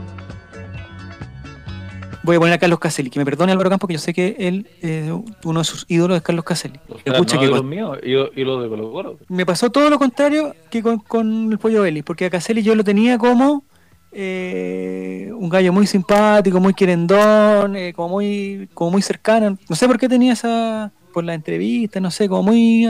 Voy 2.28 2.36
a 2.36 2.40
poner 2.40 2.54
a 2.54 2.58
Carlos 2.58 2.78
Caselli, 2.78 3.10
que 3.10 3.18
me 3.18 3.24
perdone 3.24 3.52
Álvaro 3.52 3.70
Campos, 3.70 3.88
que 3.88 3.94
yo 3.94 3.98
sé 4.00 4.12
que 4.14 4.36
él, 4.38 4.66
eh, 4.82 5.12
uno 5.44 5.60
de 5.60 5.64
sus 5.64 5.84
ídolos 5.88 6.16
es 6.16 6.22
Carlos 6.22 6.44
Caselli. 6.44 6.78
O 6.88 6.94
sea, 6.98 7.12
Escucha 7.12 7.34
no 7.36 7.40
que 7.40 7.46
de 7.46 7.52
con- 7.52 7.60
los 7.60 7.66
míos 7.68 7.98
y, 8.02 8.40
y 8.40 8.44
los 8.44 8.62
de 8.62 8.68
Colo 8.68 8.92
Colo. 8.92 9.18
me 9.28 9.44
pasó 9.46 9.70
todo 9.70 9.90
lo 9.90 9.98
contrario 9.98 10.54
que 10.70 10.82
con, 10.82 10.98
con 10.98 11.50
el 11.52 11.58
Pollo 11.58 11.82
Belli, 11.82 12.02
porque 12.02 12.26
a 12.26 12.30
Caselli 12.30 12.62
yo 12.62 12.74
lo 12.74 12.84
tenía 12.84 13.18
como 13.18 13.64
eh, 14.12 15.30
un 15.36 15.48
gallo 15.48 15.72
muy 15.72 15.86
simpático, 15.86 16.60
muy 16.60 16.74
querendón, 16.74 17.76
eh, 17.76 17.92
como 17.94 18.08
muy 18.10 18.68
como 18.74 18.90
muy 18.90 19.02
cercano. 19.02 19.56
No 19.68 19.76
sé 19.76 19.86
por 19.86 19.98
qué 19.98 20.08
tenía 20.08 20.32
esa, 20.32 20.92
por 21.12 21.24
la 21.24 21.34
entrevista, 21.34 22.00
no 22.00 22.10
sé, 22.10 22.28
como 22.28 22.42
muy 22.42 22.88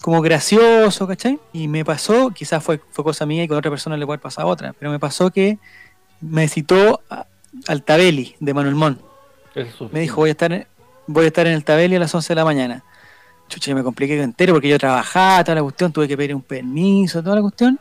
como 0.00 0.20
gracioso, 0.20 1.06
¿cachai? 1.06 1.38
Y 1.52 1.68
me 1.68 1.84
pasó, 1.84 2.30
quizás 2.30 2.62
fue, 2.64 2.80
fue 2.90 3.04
cosa 3.04 3.24
mía 3.26 3.44
y 3.44 3.48
con 3.48 3.56
otra 3.56 3.70
persona 3.70 3.96
le 3.96 4.04
puede 4.06 4.18
pasado 4.18 4.48
otra, 4.48 4.72
pero 4.78 4.90
me 4.90 4.98
pasó 4.98 5.30
que 5.30 5.58
me 6.20 6.48
citó 6.48 7.00
a- 7.10 7.26
al 7.66 7.82
Tabeli 7.82 8.34
de 8.40 8.54
Manuel 8.54 8.96
su 9.76 9.88
Me 9.90 10.00
dijo, 10.00 10.16
voy 10.16 10.30
a 10.30 10.32
estar 10.32 10.52
en, 10.52 10.66
voy 11.06 11.24
a 11.24 11.28
estar 11.28 11.46
en 11.46 11.54
el 11.54 11.64
Tabeli 11.64 11.96
a 11.96 12.00
las 12.00 12.14
11 12.14 12.28
de 12.28 12.34
la 12.34 12.44
mañana. 12.44 12.84
Chucha, 13.48 13.74
me 13.74 13.82
compliqué 13.82 14.20
entero 14.20 14.54
porque 14.54 14.68
yo 14.68 14.78
trabajaba, 14.78 15.44
toda 15.44 15.56
la 15.56 15.62
cuestión, 15.62 15.92
tuve 15.92 16.08
que 16.08 16.16
pedir 16.16 16.34
un 16.34 16.42
permiso, 16.42 17.22
toda 17.22 17.36
la 17.36 17.42
cuestión. 17.42 17.78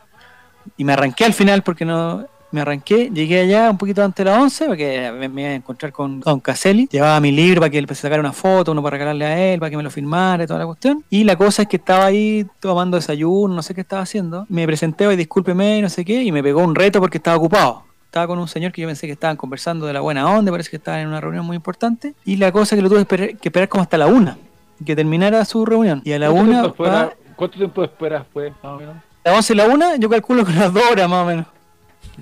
Y 0.78 0.84
me 0.84 0.94
arranqué 0.94 1.26
al 1.26 1.34
final 1.34 1.64
porque 1.64 1.86
no... 1.86 2.26
Me 2.54 2.60
arranqué, 2.60 3.10
llegué 3.14 3.40
allá 3.40 3.72
un 3.72 3.78
poquito 3.78 4.04
antes 4.04 4.26
de 4.26 4.30
las 4.30 4.38
11 4.38 4.66
porque 4.66 5.10
me, 5.18 5.30
me 5.30 5.42
iba 5.44 5.52
a 5.52 5.54
encontrar 5.54 5.94
con 5.94 6.20
Don 6.20 6.42
Caselli. 6.42 6.90
Llevaba 6.92 7.18
mi 7.22 7.32
libro 7.32 7.62
para 7.62 7.70
que 7.70 7.82
le 7.82 7.96
sacara 7.96 8.20
una 8.20 8.34
foto, 8.34 8.74
uno 8.74 8.84
para 8.84 8.98
regalarle 8.98 9.26
a 9.26 9.54
él, 9.54 9.60
para 9.62 9.70
que 9.70 9.78
me 9.78 9.84
lo 9.84 9.90
firmara 9.90 10.46
toda 10.46 10.60
la 10.60 10.66
cuestión. 10.66 11.02
Y 11.10 11.24
la 11.24 11.38
cosa 11.38 11.62
es 11.62 11.70
que 11.70 11.78
estaba 11.78 12.08
ahí 12.08 12.46
tomando 12.60 12.98
desayuno, 12.98 13.56
no 13.56 13.64
sé 13.64 13.74
qué 13.74 13.80
estaba 13.80 14.02
haciendo. 14.02 14.46
Me 14.50 14.66
presenté, 14.66 15.06
y 15.14 15.16
discúlpeme, 15.16 15.78
y 15.78 15.82
no 15.82 15.88
sé 15.88 16.04
qué, 16.04 16.24
y 16.24 16.34
me 16.34 16.44
pegó 16.44 16.62
un 16.62 16.76
reto 16.76 17.00
porque 17.00 17.20
estaba 17.20 17.38
ocupado. 17.38 17.86
Estaba 18.12 18.28
con 18.28 18.40
un 18.40 18.48
señor 18.50 18.74
que 18.74 18.82
yo 18.82 18.90
pensé 18.90 19.08
que 19.08 19.14
estaban 19.14 19.38
conversando 19.38 19.86
de 19.86 19.94
la 19.94 20.02
buena 20.02 20.30
onda, 20.30 20.52
parece 20.52 20.70
que 20.70 20.76
estaban 20.76 21.00
en 21.00 21.08
una 21.08 21.22
reunión 21.22 21.46
muy 21.46 21.56
importante. 21.56 22.14
Y 22.26 22.36
la 22.36 22.52
cosa 22.52 22.76
que 22.76 22.82
lo 22.82 22.90
tuve 22.90 22.98
que 22.98 23.02
esperar, 23.04 23.38
que 23.38 23.48
esperar 23.48 23.70
como 23.70 23.84
hasta 23.84 23.98
la 23.98 24.08
una, 24.08 24.38
que 24.86 24.98
terminara 24.98 25.46
su 25.46 25.66
reunión. 25.66 26.02
Y 26.04 26.12
a 26.12 26.20
la 26.20 26.30
¿Cuánto 26.30 26.50
una, 26.52 26.62
tiempo 26.64 26.84
va- 26.84 27.14
¿Cuánto 27.38 27.58
tiempo 27.58 27.84
esperas 27.86 28.26
fue, 28.34 28.50
más 28.50 28.74
o 28.74 28.78
menos? 28.80 28.96
a 29.24 29.30
las 29.30 29.38
11 29.38 29.54
y 29.54 29.56
la 29.56 29.66
una, 29.68 29.96
yo 29.96 30.10
calculo 30.10 30.44
con 30.44 30.54
las 30.60 30.74
dos 30.74 30.84
horas 30.92 31.10
más 31.10 31.24
o 31.24 31.26
menos. 31.26 31.46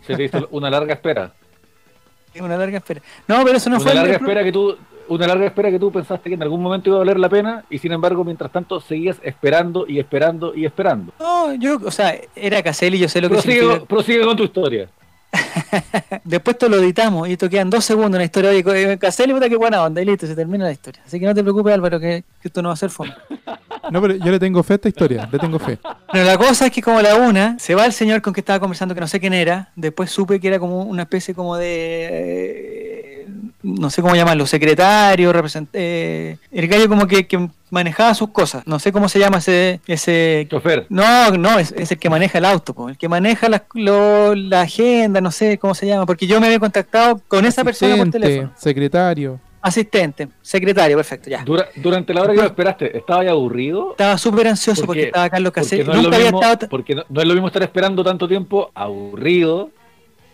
Se 0.06 0.16
te 0.16 0.26
hizo 0.26 0.48
una 0.52 0.70
larga 0.70 0.94
espera. 0.94 1.32
Es 2.36 2.42
una 2.44 2.56
larga 2.56 2.78
espera. 2.78 3.02
No, 3.28 3.44
pero 3.44 3.58
eso 3.58 3.72
no 3.72 3.78
una 3.78 3.84
fue 3.84 3.92
el- 3.94 3.98
larga 3.98 4.14
el 4.16 4.22
espera 4.22 4.44
que 4.44 4.52
tú 4.52 4.78
una 5.08 5.26
larga 5.26 5.48
espera 5.48 5.72
que 5.72 5.80
tú 5.80 5.92
pensaste 5.92 6.30
que 6.30 6.36
en 6.36 6.44
algún 6.44 6.62
momento 6.62 6.88
iba 6.92 6.98
a 6.98 7.00
valer 7.00 7.18
la 7.18 7.30
pena 7.30 7.66
y 7.68 7.80
sin 7.80 7.92
embargo 7.94 8.24
mientras 8.24 8.52
tanto 8.52 8.80
seguías 8.80 9.18
esperando 9.24 9.86
y 9.88 9.98
esperando 9.98 10.54
y 10.54 10.66
esperando 10.66 11.12
No, 11.20 11.52
yo, 11.56 11.80
o 11.84 11.90
sea, 11.90 12.14
era 12.36 12.62
Caselli, 12.62 13.00
yo 13.00 13.10
sé 13.10 13.20
lo 13.20 13.28
que 13.32 13.42
significa. 13.42 13.84
prosigue 13.88 14.22
con 14.24 14.38
tu 14.38 14.44
historia 14.44 14.88
Después 16.24 16.56
esto 16.56 16.70
lo 16.70 16.78
editamos 16.78 17.28
y 17.28 17.34
esto 17.34 17.50
quedan 17.50 17.70
dos 17.70 17.86
segundos 17.86 18.14
en 18.14 18.20
la 18.20 18.26
historia. 18.26 18.50
Oye, 18.52 18.94
eh, 18.94 18.98
Caselli, 18.98 19.34
puta 19.34 19.50
que 19.50 19.56
buena 19.56 19.84
onda, 19.84 20.02
y 20.02 20.06
listo, 20.06 20.28
se 20.28 20.36
termina 20.36 20.66
la 20.66 20.72
historia. 20.72 21.02
Así 21.06 21.20
que 21.20 21.26
no 21.26 21.34
te 21.34 21.42
preocupes, 21.42 21.74
Álvaro, 21.74 22.00
que, 22.00 22.24
que 22.42 22.48
esto 22.48 22.62
no 22.62 22.70
va 22.70 22.74
a 22.74 22.78
ser 22.78 22.90
fome. 22.90 23.14
No, 23.92 24.02
pero 24.02 24.16
yo 24.16 24.32
le 24.32 24.40
tengo 24.40 24.62
fe 24.62 24.74
a 24.74 24.76
esta 24.76 24.90
historia, 24.90 25.28
le 25.32 25.40
tengo 25.40 25.58
fe. 25.58 25.80
Bueno, 26.12 26.26
la 26.26 26.38
cosa 26.38 26.68
es 26.68 26.72
que 26.72 26.82
como 26.82 27.02
la 27.02 27.16
una, 27.16 27.58
se 27.60 27.76
va 27.76 27.86
el 27.86 27.94
señor 27.94 28.22
con 28.22 28.34
que 28.34 28.42
estaba 28.42 28.60
conversando, 28.60 28.94
que 28.94 29.02
no 29.02 29.08
sé 29.08 29.20
quién 29.20 29.34
era. 29.34 29.72
Después 29.76 30.12
supe 30.12 30.40
que 30.40 30.48
era 30.48 30.60
como 30.60 30.84
una 30.84 31.04
especie 31.04 31.34
como 31.34 31.56
de... 31.56 33.19
no 33.64 33.90
sé 33.90 34.02
cómo 34.02 34.16
llamarlo, 34.16 34.46
secretario, 34.46 35.32
represent- 35.34 35.68
eh, 35.74 36.38
el 36.52 36.68
gallo 36.68 36.88
como 36.90 37.08
que, 37.08 37.28
que 37.28 37.50
manejaba 37.72 38.14
sus 38.14 38.30
cosas. 38.30 38.66
No 38.66 38.80
sé 38.80 38.92
cómo 38.92 39.10
se 39.10 39.20
llama 39.20 39.38
ese... 39.38 39.80
ese 39.88 40.48
Chofer. 40.50 40.86
No, 40.90 41.32
no, 41.32 41.60
es, 41.60 41.72
es 41.74 41.92
el 41.92 42.00
que 42.00 42.10
maneja 42.10 42.38
el 42.40 42.46
auto, 42.46 42.74
po, 42.74 42.90
el 42.90 42.98
que 42.98 43.08
maneja 43.10 43.48
la, 43.50 43.64
lo- 43.74 44.34
la 44.36 44.62
agenda, 44.62 45.22
no 45.22 45.32
sé 45.32 45.58
cómo 45.58 45.76
se 45.76 45.86
llama, 45.88 46.06
porque 46.06 46.26
yo 46.28 46.40
me 46.40 46.48
había 46.48 46.60
contactado 46.60 47.22
con 47.28 47.46
esa 47.46 47.64
persona 47.64 47.92
por 47.96 48.02
Asistente, 48.02 48.20
teléfono. 48.28 48.54
secretario. 48.58 49.40
Asistente, 49.62 50.30
secretario, 50.42 50.96
perfecto, 50.96 51.30
ya. 51.30 51.44
Dura- 51.44 51.68
durante 51.76 52.14
la 52.14 52.22
hora 52.22 52.34
que 52.34 52.40
lo 52.40 52.46
esperaste, 52.48 52.98
¿estaba 52.98 53.26
ya 53.26 53.32
aburrido? 53.32 53.92
Estaba 53.92 54.18
súper 54.18 54.48
ansioso 54.48 54.86
porque, 54.86 55.02
Porque- 55.02 55.08
estaba 55.08 55.30
Carlos 55.30 55.52
Porque 55.54 55.62
Caselli. 55.70 55.84
no, 55.84 55.94
Nunca 56.02 56.16
había 56.16 56.32
mismo, 56.32 56.42
estado... 56.42 56.70
porque 56.70 56.96
no, 56.96 57.04
no 57.10 57.22
es 57.22 57.28
lo 57.28 57.34
mismo 57.34 57.48
estar 57.48 57.62
esperando 57.64 58.02
tanto 58.04 58.26
tiempo 58.28 58.72
aburrido 58.74 59.70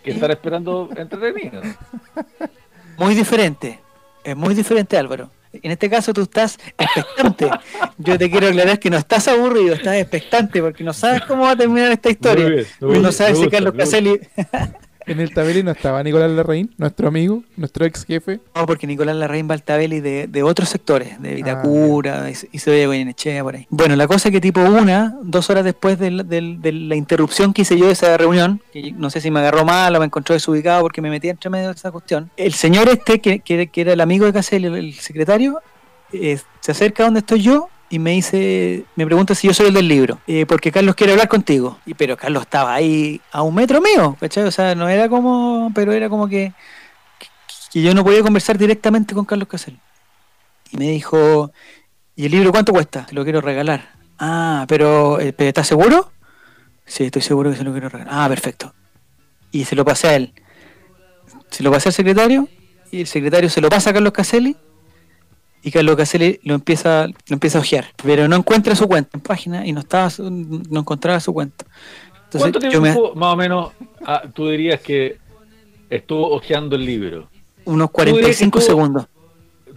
que 0.04 0.12
estar 0.12 0.30
esperando 0.30 0.88
entretenido. 0.96 1.60
Muy 2.98 3.14
diferente. 3.14 3.80
Es 4.24 4.36
muy 4.36 4.54
diferente, 4.54 4.96
Álvaro. 4.96 5.30
En 5.52 5.70
este 5.70 5.88
caso 5.88 6.12
tú 6.12 6.22
estás 6.22 6.58
expectante. 6.76 7.50
Yo 7.98 8.18
te 8.18 8.30
quiero 8.30 8.48
aclarar 8.48 8.78
que 8.78 8.90
no 8.90 8.96
estás 8.96 9.28
aburrido, 9.28 9.74
estás 9.74 9.96
expectante 9.96 10.60
porque 10.60 10.84
no 10.84 10.92
sabes 10.92 11.22
cómo 11.22 11.44
va 11.44 11.52
a 11.52 11.56
terminar 11.56 11.92
esta 11.92 12.10
historia. 12.10 12.44
Muy 12.44 12.54
bien, 12.54 12.66
muy 12.80 12.98
no 12.98 13.12
sabes 13.12 13.38
si 13.38 13.44
gusta, 13.44 13.56
Carlos. 13.56 13.74
Caselli... 13.76 14.20
En 15.06 15.20
el 15.20 15.32
tabeli 15.32 15.62
no 15.62 15.70
estaba 15.70 16.02
Nicolás 16.02 16.30
Larraín, 16.32 16.74
nuestro 16.78 17.06
amigo, 17.06 17.44
nuestro 17.56 17.84
ex 17.86 18.04
jefe. 18.04 18.40
No, 18.56 18.66
porque 18.66 18.88
Nicolás 18.88 19.14
Larraín 19.14 19.46
Baltabelli 19.46 20.00
de, 20.00 20.26
de 20.26 20.42
otros 20.42 20.68
sectores, 20.68 21.22
de 21.22 21.34
Vitacura, 21.34 22.28
y 22.28 22.34
se- 22.34 22.48
y 22.50 22.58
se 22.58 22.70
ve 22.72 22.86
Goyenechea 22.86 23.42
por 23.44 23.54
ahí. 23.54 23.66
Bueno, 23.70 23.94
la 23.94 24.08
cosa 24.08 24.28
es 24.28 24.32
que 24.32 24.40
tipo 24.40 24.60
una, 24.60 25.16
dos 25.22 25.48
horas 25.48 25.62
después 25.64 25.98
de 25.98 26.10
la 26.10 26.96
interrupción 26.96 27.52
que 27.52 27.62
hice 27.62 27.78
yo 27.78 27.86
de 27.86 27.92
esa 27.92 28.16
reunión, 28.16 28.60
que 28.72 28.90
no 28.92 29.08
sé 29.10 29.20
si 29.20 29.30
me 29.30 29.38
agarró 29.40 29.64
mal 29.64 29.94
o 29.94 30.00
me 30.00 30.06
encontró 30.06 30.32
desubicado 30.34 30.82
porque 30.82 31.00
me 31.00 31.10
metí 31.10 31.28
entre 31.28 31.50
medio 31.50 31.68
de 31.68 31.74
esa 31.74 31.92
cuestión, 31.92 32.30
el 32.36 32.52
señor 32.52 32.88
este, 32.88 33.20
que, 33.20 33.38
que- 33.38 33.68
que 33.68 33.80
era 33.80 33.92
el 33.92 34.00
amigo 34.00 34.26
de 34.26 34.32
Caselli, 34.32 34.66
el, 34.66 34.74
el 34.74 34.94
secretario, 34.94 35.60
eh, 36.12 36.38
se 36.60 36.72
acerca 36.72 37.04
a 37.04 37.06
donde 37.06 37.20
estoy 37.20 37.42
yo 37.42 37.68
y 37.88 37.98
me 37.98 38.12
dice, 38.12 38.84
me 38.96 39.06
pregunta 39.06 39.34
si 39.34 39.46
yo 39.46 39.54
soy 39.54 39.68
el 39.68 39.74
del 39.74 39.86
libro, 39.86 40.20
eh, 40.26 40.44
porque 40.46 40.72
Carlos 40.72 40.96
quiere 40.96 41.12
hablar 41.12 41.28
contigo. 41.28 41.78
Y 41.86 41.94
pero 41.94 42.16
Carlos 42.16 42.42
estaba 42.42 42.74
ahí 42.74 43.20
a 43.30 43.42
un 43.42 43.54
metro 43.54 43.80
mío, 43.80 44.16
¿cachai? 44.18 44.44
O 44.44 44.50
sea, 44.50 44.74
no 44.74 44.88
era 44.88 45.08
como, 45.08 45.70
pero 45.74 45.92
era 45.92 46.08
como 46.08 46.28
que, 46.28 46.52
que 47.72 47.82
yo 47.82 47.94
no 47.94 48.02
podía 48.02 48.22
conversar 48.22 48.58
directamente 48.58 49.14
con 49.14 49.24
Carlos 49.24 49.48
Caselli. 49.48 49.78
Y 50.72 50.78
me 50.78 50.90
dijo, 50.90 51.52
¿y 52.16 52.26
el 52.26 52.32
libro 52.32 52.50
cuánto 52.50 52.72
cuesta? 52.72 53.06
Te 53.06 53.14
lo 53.14 53.22
quiero 53.22 53.40
regalar. 53.40 53.94
Ah, 54.18 54.62
eh, 54.64 54.66
pero 54.68 55.20
¿estás 55.20 55.68
seguro? 55.68 56.10
Sí, 56.84 57.04
estoy 57.04 57.22
seguro 57.22 57.50
que 57.50 57.56
se 57.56 57.64
lo 57.64 57.70
quiero 57.70 57.88
regalar. 57.88 58.12
Ah, 58.12 58.28
perfecto. 58.28 58.74
Y 59.52 59.64
se 59.64 59.76
lo 59.76 59.84
pasé 59.84 60.08
a 60.08 60.16
él. 60.16 60.32
Se 61.50 61.62
lo 61.62 61.70
pasé 61.70 61.90
al 61.90 61.92
secretario 61.92 62.48
y 62.90 63.02
el 63.02 63.06
secretario 63.06 63.48
se 63.48 63.60
lo 63.60 63.68
pasa 63.68 63.90
a 63.90 63.92
Carlos 63.92 64.12
Caselli 64.12 64.56
y 65.66 65.72
Carlos 65.72 65.96
Caselli 65.96 66.38
lo 66.44 66.54
empieza, 66.54 67.08
lo 67.08 67.14
empieza 67.28 67.58
a 67.58 67.60
ojear, 67.60 67.86
pero 68.04 68.28
no 68.28 68.36
encuentra 68.36 68.76
su 68.76 68.86
cuenta 68.86 69.10
en 69.14 69.20
página 69.20 69.66
y 69.66 69.72
no 69.72 69.80
estaba 69.80 70.08
su- 70.10 70.30
no 70.30 70.80
encontraba 70.80 71.18
su 71.18 71.32
cuenta. 71.34 71.64
Entonces 72.24 72.40
¿Cuánto 72.40 72.58
tiempo 72.60 72.80
me 72.80 72.94
más 73.20 73.34
o 73.34 73.36
menos 73.36 73.72
ah, 74.06 74.22
tú 74.32 74.48
dirías 74.48 74.80
que 74.80 75.18
estuvo 75.90 76.30
hojeando 76.30 76.76
el 76.76 76.84
libro? 76.86 77.28
unos 77.64 77.90
Tú 77.90 77.98
dirías 78.04 78.14
que 78.16 78.20
45 78.22 78.58
estuvo- 78.60 78.76
segundos. 78.76 79.06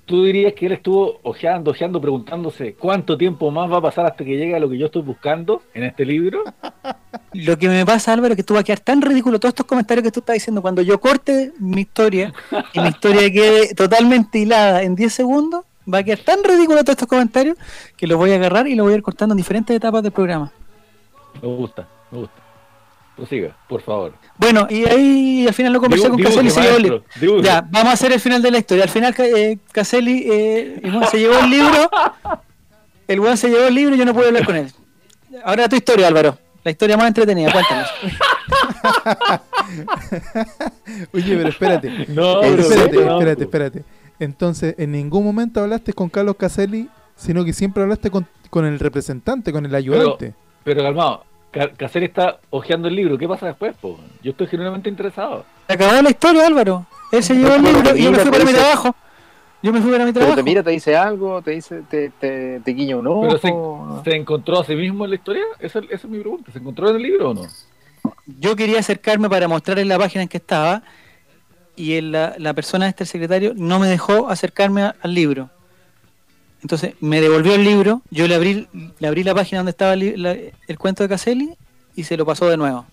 ¿Tú 0.06 0.24
dirías 0.24 0.54
que 0.54 0.66
él 0.66 0.72
estuvo 0.72 1.20
hojeando, 1.22 1.70
hojeando, 1.70 2.02
preguntándose 2.02 2.74
cuánto 2.74 3.16
tiempo 3.16 3.52
más 3.52 3.72
va 3.72 3.78
a 3.78 3.82
pasar 3.82 4.08
hasta 4.08 4.26
que 4.26 4.38
llegue 4.38 4.56
a 4.56 4.60
lo 4.60 4.68
que 4.68 4.76
yo 4.78 4.88
estoy 4.88 5.04
buscando 5.04 5.62
en 5.74 5.84
este 5.84 6.06
libro? 6.06 6.44
Lo 7.34 7.60
que 7.60 7.70
me 7.70 7.86
pasa, 7.86 8.14
Álvaro, 8.14 8.34
es 8.34 8.38
que 8.38 8.44
tú 8.44 8.56
vas 8.56 8.62
a 8.62 8.64
quedar 8.64 8.80
tan 8.80 9.04
ridículo 9.04 9.40
todos 9.40 9.52
estos 9.52 9.68
comentarios 9.68 10.04
que 10.04 10.12
tú 10.12 10.22
estás 10.22 10.34
diciendo. 10.34 10.64
Cuando 10.64 10.82
yo 10.82 11.00
corte 11.00 11.52
mi 11.60 11.82
historia 11.82 12.34
y 12.74 12.80
mi 12.80 12.88
historia 12.88 13.32
quede 13.32 13.76
totalmente 13.76 14.40
hilada 14.40 14.82
en 14.82 14.96
10 14.96 15.14
segundos, 15.14 15.64
va 15.92 16.00
a 16.00 16.04
quedar 16.04 16.20
tan 16.20 16.44
ridículo 16.44 16.80
todos 16.84 16.90
estos 16.96 17.08
comentarios 17.08 17.58
que 17.98 18.08
los 18.08 18.18
voy 18.18 18.32
a 18.32 18.36
agarrar 18.36 18.68
y 18.68 18.76
los 18.76 18.86
voy 18.86 18.94
a 18.94 18.98
ir 18.98 19.04
cortando 19.04 19.34
en 19.34 19.38
diferentes 19.38 19.76
etapas 19.76 20.04
del 20.04 20.12
programa. 20.12 20.52
Me 21.42 21.48
gusta, 21.48 21.88
me 22.12 22.20
gusta. 22.20 22.36
Prosiga, 23.16 23.56
por 23.68 23.82
favor. 23.82 24.14
Bueno, 24.38 24.66
y 24.70 24.86
ahí 24.86 25.46
al 25.46 25.54
final 25.54 25.74
lo 25.74 25.82
conversé 25.82 26.08
Dibu- 26.08 26.12
con 26.12 26.24
Caselli 26.24 26.48
y 26.48 26.52
se 26.52 26.62
llevó 26.62 26.78
el 26.78 26.84
libro. 26.84 27.04
Ya, 27.42 27.62
vamos 27.70 27.90
a 27.90 27.94
hacer 27.94 28.14
el 28.14 28.20
final 28.22 28.42
de 28.42 28.52
la 28.52 28.58
historia. 28.60 28.84
Al 28.86 28.90
final 28.90 29.14
eh, 29.18 29.58
Caselli 29.74 30.26
eh, 30.32 30.80
el 30.84 31.06
se 31.08 31.20
llevó 31.20 31.38
el 31.40 31.50
libro. 31.50 31.90
El 33.10 33.20
weón 33.22 33.38
se 33.38 33.50
llevó 33.50 33.66
el 33.66 33.74
libro 33.74 33.96
y 33.96 33.98
yo 33.98 34.06
no 34.06 34.14
pude 34.14 34.28
hablar 34.28 34.46
con 34.46 34.56
él. 34.56 34.72
Ahora 35.44 35.68
tu 35.68 35.76
historia, 35.76 36.08
Álvaro. 36.08 36.38
La 36.64 36.70
historia 36.70 36.96
más 36.96 37.08
entretenida, 37.08 37.52
cuéntanos. 37.52 37.90
Oye, 41.14 41.36
pero 41.38 41.50
espérate. 41.50 41.90
No, 42.10 42.40
pero 42.42 42.62
espérate, 42.62 42.98
espérate, 42.98 43.36
po. 43.36 43.44
espérate. 43.44 43.84
Entonces, 44.20 44.76
en 44.78 44.92
ningún 44.92 45.24
momento 45.24 45.62
hablaste 45.62 45.94
con 45.94 46.10
Carlos 46.10 46.36
Caselli, 46.38 46.90
sino 47.16 47.44
que 47.46 47.54
siempre 47.54 47.84
hablaste 47.84 48.10
con, 48.12 48.28
con 48.50 48.66
el 48.66 48.80
representante, 48.80 49.52
con 49.52 49.66
el 49.66 49.74
ayudante. 49.76 50.34
Pero 50.64 50.84
calmado, 50.84 51.24
Ca- 51.52 51.72
Caselli 51.72 52.06
está 52.06 52.40
hojeando 52.50 52.88
el 52.88 52.96
libro. 52.96 53.18
¿Qué 53.18 53.28
pasa 53.28 53.48
después, 53.48 53.76
po? 53.78 54.00
Yo 54.22 54.32
estoy 54.32 54.48
genuinamente 54.48 54.90
interesado. 54.90 55.46
Se 55.68 55.74
acabó 55.74 56.02
la 56.02 56.10
historia, 56.10 56.46
Álvaro. 56.48 56.86
Él 57.12 57.24
se 57.24 57.34
llevó 57.34 57.56
el 57.56 57.64
Pero 57.64 57.78
libro 57.78 57.98
y 57.98 58.04
yo 58.04 58.12
me 58.12 58.20
fui 58.20 58.32
para 58.32 58.46
mi 58.46 58.54
trabajo. 58.54 58.96
Yo 59.62 59.74
me 59.74 59.82
fui 59.82 59.92
para 59.92 60.06
mi 60.06 60.12
Pero 60.14 60.26
trabajo. 60.26 60.36
te 60.38 60.44
mira, 60.44 60.64
te 60.64 60.70
dice 60.72 60.96
algo, 60.96 61.42
te 61.42 61.52
dice, 61.52 61.82
te, 61.90 62.12
te, 62.12 62.60
te 62.62 62.72
guiña 62.72 62.98
un 62.98 63.08
ojo. 63.08 63.22
Pero 63.22 63.38
se, 64.04 64.10
¿se 64.12 64.16
encontró 64.16 64.60
a 64.60 64.64
sí 64.64 64.76
mismo 64.76 65.04
en 65.06 65.10
la 65.12 65.16
historia? 65.16 65.44
Esa, 65.60 65.80
esa 65.80 65.96
es 65.96 66.06
mi 66.06 66.20
pregunta. 66.20 66.52
¿Se 66.52 66.60
encontró 66.60 66.90
en 66.90 66.96
el 66.98 67.02
libro 67.02 67.32
o 67.32 67.34
no? 67.34 67.42
Yo 68.40 68.56
quería 68.56 68.80
acercarme 68.80 69.30
para 69.30 69.48
mostrarle 69.48 69.84
la 69.86 69.98
página 69.98 70.22
en 70.24 70.30
que 70.30 70.38
estaba 70.38 70.84
y 71.80 71.94
el- 71.94 72.12
la, 72.12 72.36
la 72.38 72.54
persona 72.54 72.88
este, 72.90 73.04
el 73.06 73.08
secretario, 73.10 73.54
no 73.56 73.80
me 73.80 73.88
dejó 73.88 74.30
acercarme 74.30 74.82
a- 74.84 74.96
al 75.02 75.14
libro. 75.14 75.50
Entonces 76.62 76.94
me 77.00 77.22
devolvió 77.22 77.56
el 77.56 77.64
libro, 77.64 78.02
yo 78.12 78.28
le 78.28 78.36
abrí, 78.36 78.68
le 79.00 79.08
abrí 79.08 79.24
la 79.24 79.34
página 79.34 79.60
donde 79.60 79.72
estaba 79.72 79.94
el, 79.94 80.00
li- 80.00 80.18
la- 80.18 80.36
el 80.68 80.78
cuento 80.78 81.04
de 81.04 81.10
Caselli 81.10 81.56
y 81.96 82.04
se 82.04 82.18
lo 82.18 82.26
pasó 82.26 82.48
de 82.50 82.58
nuevo. 82.58 82.86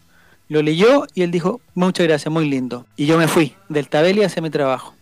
Lo 0.49 0.63
leyó 0.63 1.07
y 1.15 1.23
él 1.23 1.33
dijo, 1.33 1.61
muchas 1.75 2.07
gracias, 2.07 2.33
muy 2.33 2.49
lindo. 2.49 2.87
Y 2.97 3.07
yo 3.07 3.19
me 3.19 3.27
fui 3.27 3.55
del 3.69 3.89
Tabeli 3.89 4.23
hacia 4.23 4.41
mi 4.41 4.51
trabajo. 4.51 4.95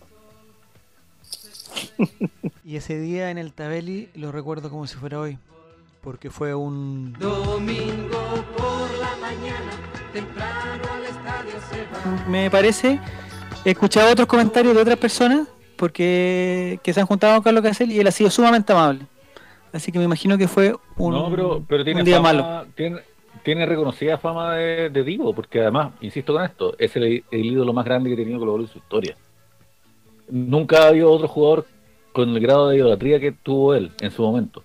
y 2.65 2.75
ese 2.77 2.99
día 2.99 3.29
en 3.29 3.37
el 3.37 3.53
Tabeli 3.53 4.09
lo 4.15 4.31
recuerdo 4.31 4.69
como 4.69 4.87
si 4.87 4.95
fuera 4.95 5.19
hoy, 5.19 5.37
porque 6.01 6.29
fue 6.31 6.55
un... 6.55 7.13
Domingo 7.19 8.43
por 8.57 8.89
la 8.97 9.15
mañana, 9.21 9.71
temprano 10.13 10.83
al 10.93 11.03
estadio 11.03 11.53
se 11.69 11.83
va. 11.83 12.25
me 12.27 12.49
parece, 12.49 12.99
he 13.65 13.71
escuchado 13.71 14.11
otros 14.11 14.27
comentarios 14.27 14.75
de 14.75 14.81
otras 14.81 14.97
personas 14.97 15.47
porque 15.75 16.79
que 16.83 16.93
se 16.93 17.01
han 17.01 17.05
juntado 17.05 17.33
con 17.35 17.43
Carlos 17.43 17.63
Caselli 17.63 17.95
y 17.95 17.99
él 17.99 18.07
ha 18.07 18.11
sido 18.11 18.29
sumamente 18.29 18.71
amable. 18.71 19.01
Así 19.73 19.91
que 19.91 19.99
me 19.99 20.05
imagino 20.05 20.37
que 20.37 20.47
fue 20.47 20.73
un, 20.95 21.13
no, 21.13 21.29
pero, 21.29 21.63
pero 21.67 21.83
tiene, 21.83 21.99
un 21.99 22.05
día 22.05 22.17
fama, 22.17 22.33
malo. 22.33 22.65
Tiene, 22.75 22.99
tiene 23.43 23.65
reconocida 23.65 24.17
fama 24.17 24.55
de, 24.55 24.89
de 24.89 25.03
divo, 25.03 25.33
porque 25.33 25.59
además, 25.59 25.91
insisto 25.99 26.33
con 26.33 26.43
esto, 26.43 26.75
es 26.79 26.95
el, 26.95 27.23
el 27.29 27.45
ídolo 27.45 27.73
más 27.73 27.83
grande 27.83 28.09
que 28.09 28.13
ha 28.13 28.17
tenido 28.17 28.39
Colo 28.39 28.61
en 28.61 28.67
su 28.67 28.77
historia. 28.77 29.17
Nunca 30.29 30.83
ha 30.83 30.87
habido 30.87 31.11
otro 31.11 31.27
jugador 31.27 31.65
con 32.13 32.29
el 32.29 32.39
grado 32.39 32.69
de 32.69 32.77
idolatría 32.77 33.19
que 33.19 33.33
tuvo 33.33 33.75
él 33.75 33.91
en 33.99 34.11
su 34.11 34.21
momento. 34.21 34.63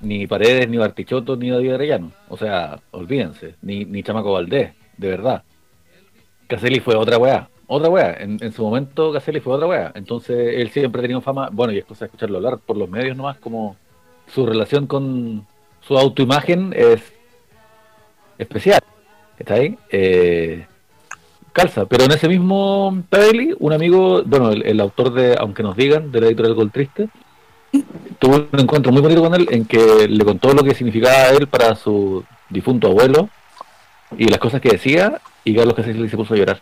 Ni 0.00 0.26
Paredes, 0.26 0.68
ni 0.68 0.76
Bartichotto, 0.76 1.36
ni 1.36 1.50
David 1.50 1.72
Arellano. 1.72 2.12
O 2.28 2.36
sea, 2.36 2.78
olvídense. 2.92 3.56
Ni, 3.62 3.84
ni 3.84 4.02
Chamaco 4.02 4.32
Valdés, 4.32 4.72
de 4.96 5.08
verdad. 5.08 5.42
Caselli 6.46 6.78
fue 6.78 6.94
otra 6.94 7.18
weá. 7.18 7.48
Otra 7.66 7.88
weá. 7.88 8.16
En, 8.18 8.38
en 8.40 8.52
su 8.52 8.62
momento 8.62 9.12
Caselli 9.12 9.40
fue 9.40 9.54
otra 9.54 9.66
weá. 9.66 9.92
Entonces 9.94 10.54
él 10.56 10.70
siempre 10.70 11.00
ha 11.00 11.02
tenido 11.02 11.20
fama. 11.20 11.48
Bueno, 11.52 11.72
y 11.72 11.78
es 11.78 11.84
cosa 11.84 12.04
de 12.04 12.06
escucharlo 12.06 12.36
hablar 12.38 12.58
por 12.58 12.76
los 12.76 12.88
medios 12.88 13.16
nomás, 13.16 13.38
como 13.38 13.76
su 14.26 14.46
relación 14.46 14.86
con 14.86 15.46
su 15.80 15.98
autoimagen 15.98 16.72
es 16.76 17.00
especial. 18.38 18.80
¿Está 19.38 19.54
ahí? 19.54 19.76
Eh, 19.90 20.66
calza. 21.52 21.86
Pero 21.86 22.04
en 22.04 22.12
ese 22.12 22.28
mismo 22.28 23.02
Tabeli, 23.08 23.54
un 23.58 23.72
amigo, 23.72 24.22
bueno, 24.24 24.50
el, 24.50 24.64
el 24.66 24.80
autor 24.80 25.12
de 25.12 25.36
Aunque 25.38 25.62
nos 25.62 25.76
digan, 25.76 26.12
de 26.12 26.20
la 26.20 26.26
editorial 26.28 26.54
Gol 26.54 26.70
Triste, 26.70 27.08
tuvo 28.18 28.36
un 28.52 28.60
encuentro 28.60 28.92
muy 28.92 29.02
bonito 29.02 29.22
con 29.22 29.34
él 29.34 29.48
en 29.50 29.64
que 29.64 30.06
le 30.08 30.24
contó 30.24 30.52
lo 30.52 30.62
que 30.62 30.74
significaba 30.74 31.28
él 31.30 31.48
para 31.48 31.74
su 31.74 32.24
difunto 32.48 32.88
abuelo 32.88 33.28
y 34.16 34.26
las 34.28 34.38
cosas 34.38 34.60
que 34.60 34.70
decía, 34.70 35.20
y 35.44 35.54
Carlos 35.54 35.74
Caselli 35.74 36.08
se 36.08 36.16
puso 36.16 36.34
a 36.34 36.36
llorar. 36.36 36.60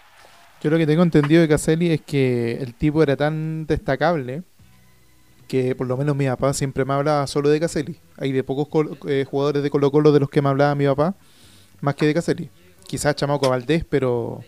Yo 0.63 0.71
lo 0.71 0.79
que 0.79 0.87
tengo 0.87 1.03
entendido 1.03 1.41
de 1.43 1.49
Caselli 1.49 1.91
es 1.91 2.01
que 2.03 2.59
el 2.61 2.75
tipo 2.75 3.03
era 3.03 3.17
tan 3.17 3.67
destacable 3.67 4.43
que 5.49 5.75
por 5.75 5.87
lo 5.87 5.97
menos 5.97 6.15
mi 6.17 6.27
papá 6.27 6.53
siempre 6.55 6.85
me 6.85 6.95
hablaba 6.95 7.27
solo 7.27 7.49
de 7.49 7.59
Caselli. 7.61 7.97
Hay 8.17 8.33
de 8.33 8.45
pocos 8.45 8.69
eh, 9.09 9.27
jugadores 9.29 9.63
de 9.63 9.71
Colo 9.71 9.91
Colo 9.91 10.13
de 10.13 10.21
los 10.21 10.31
que 10.31 10.41
me 10.41 10.49
hablaba 10.49 10.75
mi 10.75 10.87
papá, 10.87 11.15
más 11.81 11.95
que 11.97 12.07
de 12.07 12.15
Caselli. 12.15 12.49
Quizás 12.87 13.17
Chamaco 13.17 13.49
Valdés, 13.51 13.85
pero 13.89 14.41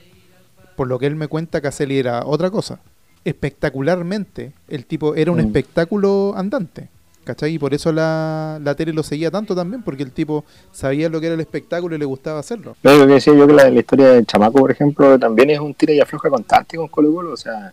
por 0.76 0.86
lo 0.86 0.98
que 0.98 1.06
él 1.06 1.16
me 1.16 1.26
cuenta, 1.28 1.60
Caselli 1.60 1.98
era 1.98 2.24
otra 2.24 2.50
cosa. 2.50 2.80
Espectacularmente, 3.24 4.52
el 4.68 4.86
tipo 4.86 5.14
era 5.14 5.30
un 5.32 5.38
Mm. 5.38 5.46
espectáculo 5.46 6.34
andante. 6.36 6.88
¿Cachai? 7.24 7.54
Y 7.54 7.58
por 7.58 7.72
eso 7.72 7.90
la, 7.92 8.60
la 8.62 8.74
tele 8.74 8.92
lo 8.92 9.02
seguía 9.02 9.30
tanto 9.30 9.54
también, 9.54 9.82
porque 9.82 10.02
el 10.02 10.12
tipo 10.12 10.44
sabía 10.72 11.08
lo 11.08 11.20
que 11.20 11.26
era 11.26 11.34
el 11.34 11.40
espectáculo 11.40 11.96
y 11.96 11.98
le 11.98 12.04
gustaba 12.04 12.38
hacerlo. 12.38 12.76
Pero 12.82 12.98
lo 12.98 13.06
que 13.06 13.14
decía 13.14 13.34
yo 13.34 13.46
que 13.46 13.54
la, 13.54 13.68
historia 13.68 14.08
del 14.08 14.26
chamaco, 14.26 14.58
por 14.58 14.70
ejemplo, 14.70 15.18
también 15.18 15.50
es 15.50 15.58
un 15.58 15.74
tira 15.74 15.94
y 15.94 16.00
afloja 16.00 16.28
constante 16.28 16.76
con 16.76 16.88
Colo 16.88 17.14
Colo. 17.14 17.32
O 17.32 17.36
sea, 17.36 17.72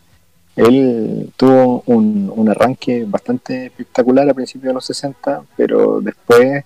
Él 0.55 1.31
tuvo 1.35 1.83
un, 1.87 2.31
un 2.33 2.49
arranque 2.49 3.05
bastante 3.05 3.65
espectacular 3.65 4.29
a 4.29 4.33
principios 4.33 4.69
de 4.69 4.73
los 4.73 4.85
60, 4.85 5.43
pero 5.57 5.99
después 6.01 6.63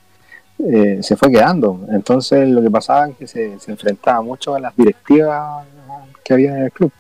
eh, 0.60 1.00
se 1.02 1.16
fue 1.16 1.32
quedando. 1.32 1.86
Entonces 1.90 2.48
lo 2.48 2.62
que 2.62 2.70
pasaba 2.70 3.10
es 3.10 3.18
que 3.18 3.28
se, 3.28 3.60
se 3.60 3.72
enfrentaba 3.72 4.22
mucho 4.22 4.56
a 4.56 4.60
las 4.60 4.76
directivas 4.76 5.66
que 6.24 6.34
había 6.34 6.56
en 6.56 6.64
el 6.64 6.72
club. 6.72 6.92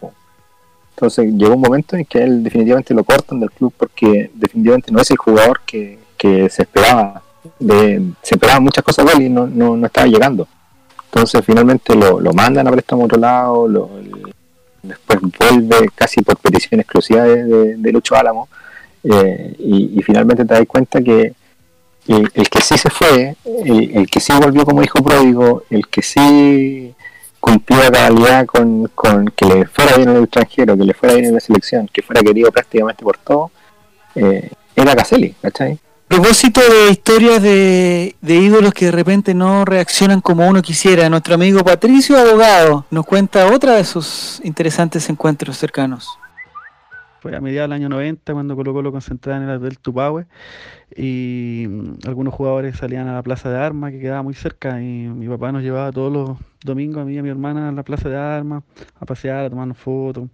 Entonces 0.95 1.34
llegó 1.34 1.55
un 1.55 1.62
momento 1.62 1.97
en 1.97 2.05
que 2.05 2.23
él 2.23 2.41
definitivamente 2.41 2.93
lo 2.93 3.03
cortan 3.03 3.39
del 3.41 3.51
club 3.51 3.73
porque 3.77 4.31
definitivamente 4.34 4.91
no 4.93 5.01
es 5.01 5.12
el 5.12 5.17
jugador 5.17 5.60
que, 5.65 5.99
que 6.17 6.49
se 6.49 6.62
esperaba. 6.62 7.21
De, 7.60 8.01
se 8.23 8.36
esperaban 8.36 8.63
muchas 8.63 8.84
cosas 8.84 9.05
de 9.05 9.12
él 9.13 9.21
y 9.23 9.29
no, 9.29 9.45
no, 9.45 9.75
no 9.75 9.86
estaba 9.86 10.08
llegando. 10.08 10.47
Entonces 11.05 11.43
finalmente 11.45 11.95
lo, 11.95 12.19
lo 12.19 12.34
mandan 12.34 12.67
a 12.67 12.71
préstamo 12.71 13.03
a 13.03 13.05
otro 13.05 13.19
lado, 13.19 13.67
lo- 13.67 13.89
después 14.81 15.19
vuelve 15.39 15.89
casi 15.95 16.21
por 16.21 16.38
petición 16.38 16.79
exclusiva 16.79 17.23
de, 17.23 17.43
de, 17.43 17.75
de 17.77 17.91
Lucho 17.91 18.15
Álamo 18.15 18.47
eh, 19.03 19.55
y, 19.60 20.01
finalmente 20.03 20.45
te 20.45 20.53
das 20.53 20.65
cuenta 20.67 21.01
que 21.01 21.34
el, 22.08 22.29
el 22.34 22.49
que 22.49 22.62
sí 22.62 22.77
se 22.77 22.89
fue, 22.89 23.36
el, 23.63 23.97
el 23.97 24.10
que 24.10 24.19
sí 24.19 24.31
volvió 24.39 24.63
como 24.63 24.84
hijo 24.84 25.03
pródigo, 25.03 25.63
el 25.69 25.88
que 25.88 26.01
sí 26.01 26.93
cumplió 27.45 27.79
a 27.84 27.91
cabalidad 27.91 28.45
con, 28.47 28.88
con 28.95 29.27
que 29.27 29.45
le 29.45 29.65
fuera 29.67 29.97
bien 29.97 30.10
en 30.10 30.15
el 30.15 30.23
extranjero, 30.23 30.75
que 30.75 30.84
le 30.84 30.93
fuera 30.95 31.13
bien 31.13 31.27
en 31.27 31.36
la 31.36 31.39
selección, 31.39 31.88
que 31.93 32.01
fuera 32.01 32.23
querido 32.23 32.51
prácticamente 32.51 33.03
por 33.03 33.17
todo, 33.17 33.51
eh, 34.15 34.49
era 34.75 34.95
Caselli, 34.95 35.36
¿cachai? 35.43 35.79
propósito 36.08 36.62
de 36.62 36.91
historias 36.91 37.41
de, 37.41 38.15
de 38.21 38.36
ídolos 38.36 38.73
que 38.73 38.86
de 38.86 38.91
repente 38.91 39.34
no 39.36 39.63
reaccionan 39.63 40.21
como 40.21 40.47
uno 40.47 40.63
quisiera, 40.63 41.08
nuestro 41.08 41.36
amigo 41.36 41.63
Patricio 41.63 42.17
Abogado 42.17 42.86
nos 42.89 43.05
cuenta 43.05 43.47
otra 43.53 43.73
de 43.75 43.86
sus 43.86 44.41
interesantes 44.43 45.08
encuentros 45.10 45.58
cercanos. 45.58 46.17
Fue 47.25 47.35
a 47.35 47.41
mediados 47.41 47.71
del 47.71 47.81
año 47.81 47.89
90 47.89 48.33
cuando 48.33 48.55
Colo 48.55 48.71
Colo 48.71 48.91
concentraba 48.91 49.41
en 49.41 49.49
el 49.49 49.57
Hotel 49.57 49.79
Tupahue 49.79 50.27
y 50.95 51.65
mm, 51.67 52.07
algunos 52.07 52.35
jugadores 52.35 52.77
salían 52.77 53.07
a 53.07 53.15
la 53.15 53.23
Plaza 53.23 53.49
de 53.49 53.57
Armas 53.57 53.93
que 53.93 53.99
quedaba 53.99 54.21
muy 54.21 54.35
cerca 54.35 54.79
y 54.79 55.07
mi 55.07 55.27
papá 55.27 55.51
nos 55.51 55.63
llevaba 55.63 55.91
todos 55.91 56.13
los 56.13 56.38
domingos 56.63 57.01
a 57.01 57.05
mí 57.05 57.15
y 57.15 57.17
a 57.17 57.23
mi 57.23 57.29
hermana 57.29 57.69
a 57.69 57.71
la 57.71 57.81
Plaza 57.81 58.09
de 58.09 58.15
Armas 58.15 58.63
a 58.99 59.07
pasear, 59.07 59.43
a 59.43 59.49
tomarnos 59.49 59.75
fotos, 59.75 60.29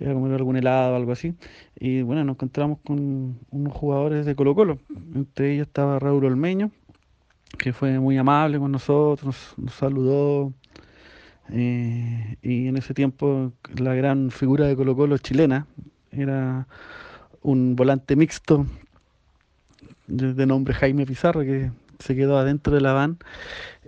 eh, 0.00 0.10
a 0.10 0.12
comer 0.12 0.34
algún 0.34 0.56
helado 0.56 0.92
o 0.92 0.96
algo 0.96 1.12
así. 1.12 1.34
Y 1.80 2.02
bueno, 2.02 2.22
nos 2.24 2.34
encontramos 2.34 2.80
con 2.84 3.38
unos 3.50 3.72
jugadores 3.72 4.26
de 4.26 4.34
Colo 4.34 4.54
Colo, 4.54 4.80
entre 5.14 5.54
ellos 5.54 5.66
estaba 5.66 5.98
Raúl 5.98 6.26
Olmeño, 6.26 6.72
que 7.56 7.72
fue 7.72 7.98
muy 7.98 8.18
amable 8.18 8.58
con 8.58 8.70
nosotros, 8.70 9.24
nos, 9.24 9.54
nos 9.56 9.74
saludó. 9.74 10.52
eh, 11.48 12.36
y 12.42 12.68
en 12.68 12.76
ese 12.76 12.92
tiempo 12.92 13.52
la 13.78 13.94
gran 13.94 14.30
figura 14.30 14.66
de 14.66 14.76
Colo 14.76 14.94
Colo 14.94 15.16
chilena 15.16 15.66
era 16.12 16.66
un 17.42 17.74
volante 17.74 18.16
mixto 18.16 18.66
de, 20.06 20.46
nombre 20.46 20.74
Jaime 20.74 21.06
Pizarro 21.06 21.40
que 21.40 21.70
se 21.98 22.14
quedó 22.14 22.38
adentro 22.38 22.74
de 22.74 22.80
la 22.80 22.92
van 22.92 23.18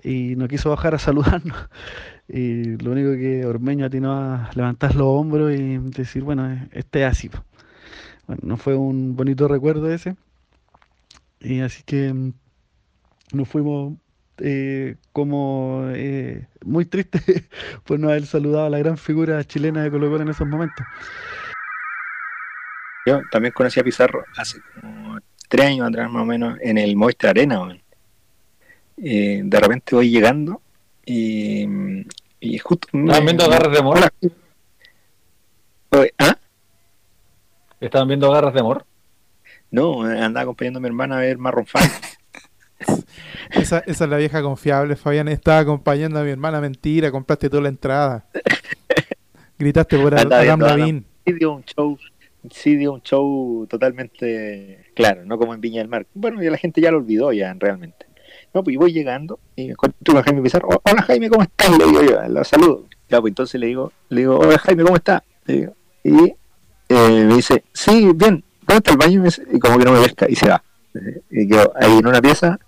y 0.02 0.36
no 0.36 0.48
quiso 0.48 0.70
bajar 0.70 0.94
a 0.94 0.98
saludarnos. 0.98 1.68
Y 2.28 2.76
lo 2.78 2.92
único 2.92 3.12
que 3.12 3.44
Ormeño 3.44 3.86
atinó 3.86 4.12
a 4.12 4.50
levantar 4.54 4.94
los 4.94 5.06
hombros 5.06 5.52
y 5.52 5.78
decir, 5.78 6.22
bueno, 6.22 6.68
este 6.72 7.02
es 7.02 7.10
así. 7.10 7.28
po". 7.28 7.44
Bueno, 8.26 8.42
no 8.44 8.56
fue 8.56 8.74
un 8.74 9.16
bonito 9.16 9.48
recuerdo 9.48 9.90
ese. 9.92 10.16
Y 11.40 11.60
así 11.60 11.82
que 11.84 12.12
mm, 12.12 12.32
nos 13.34 13.48
fuimos 13.48 13.94
eh, 14.38 14.96
como 15.12 15.84
eh, 15.92 16.46
muy 16.64 16.86
tristes 16.86 17.22
por 17.84 18.00
no 18.00 18.08
haber 18.08 18.26
saludado 18.26 18.66
a 18.66 18.70
la 18.70 18.78
gran 18.78 18.96
figura 18.96 19.44
chilena 19.44 19.82
de 19.82 19.90
Colo 19.90 20.20
en 20.20 20.28
esos 20.28 20.46
momentos. 20.46 20.86
Yo 23.06 23.20
también 23.30 23.52
conocí 23.52 23.80
a 23.80 23.84
Pizarro 23.84 24.24
hace 24.36 24.58
como 24.80 25.18
tres 25.48 25.66
años 25.66 25.88
atrás 25.88 26.10
más 26.10 26.22
o 26.22 26.26
menos 26.26 26.58
en 26.60 26.78
el 26.78 26.96
Movistar 26.96 27.30
Arena. 27.30 27.60
Eh, 28.96 29.42
de 29.44 29.60
repente 29.60 29.94
voy 29.94 30.10
llegando 30.10 30.62
y, 31.04 31.66
y 32.40 32.58
justo... 32.58 32.88
¿Estaban 32.92 33.24
viendo 33.24 33.48
Garras 33.48 33.72
de 33.72 33.78
Amor? 33.78 33.98
¿Ah? 36.18 36.38
¿Estaban 37.80 38.08
viendo 38.08 38.30
Garras 38.30 38.54
de 38.54 38.60
Amor? 38.60 38.86
No, 39.70 40.02
andaba 40.02 40.42
acompañando 40.42 40.78
a 40.78 40.82
mi 40.82 40.88
hermana 40.88 41.18
a 41.18 41.20
ver 41.20 41.38
Marron 41.38 41.66
Fan. 41.66 41.88
Esa, 43.50 43.78
esa 43.86 44.04
es 44.04 44.10
la 44.10 44.16
vieja 44.16 44.42
confiable, 44.42 44.96
Fabián. 44.96 45.28
Estaba 45.28 45.60
acompañando 45.60 46.18
a 46.18 46.24
mi 46.24 46.30
hermana, 46.30 46.60
mentira, 46.60 47.10
compraste 47.10 47.48
toda 47.48 47.62
la 47.62 47.68
entrada. 47.68 48.26
Gritaste 49.58 49.96
por 49.96 50.14
Adam 50.14 50.60
Lavín. 50.60 51.06
Un 51.26 51.64
show, 51.64 51.98
sí 52.50 52.76
dio 52.76 52.92
un 52.92 53.02
show 53.02 53.66
totalmente 53.68 54.86
claro, 54.94 55.24
no 55.24 55.38
como 55.38 55.54
en 55.54 55.60
Viña 55.60 55.80
del 55.80 55.88
Mar. 55.88 56.06
Bueno, 56.14 56.42
ya 56.42 56.50
la 56.50 56.58
gente 56.58 56.80
ya 56.80 56.90
lo 56.90 56.98
olvidó 56.98 57.32
ya 57.32 57.54
realmente. 57.58 58.06
No, 58.52 58.62
pues 58.62 58.74
y 58.74 58.76
voy 58.76 58.92
llegando 58.92 59.38
y 59.56 59.66
me 59.66 59.70
encuentro 59.72 60.14
con 60.14 60.22
Jaime 60.22 60.42
Pizarro. 60.42 60.68
"Oh, 60.70 60.80
Hola 60.90 61.02
Jaime, 61.02 61.28
¿cómo 61.28 61.42
estás? 61.42 61.76
Le 61.76 61.84
digo 61.86 62.02
yo, 62.02 62.28
lo 62.28 62.44
saludo. 62.44 62.86
Ya, 63.08 63.20
pues 63.20 63.30
entonces 63.32 63.60
le 63.60 63.66
digo, 63.66 63.92
le 64.08 64.20
digo, 64.22 64.38
hola 64.38 64.58
Jaime, 64.58 64.82
¿cómo 64.84 64.96
estás? 64.96 65.22
Y 65.46 65.62
eh, 66.88 67.24
me 67.26 67.34
dice, 67.34 67.64
sí, 67.72 68.10
bien, 68.14 68.44
¿dónde 68.66 68.76
está 68.76 68.90
el 68.92 68.96
baño? 68.98 69.24
Y, 69.26 69.56
y 69.56 69.58
como 69.58 69.78
que 69.78 69.84
no 69.84 69.92
me 69.92 70.00
pesca 70.02 70.26
y 70.28 70.36
se 70.36 70.48
va. 70.48 70.62
Y 71.30 71.48
quedo 71.48 71.72
ahí 71.76 71.98
en 71.98 72.06
una 72.06 72.22
pieza 72.22 72.58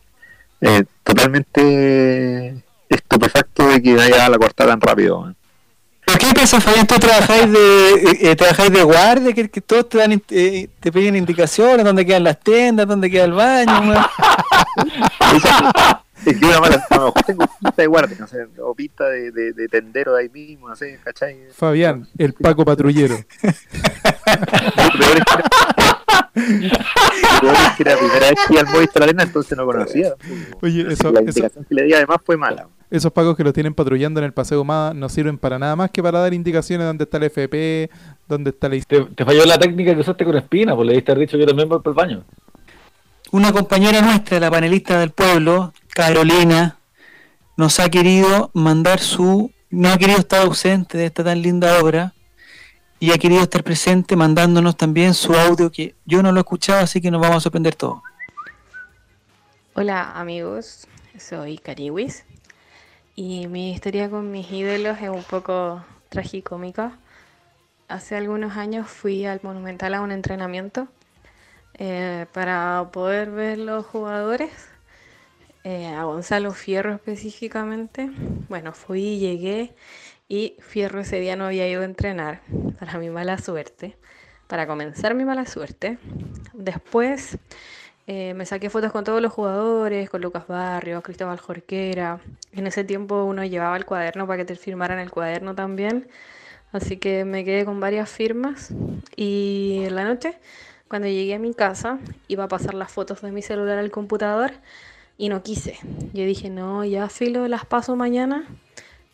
eh, 0.60 0.84
totalmente 1.04 2.62
estupefacto 2.88 3.68
de 3.68 3.82
que 3.82 3.94
vaya 3.94 4.26
a 4.26 4.30
la 4.30 4.38
cortada 4.38 4.70
tan 4.70 4.80
rápido. 4.80 5.34
¿Pero 6.06 6.18
qué 6.20 6.34
pasa, 6.34 6.60
Fabián? 6.60 6.86
¿Tú 6.86 6.94
trabajáis 7.00 7.50
de, 7.50 7.94
eh, 7.94 8.30
eh, 8.30 8.36
trabajáis 8.36 8.70
de 8.70 8.82
guardia? 8.84 9.32
Que, 9.32 9.50
que 9.50 9.60
todos 9.60 9.88
te, 9.88 9.98
dan, 9.98 10.22
eh, 10.30 10.68
te 10.78 10.92
piden 10.92 11.16
indicaciones, 11.16 11.84
dónde 11.84 12.06
quedan 12.06 12.22
las 12.22 12.38
tiendas, 12.38 12.86
dónde 12.86 13.10
queda 13.10 13.24
el 13.24 13.32
baño. 13.32 14.06
Es 16.24 16.36
que 16.38 16.44
una 16.44 16.58
mala, 16.58 16.84
a 16.90 16.96
lo 16.96 17.06
mejor 17.06 17.22
tengo 17.22 17.46
pinta 17.46 17.82
de 17.82 17.86
guardia, 17.86 18.16
no 18.18 18.26
sé, 18.26 18.48
o 18.60 18.74
pinta 18.74 19.08
de, 19.08 19.30
de, 19.30 19.52
de 19.52 19.68
tendero 19.68 20.14
de 20.14 20.22
ahí 20.22 20.28
mismo, 20.28 20.68
no 20.68 20.74
sé, 20.74 20.98
¿cachai? 21.04 21.38
Fabián, 21.52 22.08
el 22.18 22.32
Paco 22.32 22.64
Patrullero. 22.64 23.16
Es 26.36 27.76
que 27.76 27.84
la 27.84 27.96
primera 27.96 28.20
vez 28.30 28.38
que 28.46 28.52
iba 28.54 28.60
al 28.62 28.68
Movistar 28.68 29.02
Arena, 29.04 29.22
entonces 29.22 29.56
no 29.56 29.64
conocía. 29.64 30.14
Oye, 30.62 30.82
eso, 30.92 31.10
la 31.10 31.20
eso- 31.20 31.28
indicación 31.30 31.64
que 31.68 31.74
le 31.74 31.84
di 31.84 31.94
además 31.94 32.18
fue 32.24 32.36
mala. 32.36 32.68
esos 32.90 33.10
pacos 33.12 33.36
que 33.36 33.42
los 33.44 33.52
tienen 33.52 33.74
patrullando 33.74 34.20
en 34.20 34.24
el 34.26 34.32
Paseo 34.32 34.60
Humada 34.60 34.94
no 34.94 35.08
sirven 35.08 35.38
para 35.38 35.58
nada 35.58 35.74
más 35.76 35.90
que 35.90 36.02
para 36.02 36.20
dar 36.20 36.32
indicaciones 36.34 36.86
dónde 36.86 37.04
está 37.04 37.16
el 37.16 37.24
FP, 37.24 37.90
dónde 38.28 38.50
está 38.50 38.68
la 38.68 38.78
Te, 38.80 39.04
te 39.06 39.24
falló 39.24 39.44
la 39.46 39.58
técnica 39.58 39.94
que 39.94 40.00
usaste 40.00 40.24
con 40.24 40.36
Espina, 40.36 40.74
pues 40.76 40.86
le 40.86 40.94
diste 40.94 41.14
dicho 41.14 41.32
que 41.36 41.40
yo 41.40 41.46
también 41.46 41.68
voy 41.68 41.80
por 41.80 41.90
el 41.92 41.96
baño. 41.96 42.24
Una 43.32 43.52
compañera 43.52 44.02
nuestra, 44.02 44.38
la 44.38 44.50
panelista 44.50 45.00
del 45.00 45.10
pueblo, 45.10 45.72
Carolina, 45.94 46.78
nos 47.56 47.80
ha 47.80 47.88
querido 47.88 48.50
mandar 48.54 49.00
su... 49.00 49.50
No 49.68 49.88
ha 49.90 49.98
querido 49.98 50.18
estar 50.20 50.42
ausente 50.42 50.96
de 50.96 51.06
esta 51.06 51.24
tan 51.24 51.42
linda 51.42 51.80
obra 51.82 52.14
y 53.06 53.12
ha 53.12 53.18
querido 53.18 53.42
estar 53.42 53.62
presente 53.62 54.16
mandándonos 54.16 54.76
también 54.76 55.14
su 55.14 55.32
audio 55.32 55.70
que 55.70 55.94
yo 56.06 56.24
no 56.24 56.32
lo 56.32 56.38
he 56.38 56.40
escuchado, 56.40 56.80
así 56.80 57.00
que 57.00 57.08
nos 57.08 57.20
vamos 57.20 57.36
a 57.36 57.40
sorprender 57.40 57.76
todos. 57.76 58.02
Hola 59.74 60.10
amigos, 60.18 60.88
soy 61.16 61.56
Cariwis 61.58 62.24
y 63.14 63.46
mi 63.46 63.70
historia 63.70 64.10
con 64.10 64.32
mis 64.32 64.50
ídolos 64.50 64.98
es 65.00 65.08
un 65.08 65.22
poco 65.22 65.84
tragicómica. 66.08 66.98
Hace 67.86 68.16
algunos 68.16 68.56
años 68.56 68.88
fui 68.88 69.24
al 69.24 69.38
Monumental 69.44 69.94
a 69.94 70.00
un 70.00 70.10
entrenamiento 70.10 70.88
eh, 71.74 72.26
para 72.32 72.88
poder 72.92 73.30
ver 73.30 73.58
los 73.58 73.86
jugadores, 73.86 74.50
eh, 75.62 75.86
a 75.86 76.02
Gonzalo 76.02 76.50
Fierro 76.50 76.92
específicamente. 76.92 78.10
Bueno, 78.48 78.72
fui, 78.72 79.20
llegué 79.20 79.76
y 80.28 80.56
Fierro 80.60 81.00
ese 81.00 81.20
día 81.20 81.36
no 81.36 81.46
había 81.46 81.68
ido 81.68 81.82
a 81.82 81.84
entrenar, 81.84 82.42
para 82.78 82.98
mi 82.98 83.10
mala 83.10 83.38
suerte, 83.38 83.96
para 84.46 84.66
comenzar 84.66 85.14
mi 85.14 85.24
mala 85.24 85.46
suerte. 85.46 85.98
Después 86.52 87.38
eh, 88.08 88.34
me 88.34 88.46
saqué 88.46 88.70
fotos 88.70 88.92
con 88.92 89.04
todos 89.04 89.20
los 89.20 89.32
jugadores, 89.32 90.08
con 90.10 90.20
Lucas 90.22 90.46
Barrios, 90.46 91.02
Cristóbal 91.02 91.38
Jorquera. 91.38 92.20
En 92.52 92.66
ese 92.66 92.84
tiempo 92.84 93.24
uno 93.24 93.44
llevaba 93.44 93.76
el 93.76 93.84
cuaderno 93.84 94.26
para 94.26 94.38
que 94.38 94.44
te 94.44 94.56
firmaran 94.56 94.98
el 94.98 95.10
cuaderno 95.10 95.54
también. 95.54 96.08
Así 96.72 96.98
que 96.98 97.24
me 97.24 97.44
quedé 97.44 97.64
con 97.64 97.80
varias 97.80 98.10
firmas. 98.10 98.72
Y 99.16 99.82
en 99.84 99.94
la 99.96 100.04
noche, 100.04 100.38
cuando 100.88 101.08
llegué 101.08 101.34
a 101.34 101.38
mi 101.38 101.54
casa, 101.54 101.98
iba 102.28 102.44
a 102.44 102.48
pasar 102.48 102.74
las 102.74 102.92
fotos 102.92 103.22
de 103.22 103.32
mi 103.32 103.42
celular 103.42 103.78
al 103.78 103.90
computador 103.90 104.52
y 105.18 105.28
no 105.28 105.42
quise. 105.42 105.78
Yo 106.12 106.24
dije, 106.24 106.50
no, 106.50 106.84
ya 106.84 107.08
filo, 107.08 107.48
las 107.48 107.64
paso 107.64 107.96
mañana. 107.96 108.46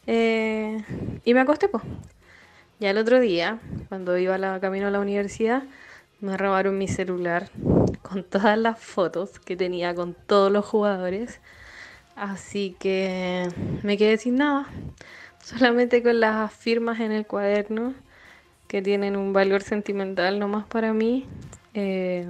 Eh, 0.07 0.83
y 1.25 1.35
me 1.35 1.41
acosté, 1.41 1.69
pues. 1.69 1.83
Ya 2.81 2.91
el 2.91 2.99
otro 2.99 3.21
día, 3.21 3.61
cuando 3.89 4.19
iba 4.19 4.37
la, 4.39 4.59
camino 4.61 4.89
a 4.89 4.91
la 4.91 5.01
universidad, 5.01 5.63
me 6.21 6.37
robaron 6.37 6.79
mi 6.79 6.89
celular 6.89 7.49
con 8.03 8.25
todas 8.25 8.59
las 8.59 8.79
fotos 8.79 9.39
que 9.39 9.57
tenía 9.57 9.95
con 9.95 10.15
todos 10.15 10.51
los 10.51 10.65
jugadores. 10.65 11.41
Así 12.17 12.77
que 12.79 13.49
me 13.83 13.97
quedé 13.97 14.19
sin 14.19 14.37
nada. 14.37 14.67
Solamente 15.43 16.03
con 16.03 16.21
las 16.21 16.53
firmas 16.53 17.01
en 17.01 17.13
el 17.13 17.27
cuaderno 17.27 17.95
que 18.69 18.83
tienen 18.83 19.17
un 19.17 19.33
valor 19.33 19.63
sentimental 19.63 20.39
nomás 20.39 20.67
para 20.67 20.93
mí. 20.93 21.27
eh, 21.75 22.27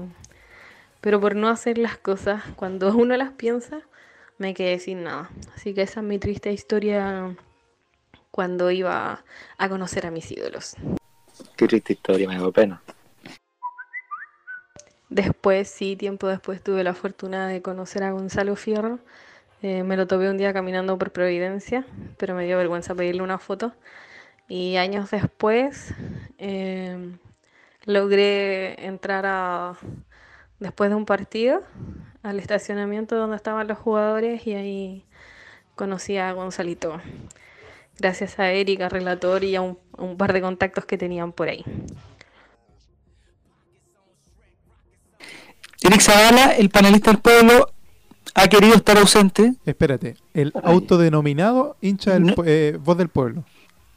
pero 1.03 1.21
por 1.21 1.35
no 1.35 1.49
hacer 1.49 1.79
las 1.79 1.99
cosas 1.99 2.43
cuando 2.57 2.91
uno 2.97 3.17
las 3.17 3.33
piensa, 3.33 3.83
me 4.39 4.55
quedé 4.55 4.79
sin 4.79 5.05
nada. 5.05 5.31
Así 5.55 5.75
que 5.75 5.83
esa 5.83 6.01
es 6.01 6.07
mi 6.07 6.19
triste 6.19 6.53
historia 6.53 7.37
cuando 8.33 8.73
iba 8.73 9.23
a 9.59 9.69
conocer 9.69 10.07
a 10.07 10.11
mis 10.11 10.33
ídolos. 10.33 10.75
Qué 11.57 11.69
triste 11.69 11.93
historia, 11.93 12.27
me 12.27 12.37
dio 12.37 12.51
pena. 12.51 12.83
Después, 15.09 15.69
sí, 15.69 15.95
tiempo 15.95 16.27
después 16.27 16.63
tuve 16.63 16.83
la 16.83 16.95
fortuna 16.95 17.47
de 17.47 17.61
conocer 17.61 18.03
a 18.03 18.11
Gonzalo 18.11 18.57
Fierro. 18.57 18.99
Eh, 19.63 19.85
me 19.85 19.97
lo 19.97 20.07
topé 20.07 20.29
un 20.31 20.39
día 20.39 20.55
caminando 20.55 20.99
por 20.99 21.13
Providencia, 21.13 21.85
pero 22.17 22.35
me 22.35 22.47
dio 22.47 22.57
vergüenza 22.57 22.95
pedirle 22.95 23.23
una 23.23 23.39
foto. 23.39 23.75
Y 24.49 24.77
años 24.77 25.11
después 25.11 25.95
eh, 26.39 27.15
logré 27.85 28.87
entrar 28.87 29.27
a, 29.27 29.77
después 30.59 30.89
de 30.89 30.97
un 30.97 31.05
partido 31.05 31.63
al 32.23 32.39
estacionamiento 32.39 33.17
donde 33.17 33.37
estaban 33.37 33.69
los 33.69 33.79
jugadores 33.79 34.47
y 34.47 34.55
ahí 34.55 35.05
conocí 35.75 36.17
a 36.17 36.33
Gonzalito. 36.33 37.01
Gracias 37.99 38.39
a 38.39 38.51
Erika, 38.51 38.89
relator 38.89 39.45
y 39.45 39.55
a 39.55 39.61
un, 39.61 39.79
a 39.97 40.03
un 40.03 40.17
par 40.17 40.33
de 40.33 40.41
contactos 40.41 40.85
que 40.85 40.99
tenían 40.99 41.33
por 41.33 41.49
ahí. 41.49 41.65
Eric 45.83 46.01
Zavala, 46.01 46.57
el 46.57 46.71
panelista 46.71 47.11
del 47.11 47.21
pueblo, 47.21 47.73
ha 48.35 48.49
querido 48.49 48.75
estar 48.75 48.97
ausente. 48.99 49.55
Espérate, 49.67 50.17
el 50.33 50.53
autodenominado 50.63 51.77
hincha 51.81 52.13
del 52.13 52.35
eh, 52.47 52.79
voz 52.83 52.97
del 52.97 53.09
pueblo. 53.09 53.45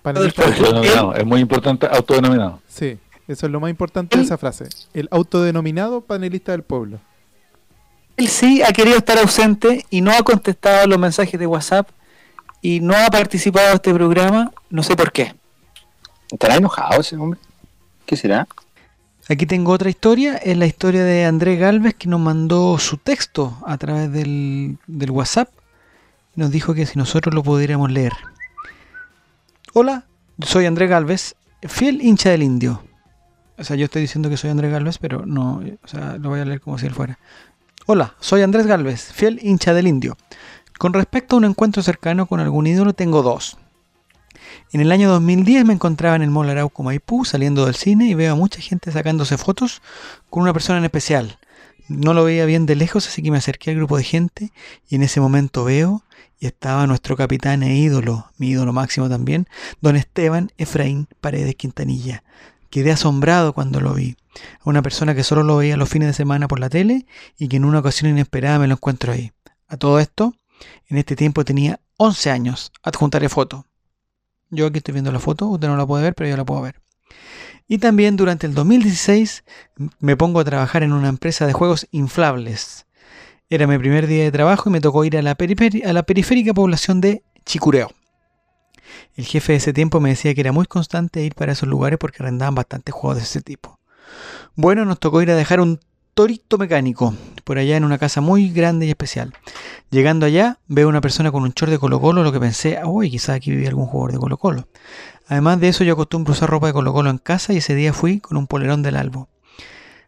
Panelista 0.01 0.43
del 0.43 0.53
pueblo. 0.53 0.77
Autodenominado, 0.77 1.15
Es 1.15 1.25
muy 1.25 1.41
importante 1.41 1.87
autodenominado. 1.89 2.61
Sí, 2.67 2.97
eso 3.27 3.45
es 3.45 3.51
lo 3.51 3.59
más 3.59 3.69
importante 3.69 4.17
de 4.17 4.23
esa 4.23 4.37
frase. 4.37 4.65
El 4.93 5.07
autodenominado 5.11 6.01
panelista 6.01 6.51
del 6.51 6.63
pueblo. 6.63 6.99
Él 8.17 8.27
sí 8.29 8.61
ha 8.63 8.71
querido 8.71 8.97
estar 8.97 9.17
ausente 9.17 9.85
y 9.89 10.01
no 10.01 10.11
ha 10.11 10.23
contestado 10.23 10.87
los 10.87 10.97
mensajes 10.97 11.39
de 11.39 11.47
WhatsApp 11.47 11.89
y 12.65 12.79
no 12.79 12.95
ha 12.95 13.11
participado 13.11 13.67
de 13.69 13.75
este 13.75 13.93
programa, 13.93 14.51
no 14.71 14.81
sé 14.81 14.95
por 14.95 15.11
qué. 15.11 15.35
¿Estará 16.31 16.55
enojado 16.55 16.99
ese 16.99 17.15
hombre? 17.15 17.39
¿Qué 18.07 18.17
será? 18.17 18.47
Aquí 19.29 19.45
tengo 19.45 19.71
otra 19.71 19.87
historia, 19.87 20.37
es 20.37 20.57
la 20.57 20.65
historia 20.65 21.03
de 21.03 21.25
Andrés 21.25 21.59
Galvez 21.59 21.93
que 21.93 22.07
nos 22.07 22.19
mandó 22.19 22.79
su 22.79 22.97
texto 22.97 23.55
a 23.67 23.77
través 23.77 24.11
del, 24.11 24.79
del 24.87 25.11
WhatsApp. 25.11 25.49
Nos 26.33 26.49
dijo 26.49 26.73
que 26.73 26.87
si 26.87 26.97
nosotros 26.97 27.35
lo 27.35 27.43
pudiéramos 27.43 27.91
leer. 27.91 28.13
Hola, 29.73 30.05
soy 30.41 30.65
Andrés 30.65 30.89
Galvez, 30.89 31.35
fiel 31.67 32.01
hincha 32.01 32.31
del 32.31 32.41
indio. 32.41 32.81
O 33.59 33.63
sea, 33.63 33.75
yo 33.75 33.85
estoy 33.85 34.01
diciendo 34.01 34.27
que 34.27 34.37
soy 34.37 34.49
Andrés 34.49 34.71
Galvez, 34.71 34.97
pero 34.97 35.23
no, 35.23 35.61
o 35.83 35.87
sea, 35.87 36.17
lo 36.17 36.29
voy 36.29 36.39
a 36.39 36.45
leer 36.45 36.61
como 36.61 36.79
si 36.79 36.87
él 36.87 36.95
fuera. 36.95 37.19
Hola, 37.85 38.15
soy 38.19 38.41
Andrés 38.41 38.65
Galvez, 38.65 39.13
fiel 39.13 39.37
hincha 39.43 39.75
del 39.75 39.85
indio. 39.85 40.17
Con 40.77 40.93
respecto 40.93 41.35
a 41.35 41.37
un 41.37 41.45
encuentro 41.45 41.81
cercano 41.81 42.25
con 42.25 42.39
algún 42.39 42.67
ídolo, 42.67 42.93
tengo 42.93 43.23
dos. 43.23 43.57
En 44.71 44.81
el 44.81 44.91
año 44.91 45.09
2010 45.09 45.65
me 45.65 45.73
encontraba 45.73 46.15
en 46.15 46.21
el 46.21 46.31
Mall 46.31 46.49
Arauco 46.49 46.83
Maipú 46.83 47.23
saliendo 47.23 47.65
del 47.65 47.75
cine 47.75 48.07
y 48.07 48.13
veo 48.13 48.33
a 48.33 48.35
mucha 48.35 48.59
gente 48.61 48.91
sacándose 48.91 49.37
fotos 49.37 49.81
con 50.29 50.43
una 50.43 50.53
persona 50.53 50.79
en 50.79 50.85
especial. 50.85 51.39
No 51.87 52.13
lo 52.13 52.23
veía 52.23 52.45
bien 52.45 52.65
de 52.65 52.75
lejos, 52.75 53.07
así 53.07 53.21
que 53.21 53.31
me 53.31 53.37
acerqué 53.37 53.71
al 53.71 53.77
grupo 53.77 53.97
de 53.97 54.03
gente 54.03 54.51
y 54.89 54.95
en 54.95 55.03
ese 55.03 55.21
momento 55.21 55.63
veo 55.63 56.03
y 56.39 56.47
estaba 56.47 56.87
nuestro 56.87 57.15
capitán 57.15 57.63
e 57.63 57.77
ídolo, 57.77 58.31
mi 58.37 58.49
ídolo 58.49 58.73
máximo 58.73 59.07
también, 59.07 59.47
don 59.81 59.95
Esteban 59.95 60.51
Efraín 60.57 61.07
Paredes 61.21 61.55
Quintanilla. 61.55 62.23
Quedé 62.69 62.91
asombrado 62.91 63.53
cuando 63.53 63.79
lo 63.79 63.93
vi. 63.93 64.17
Una 64.65 64.81
persona 64.81 65.15
que 65.15 65.23
solo 65.23 65.43
lo 65.43 65.57
veía 65.57 65.77
los 65.77 65.87
fines 65.87 66.09
de 66.09 66.13
semana 66.13 66.47
por 66.49 66.59
la 66.59 66.69
tele 66.69 67.05
y 67.37 67.47
que 67.47 67.57
en 67.57 67.65
una 67.65 67.79
ocasión 67.79 68.11
inesperada 68.11 68.59
me 68.59 68.67
lo 68.67 68.73
encuentro 68.73 69.13
ahí. 69.13 69.31
A 69.67 69.77
todo 69.77 69.99
esto, 69.99 70.33
en 70.87 70.97
este 70.97 71.15
tiempo 71.15 71.45
tenía 71.45 71.79
11 71.97 72.31
años. 72.31 72.71
Adjuntaré 72.83 73.29
foto. 73.29 73.65
Yo 74.49 74.67
aquí 74.67 74.77
estoy 74.77 74.93
viendo 74.93 75.11
la 75.11 75.19
foto, 75.19 75.47
usted 75.47 75.67
no 75.67 75.77
la 75.77 75.85
puede 75.85 76.03
ver, 76.03 76.15
pero 76.15 76.29
yo 76.29 76.37
la 76.37 76.45
puedo 76.45 76.61
ver. 76.61 76.81
Y 77.67 77.79
también 77.79 78.15
durante 78.15 78.45
el 78.45 78.53
2016 78.53 79.43
me 79.99 80.15
pongo 80.15 80.39
a 80.39 80.45
trabajar 80.45 80.83
en 80.83 80.93
una 80.93 81.09
empresa 81.09 81.47
de 81.47 81.53
juegos 81.53 81.87
inflables. 81.91 82.85
Era 83.49 83.67
mi 83.67 83.77
primer 83.77 84.07
día 84.07 84.23
de 84.23 84.31
trabajo 84.31 84.69
y 84.69 84.71
me 84.71 84.81
tocó 84.81 85.03
ir 85.05 85.17
a 85.17 85.21
la, 85.21 85.31
a 85.31 85.93
la 85.93 86.03
periférica 86.03 86.53
población 86.53 87.01
de 87.01 87.23
Chicureo. 87.45 87.91
El 89.15 89.25
jefe 89.25 89.53
de 89.53 89.57
ese 89.57 89.73
tiempo 89.73 89.99
me 89.99 90.09
decía 90.09 90.33
que 90.33 90.41
era 90.41 90.51
muy 90.51 90.65
constante 90.65 91.23
ir 91.23 91.35
para 91.35 91.53
esos 91.53 91.67
lugares 91.67 91.97
porque 91.99 92.21
arrendaban 92.21 92.55
bastantes 92.55 92.93
juegos 92.93 93.17
de 93.17 93.23
ese 93.23 93.41
tipo. 93.41 93.79
Bueno, 94.55 94.85
nos 94.85 94.99
tocó 94.99 95.21
ir 95.21 95.31
a 95.31 95.35
dejar 95.35 95.59
un 95.59 95.79
torito 96.15 96.57
mecánico 96.57 97.13
por 97.43 97.57
allá 97.57 97.75
en 97.75 97.83
una 97.83 97.97
casa 97.97 98.21
muy 98.21 98.49
grande 98.49 98.85
y 98.85 98.89
especial. 98.89 99.33
Llegando 99.91 100.25
allá, 100.25 100.59
veo 100.67 100.87
una 100.87 101.01
persona 101.01 101.29
con 101.29 101.43
un 101.43 101.51
short 101.51 101.69
de 101.69 101.77
Colo 101.77 101.99
Colo, 101.99 102.23
lo 102.23 102.31
que 102.31 102.39
pensé, 102.39 102.77
"Ah, 102.77 102.87
uy, 102.87 103.11
quizás 103.11 103.35
aquí 103.35 103.51
vivía 103.51 103.67
algún 103.67 103.85
jugador 103.85 104.13
de 104.13 104.19
Colo 104.19 104.37
Colo. 104.37 104.67
Además 105.27 105.59
de 105.59 105.67
eso, 105.67 105.83
yo 105.83 105.93
acostumbro 105.93 106.31
usar 106.31 106.49
ropa 106.49 106.67
de 106.67 106.73
Colo 106.73 106.93
Colo 106.93 107.09
en 107.09 107.17
casa 107.17 107.51
y 107.51 107.57
ese 107.57 107.75
día 107.75 107.91
fui 107.91 108.21
con 108.21 108.37
un 108.37 108.47
polerón 108.47 108.81
del 108.81 108.95
Albo. 108.95 109.27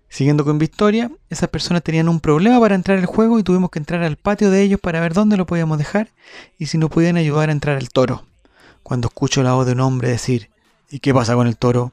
Siguiendo 0.08 0.46
con 0.46 0.58
mi 0.58 0.64
historia, 0.64 1.12
esas 1.30 1.50
personas 1.50 1.84
tenían 1.84 2.08
un 2.08 2.22
problema 2.22 2.58
para 2.62 2.76
entrar 2.76 2.98
al 2.98 3.06
juego 3.06 3.38
y 3.38 3.44
tuvimos 3.44 3.70
que 3.70 3.80
entrar 3.80 4.02
al 4.04 4.16
patio 4.16 4.50
de 4.50 4.62
ellos 4.62 4.80
para 4.80 5.02
ver 5.02 5.14
dónde 5.14 5.36
lo 5.36 5.46
podíamos 5.46 5.78
dejar 5.78 6.14
y 6.58 6.68
si 6.68 6.78
nos 6.78 6.90
podían 6.90 7.18
ayudar 7.18 7.50
a 7.50 7.52
entrar 7.52 7.76
al 7.76 7.90
toro. 7.90 8.24
Cuando 8.82 9.10
escucho 9.10 9.44
la 9.44 9.52
voz 9.52 9.66
de 9.66 9.74
un 9.74 9.82
hombre 9.82 10.08
decir, 10.08 10.50
¿y 10.90 11.00
qué 11.00 11.14
pasa 11.14 11.36
con 11.36 11.48
el 11.48 11.58
toro? 11.58 11.92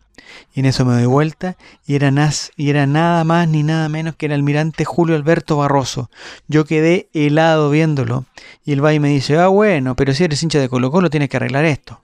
Y 0.54 0.60
en 0.60 0.66
eso 0.66 0.84
me 0.84 0.94
doy 0.94 1.06
vuelta 1.06 1.56
y 1.86 1.94
era, 1.96 2.12
era 2.56 2.86
nada 2.86 3.24
más 3.24 3.48
ni 3.48 3.62
nada 3.62 3.88
menos 3.88 4.16
que 4.16 4.26
el 4.26 4.32
almirante 4.32 4.84
Julio 4.84 5.16
Alberto 5.16 5.56
Barroso. 5.56 6.10
Yo 6.48 6.64
quedé 6.64 7.08
helado 7.12 7.70
viéndolo 7.70 8.24
y 8.64 8.72
el 8.72 8.78
y 8.92 9.00
me 9.00 9.08
dice, 9.08 9.38
ah 9.38 9.48
bueno, 9.48 9.96
pero 9.96 10.14
si 10.14 10.24
eres 10.24 10.42
hincha 10.42 10.58
de 10.58 10.68
Colo 10.68 10.90
Colo 10.90 11.10
tienes 11.10 11.28
que 11.28 11.36
arreglar 11.36 11.64
esto. 11.64 12.00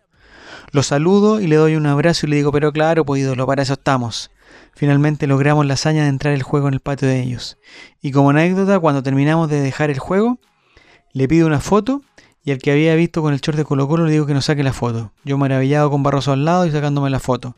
Lo 0.73 0.83
saludo 0.83 1.41
y 1.41 1.47
le 1.47 1.57
doy 1.57 1.75
un 1.75 1.87
abrazo 1.87 2.27
y 2.27 2.31
le 2.31 2.37
digo, 2.37 2.53
pero 2.53 2.73
claro, 2.73 3.05
pues 3.05 3.23
ídolo, 3.23 3.47
para 3.47 3.63
eso 3.63 3.73
estamos. 3.75 4.31
Finalmente 4.73 5.27
logramos 5.27 5.67
la 5.67 5.75
hazaña 5.75 6.05
de 6.05 6.09
entrar 6.09 6.33
el 6.33 6.43
juego 6.43 6.69
en 6.69 6.75
el 6.75 6.81
patio 6.81 7.09
de 7.09 7.21
ellos. 7.21 7.59
Y 8.01 8.13
como 8.13 8.31
anécdota, 8.31 8.79
cuando 8.79 9.03
terminamos 9.03 9.51
de 9.51 9.61
dejar 9.61 9.91
el 9.91 9.99
juego, 9.99 10.39
le 11.13 11.27
pido 11.27 11.47
una 11.47 11.61
foto 11.61 12.03
y 12.45 12.53
al 12.53 12.59
que 12.59 12.73
había 12.73 12.95
visto 12.95 13.23
con 13.23 13.33
el 13.33 13.41
short 13.41 13.59
de 13.59 13.65
Colo 13.65 13.87
Colo 13.87 14.07
le 14.07 14.13
digo 14.13 14.27
que 14.27 14.35
nos 14.35 14.47
saque 14.47 14.63
la 14.63 14.73
foto. 14.73 15.13
Yo 15.25 15.37
maravillado 15.37 15.91
con 15.91 16.03
Barroso 16.03 16.33
al 16.33 16.45
lado 16.45 16.67
y 16.67 16.71
sacándome 16.71 17.11
la 17.11 17.21
foto. 17.21 17.57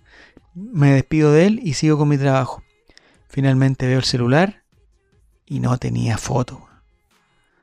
Me 0.55 0.93
despido 0.93 1.33
de 1.33 1.47
él 1.47 1.61
y 1.63 1.75
sigo 1.75 1.99
con 1.99 2.09
mi 2.09 2.19
trabajo. 2.19 2.63
Finalmente 3.29 3.87
veo 3.87 3.99
el 3.99 4.05
celular 4.05 4.63
y 5.47 5.61
no 5.61 5.79
tenía 5.79 6.19
foto. 6.19 6.67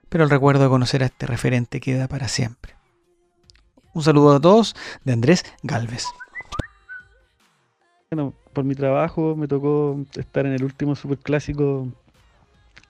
Pero 0.08 0.24
el 0.24 0.30
recuerdo 0.30 0.64
de 0.64 0.70
conocer 0.70 1.04
a 1.04 1.08
este 1.08 1.28
referente 1.28 1.80
queda 1.80 2.08
para 2.08 2.28
siempre. 2.28 2.76
Un 3.94 4.04
saludo 4.04 4.36
a 4.36 4.40
todos 4.40 4.76
de 5.04 5.14
Andrés 5.14 5.46
Galvez. 5.62 6.06
Bueno, 8.10 8.34
por 8.54 8.64
mi 8.64 8.74
trabajo 8.74 9.36
me 9.36 9.48
tocó 9.48 10.00
estar 10.16 10.46
en 10.46 10.54
el 10.54 10.64
último 10.64 10.96
superclásico 10.96 11.88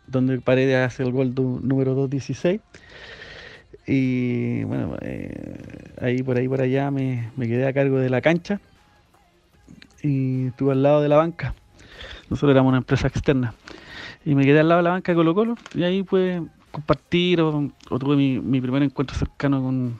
donde 0.07 0.39
Paredes 0.39 0.87
hace 0.87 1.03
el 1.03 1.11
gol 1.11 1.33
número 1.35 1.93
216. 1.93 2.61
Y 3.91 4.63
bueno, 4.65 4.97
eh, 5.01 5.95
ahí 5.99 6.21
por 6.21 6.37
ahí 6.37 6.47
por 6.47 6.61
allá 6.61 6.91
me, 6.91 7.31
me 7.35 7.47
quedé 7.47 7.67
a 7.67 7.73
cargo 7.73 7.97
de 7.97 8.11
la 8.11 8.21
cancha 8.21 8.61
y 10.03 10.45
estuve 10.47 10.73
al 10.73 10.83
lado 10.83 11.01
de 11.01 11.09
la 11.09 11.17
banca. 11.17 11.55
Nosotros 12.29 12.51
éramos 12.51 12.69
una 12.69 12.77
empresa 12.77 13.07
externa. 13.07 13.55
Y 14.23 14.35
me 14.35 14.45
quedé 14.45 14.59
al 14.59 14.69
lado 14.69 14.79
de 14.79 14.83
la 14.83 14.91
banca 14.91 15.11
de 15.11 15.15
Colo 15.15 15.33
Colo 15.33 15.55
y 15.73 15.81
ahí 15.81 16.03
pude 16.03 16.43
compartir 16.69 17.41
o, 17.41 17.71
tuve 17.99 18.15
mi, 18.15 18.39
mi 18.39 18.61
primer 18.61 18.83
encuentro 18.83 19.17
cercano 19.17 19.59
con 19.59 19.99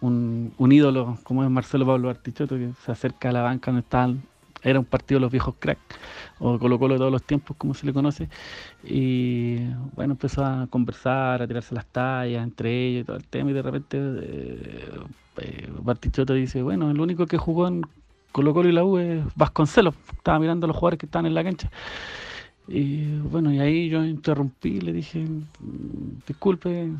un, 0.00 0.54
un 0.56 0.72
ídolo 0.72 1.18
como 1.24 1.42
es 1.42 1.50
Marcelo 1.50 1.86
Pablo 1.86 2.10
Artichoto 2.10 2.56
que 2.56 2.70
se 2.84 2.92
acerca 2.92 3.30
a 3.30 3.32
la 3.32 3.42
banca 3.42 3.72
donde 3.72 3.80
estaban 3.80 4.22
era 4.64 4.78
un 4.78 4.84
partido 4.86 5.18
de 5.18 5.22
los 5.22 5.30
viejos 5.30 5.54
crack, 5.58 5.78
o 6.40 6.58
Colo 6.58 6.78
Colo 6.78 6.94
de 6.94 6.98
todos 6.98 7.12
los 7.12 7.22
tiempos, 7.22 7.56
como 7.56 7.74
se 7.74 7.86
le 7.86 7.92
conoce. 7.92 8.28
Y 8.82 9.58
bueno, 9.94 10.14
empezó 10.14 10.44
a 10.44 10.66
conversar, 10.68 11.42
a 11.42 11.46
tirarse 11.46 11.74
las 11.74 11.86
tallas 11.86 12.42
entre 12.42 12.88
ellos 12.88 13.02
y 13.02 13.04
todo 13.04 13.16
el 13.16 13.26
tema, 13.26 13.50
y 13.50 13.52
de 13.54 13.62
repente 13.62 13.98
eh, 14.00 14.88
eh, 15.38 16.34
dice, 16.34 16.62
bueno, 16.62 16.90
el 16.90 17.00
único 17.00 17.26
que 17.26 17.38
jugó 17.38 17.68
en 17.68 17.82
Colo 18.32 18.52
Colo 18.52 18.68
y 18.68 18.72
la 18.72 18.84
U 18.84 18.98
es 18.98 19.22
Vasconcelos. 19.36 19.94
Estaba 20.16 20.38
mirando 20.38 20.66
a 20.66 20.68
los 20.68 20.76
jugadores 20.76 20.98
que 20.98 21.06
estaban 21.06 21.26
en 21.26 21.34
la 21.34 21.44
cancha. 21.44 21.70
Y 22.66 23.18
bueno, 23.18 23.52
y 23.52 23.60
ahí 23.60 23.88
yo 23.90 24.04
interrumpí, 24.04 24.80
le 24.80 24.92
dije, 24.92 25.20
"Mm, 25.20 26.22
disculpe, 26.26 26.90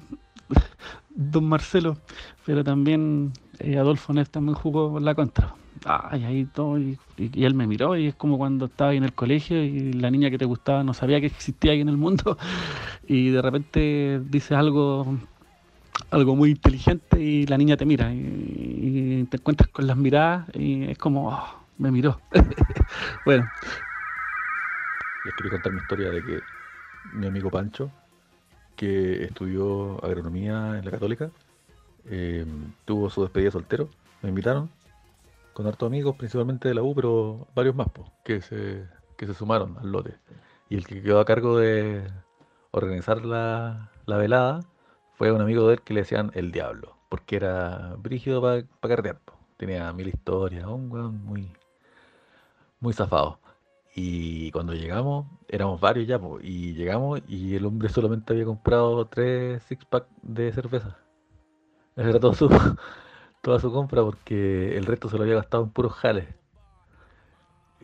don 1.14 1.44
Marcelo, 1.44 1.96
pero 2.44 2.62
también 2.62 3.32
eh, 3.58 3.78
Adolfo 3.78 4.12
Neff 4.12 4.30
también 4.30 4.54
jugó 4.54 5.00
la 5.00 5.14
contra. 5.14 5.54
Ay, 5.85 6.25
ahí 6.25 6.45
todo, 6.47 6.79
y, 6.79 6.99
él 7.18 7.55
me 7.55 7.66
miró 7.66 7.97
y 7.97 8.07
es 8.07 8.14
como 8.14 8.39
cuando 8.39 8.66
estaba 8.66 8.91
ahí 8.91 8.97
en 8.97 9.05
el 9.05 9.12
colegio 9.12 9.62
y 9.62 9.93
la 9.93 10.11
niña 10.11 10.31
que 10.31 10.39
te 10.39 10.45
gustaba 10.45 10.83
no 10.83 10.95
sabía 10.95 11.20
que 11.20 11.27
existía 11.27 11.72
ahí 11.72 11.81
en 11.81 11.89
el 11.89 11.97
mundo 11.97 12.39
y 13.07 13.31
de 13.31 13.43
repente 13.43 14.20
dice 14.25 14.55
algo 14.55 15.16
algo 16.11 16.37
muy 16.37 16.51
inteligente 16.51 17.20
y 17.20 17.47
la 17.47 17.59
niña 17.59 17.77
te 17.77 17.85
mira 17.85 18.12
y, 18.12 18.18
y 18.18 19.25
te 19.25 19.37
encuentras 19.37 19.70
con 19.70 19.87
las 19.87 19.97
miradas 19.97 20.49
y 20.55 20.85
es 20.85 20.99
como, 20.99 21.29
oh, 21.29 21.64
Me 21.79 21.91
miró. 21.91 22.20
bueno. 23.25 23.51
Les 25.25 25.35
quería 25.35 25.53
contar 25.53 25.72
mi 25.72 25.81
historia 25.81 26.11
de 26.11 26.22
que 26.22 26.41
mi 27.12 27.27
amigo 27.27 27.51
Pancho, 27.51 27.91
que 28.77 29.25
estudió 29.25 30.05
agronomía 30.05 30.79
en 30.79 30.85
la 30.85 30.91
Católica, 30.91 31.31
eh, 32.07 32.47
tuvo 32.85 33.11
su 33.11 33.22
despedida 33.22 33.51
soltero. 33.51 33.89
Me 34.22 34.29
invitaron 34.29 34.70
con 35.55 35.66
hartos 35.66 35.86
amigos, 35.86 36.16
principalmente 36.16 36.68
de 36.68 36.74
la 36.74 36.82
U, 36.82 36.94
pero 36.94 37.48
varios 37.55 37.74
más 37.74 37.88
po, 37.88 38.12
que, 38.24 38.42
se, 38.42 38.86
que 39.16 39.26
se 39.26 39.34
sumaron 39.34 39.78
al 39.78 39.90
lote. 39.90 40.16
Y 40.68 40.76
el 40.76 40.86
que 40.86 41.02
quedó 41.02 41.20
a 41.20 41.24
cargo 41.24 41.59
de 41.59 42.05
organizar 42.72 43.24
la, 43.24 43.90
la 44.07 44.16
velada 44.16 44.61
fue 45.14 45.32
un 45.32 45.40
amigo 45.40 45.68
de 45.68 45.74
él 45.74 45.82
que 45.82 45.94
le 45.94 46.00
decían 46.00 46.32
el 46.34 46.52
diablo, 46.52 46.96
porque 47.09 47.36
era 47.36 47.94
brígido 47.98 48.42
para 48.42 48.62
pa 48.80 48.88
carretear. 48.88 49.20
po. 49.24 49.34
Tenía 49.57 49.92
mil 49.92 50.09
historias, 50.09 50.66
un 50.66 50.90
weón 50.90 51.24
muy, 51.24 51.52
muy 52.80 52.92
zafado. 52.92 53.38
Y 53.94 54.50
cuando 54.50 54.74
llegamos, 54.74 55.26
éramos 55.48 55.80
varios 55.80 56.09
ya, 56.09 56.18
po, 56.18 56.40
y 56.40 56.74
llegamos 56.74 57.20
y 57.28 57.55
el 57.55 57.64
hombre 57.64 57.88
solamente 57.88 58.32
había 58.32 58.44
comprado 58.44 59.07
tres 59.07 59.62
six 59.68 59.84
pack 59.84 60.07
de 60.22 60.52
cerveza. 60.52 60.98
Esa 61.96 62.11
era 62.11 62.18
todo 62.18 62.34
su, 62.34 62.48
toda 63.45 63.61
su 63.61 63.72
compra 63.72 64.03
porque 64.03 64.76
el 64.76 64.86
resto 64.86 65.09
se 65.09 65.18
lo 65.18 65.24
había 65.24 65.36
gastado 65.36 65.64
en 65.64 65.70
puros 65.70 65.92
jales. 65.95 66.26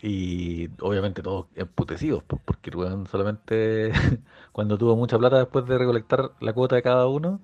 Y 0.03 0.71
obviamente 0.81 1.23
todos 1.23 1.47
emputecidos, 1.57 2.23
po, 2.25 2.41
porque 2.45 2.71
el 2.71 2.77
weón 2.77 3.07
solamente 3.07 3.93
cuando 4.53 4.79
tuvo 4.79 4.97
mucha 4.97 5.19
plata 5.19 5.39
después 5.39 5.67
de 5.67 5.79
recolectar 5.79 6.33
la 6.41 6.53
cuota 6.55 6.77
de 6.77 6.83
cada 6.83 7.07
uno, 7.07 7.41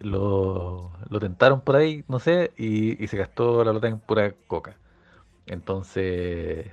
lo, 0.00 0.92
lo 1.10 1.20
tentaron 1.20 1.62
por 1.62 1.76
ahí, 1.76 2.04
no 2.08 2.20
sé, 2.20 2.52
y, 2.58 3.02
y 3.02 3.08
se 3.08 3.18
gastó 3.18 3.64
la 3.64 3.72
plata 3.72 3.88
en 3.88 4.00
pura 4.00 4.34
coca. 4.48 4.76
Entonces, 5.46 6.70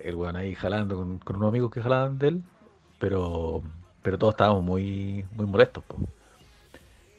el 0.00 0.14
weón 0.16 0.36
ahí 0.36 0.54
jalando 0.54 0.96
con, 0.96 1.20
unos 1.36 1.48
amigos 1.48 1.70
que 1.70 1.82
jalaban 1.82 2.18
de 2.18 2.28
él, 2.28 2.42
pero, 2.98 3.62
pero 4.02 4.18
todos 4.18 4.34
estábamos 4.34 4.64
muy, 4.64 5.24
muy 5.32 5.46
molestos. 5.46 5.84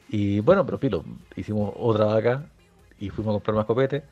Y 0.08 0.40
bueno, 0.40 0.64
pero 0.64 0.78
filo, 0.78 1.04
hicimos 1.36 1.72
otra 1.76 2.06
vaca 2.06 2.46
y 2.98 3.10
fuimos 3.10 3.32
a 3.32 3.34
comprar 3.34 3.56
más 3.56 3.66
copete. 3.66 4.04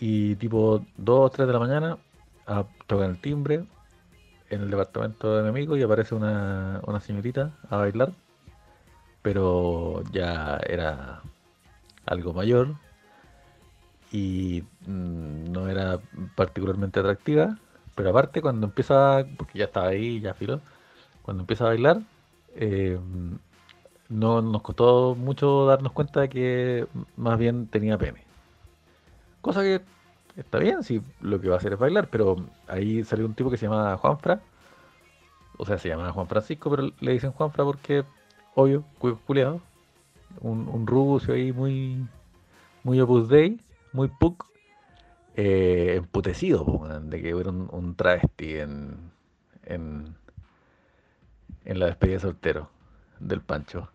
Y 0.00 0.36
tipo 0.36 0.84
2 0.96 1.26
o 1.26 1.30
3 1.30 1.46
de 1.46 1.52
la 1.52 1.58
mañana 1.58 1.98
a, 2.46 2.64
tocan 2.86 3.10
el 3.10 3.20
timbre 3.20 3.64
en 4.50 4.62
el 4.62 4.70
departamento 4.70 5.36
de 5.36 5.42
mi 5.42 5.48
amigo 5.48 5.76
y 5.76 5.82
aparece 5.82 6.14
una, 6.14 6.80
una 6.86 7.00
señorita 7.00 7.52
a 7.70 7.78
bailar. 7.78 8.12
Pero 9.22 10.02
ya 10.12 10.58
era 10.66 11.22
algo 12.06 12.32
mayor 12.32 12.76
y 14.12 14.62
mm, 14.86 15.52
no 15.52 15.68
era 15.68 16.00
particularmente 16.36 17.00
atractiva. 17.00 17.58
Pero 17.94 18.10
aparte 18.10 18.40
cuando 18.42 18.66
empieza, 18.66 19.26
porque 19.36 19.58
ya 19.58 19.64
estaba 19.66 19.88
ahí, 19.88 20.20
ya 20.20 20.34
filó, 20.34 20.60
cuando 21.22 21.42
empieza 21.42 21.64
a 21.64 21.68
bailar, 21.68 22.00
eh, 22.54 22.98
no 24.08 24.42
nos 24.42 24.62
costó 24.62 25.14
mucho 25.16 25.66
darnos 25.66 25.92
cuenta 25.92 26.20
de 26.20 26.28
que 26.28 26.86
más 27.16 27.38
bien 27.38 27.66
tenía 27.68 27.98
pene. 27.98 28.24
Cosa 29.40 29.62
que 29.62 29.80
está 30.36 30.58
bien, 30.58 30.82
si 30.82 31.02
lo 31.20 31.40
que 31.40 31.48
va 31.48 31.56
a 31.56 31.58
hacer 31.58 31.72
es 31.74 31.78
bailar, 31.78 32.08
pero 32.10 32.36
ahí 32.66 33.04
salió 33.04 33.26
un 33.26 33.34
tipo 33.34 33.50
que 33.50 33.56
se 33.56 33.66
llamaba 33.66 33.96
Juanfra. 33.96 34.40
O 35.58 35.64
sea, 35.66 35.78
se 35.78 35.88
llamaba 35.88 36.12
Juan 36.12 36.28
Francisco, 36.28 36.70
pero 36.70 36.90
le 37.00 37.12
dicen 37.12 37.32
Juanfra 37.32 37.64
porque, 37.64 38.04
obvio, 38.54 38.84
culiado. 39.26 39.60
Un, 40.40 40.68
un 40.68 40.86
rucio 40.86 41.34
ahí 41.34 41.52
muy, 41.52 42.06
muy 42.84 43.00
opus 43.00 43.28
dei, 43.28 43.60
muy 43.92 44.08
puc. 44.08 44.46
eh, 45.34 45.94
emputecido, 45.98 46.64
de 47.02 47.22
que 47.22 47.34
hubiera 47.34 47.50
un, 47.50 47.68
un 47.72 47.94
travesti 47.94 48.56
en, 48.58 49.12
en, 49.64 50.16
en 51.64 51.78
la 51.78 51.86
despedida 51.86 52.16
de 52.16 52.20
soltero 52.20 52.70
del 53.20 53.40
Pancho. 53.40 53.88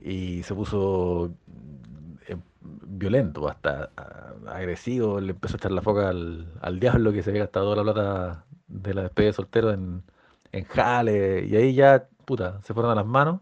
Y 0.00 0.42
se 0.44 0.54
puso 0.54 1.32
eh, 2.28 2.36
violento, 2.60 3.48
hasta 3.48 3.90
agresivo, 4.46 5.20
le 5.20 5.32
empezó 5.32 5.56
a 5.56 5.58
echar 5.58 5.72
la 5.72 5.82
foca 5.82 6.08
al, 6.08 6.52
al 6.60 6.80
diablo 6.80 7.12
que 7.12 7.22
se 7.22 7.30
había 7.30 7.42
gastado 7.42 7.74
la 7.74 7.82
plata 7.82 8.44
de 8.68 8.94
la 8.94 9.02
despedida 9.02 9.28
de 9.28 9.32
soltero 9.34 9.72
en, 9.72 10.02
en 10.52 10.64
jale, 10.64 11.44
y 11.46 11.56
ahí 11.56 11.74
ya, 11.74 12.08
puta, 12.24 12.60
se 12.62 12.74
fueron 12.74 12.92
a 12.92 12.94
las 12.94 13.06
manos. 13.06 13.40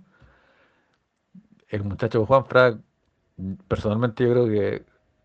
El 1.68 1.84
muchacho 1.84 2.24
Juanfra, 2.26 2.78
personalmente 3.68 4.24
yo 4.24 4.30
creo 4.32 4.46
que 4.46 4.84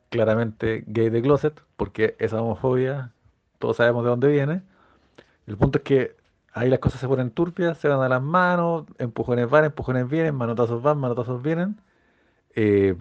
claramente 0.10 0.84
gay 0.88 1.10
de 1.10 1.22
closet, 1.22 1.62
porque 1.78 2.16
esa 2.20 2.42
homofobia, 2.42 3.14
todos 3.60 3.78
sabemos 3.78 4.04
de 4.04 4.10
dónde 4.10 4.28
viene. 4.28 4.64
El 5.48 5.58
punto 5.58 5.80
es 5.80 5.84
que 5.84 6.16
ahí 6.54 6.70
las 6.70 6.80
cosas 6.80 7.00
se 7.00 7.08
ponen 7.08 7.32
turbias, 7.32 7.78
se 7.78 7.88
van 7.88 8.02
a 8.02 8.10
las 8.10 8.22
manos, 8.22 8.86
empujones 8.98 9.50
van, 9.50 9.66
empujones 9.66 10.08
vienen, 10.10 10.36
manotazos 10.36 10.82
van, 10.82 10.98
manotazos 11.00 11.42
vienen. 11.42 11.82
Eh, 12.56 12.96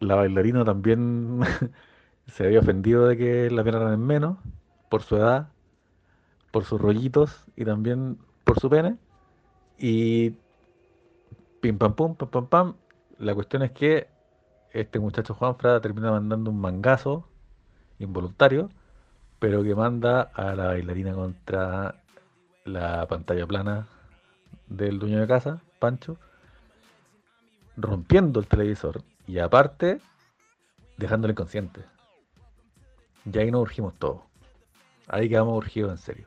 la 0.00 0.14
bailarina 0.16 0.64
también 0.64 1.40
se 2.26 2.46
había 2.46 2.60
ofendido 2.60 3.06
de 3.08 3.16
que 3.16 3.50
la 3.50 3.62
vieran 3.62 3.92
en 3.92 4.00
menos 4.00 4.38
por 4.88 5.02
su 5.02 5.16
edad, 5.16 5.48
por 6.52 6.64
sus 6.64 6.80
rollitos 6.80 7.44
y 7.56 7.64
también 7.64 8.18
por 8.44 8.60
su 8.60 8.70
pene. 8.70 8.96
Y 9.78 10.34
pim 11.60 11.78
pam 11.78 11.94
pum, 11.94 12.14
pam 12.14 12.28
pam 12.28 12.46
pam. 12.46 12.74
La 13.18 13.34
cuestión 13.34 13.62
es 13.62 13.72
que 13.72 14.08
este 14.72 14.98
muchacho 15.00 15.34
Juanfra 15.34 15.80
termina 15.80 16.10
mandando 16.10 16.50
un 16.50 16.60
mangazo 16.60 17.26
involuntario, 17.98 18.70
pero 19.38 19.62
que 19.62 19.74
manda 19.74 20.22
a 20.22 20.54
la 20.54 20.66
bailarina 20.66 21.14
contra 21.14 22.03
la 22.64 23.06
pantalla 23.06 23.46
plana 23.46 23.86
del 24.66 24.98
dueño 24.98 25.20
de 25.20 25.26
casa, 25.26 25.62
Pancho, 25.78 26.18
rompiendo 27.76 28.40
el 28.40 28.46
televisor 28.46 29.02
y 29.26 29.38
aparte 29.38 30.00
dejándole 30.96 31.32
inconsciente. 31.32 31.84
Y 33.30 33.38
ahí 33.38 33.50
nos 33.50 33.62
urgimos 33.62 33.94
todos. 33.98 34.22
Ahí 35.08 35.28
quedamos 35.28 35.56
urgidos 35.56 35.92
en 35.92 35.98
serio. 35.98 36.26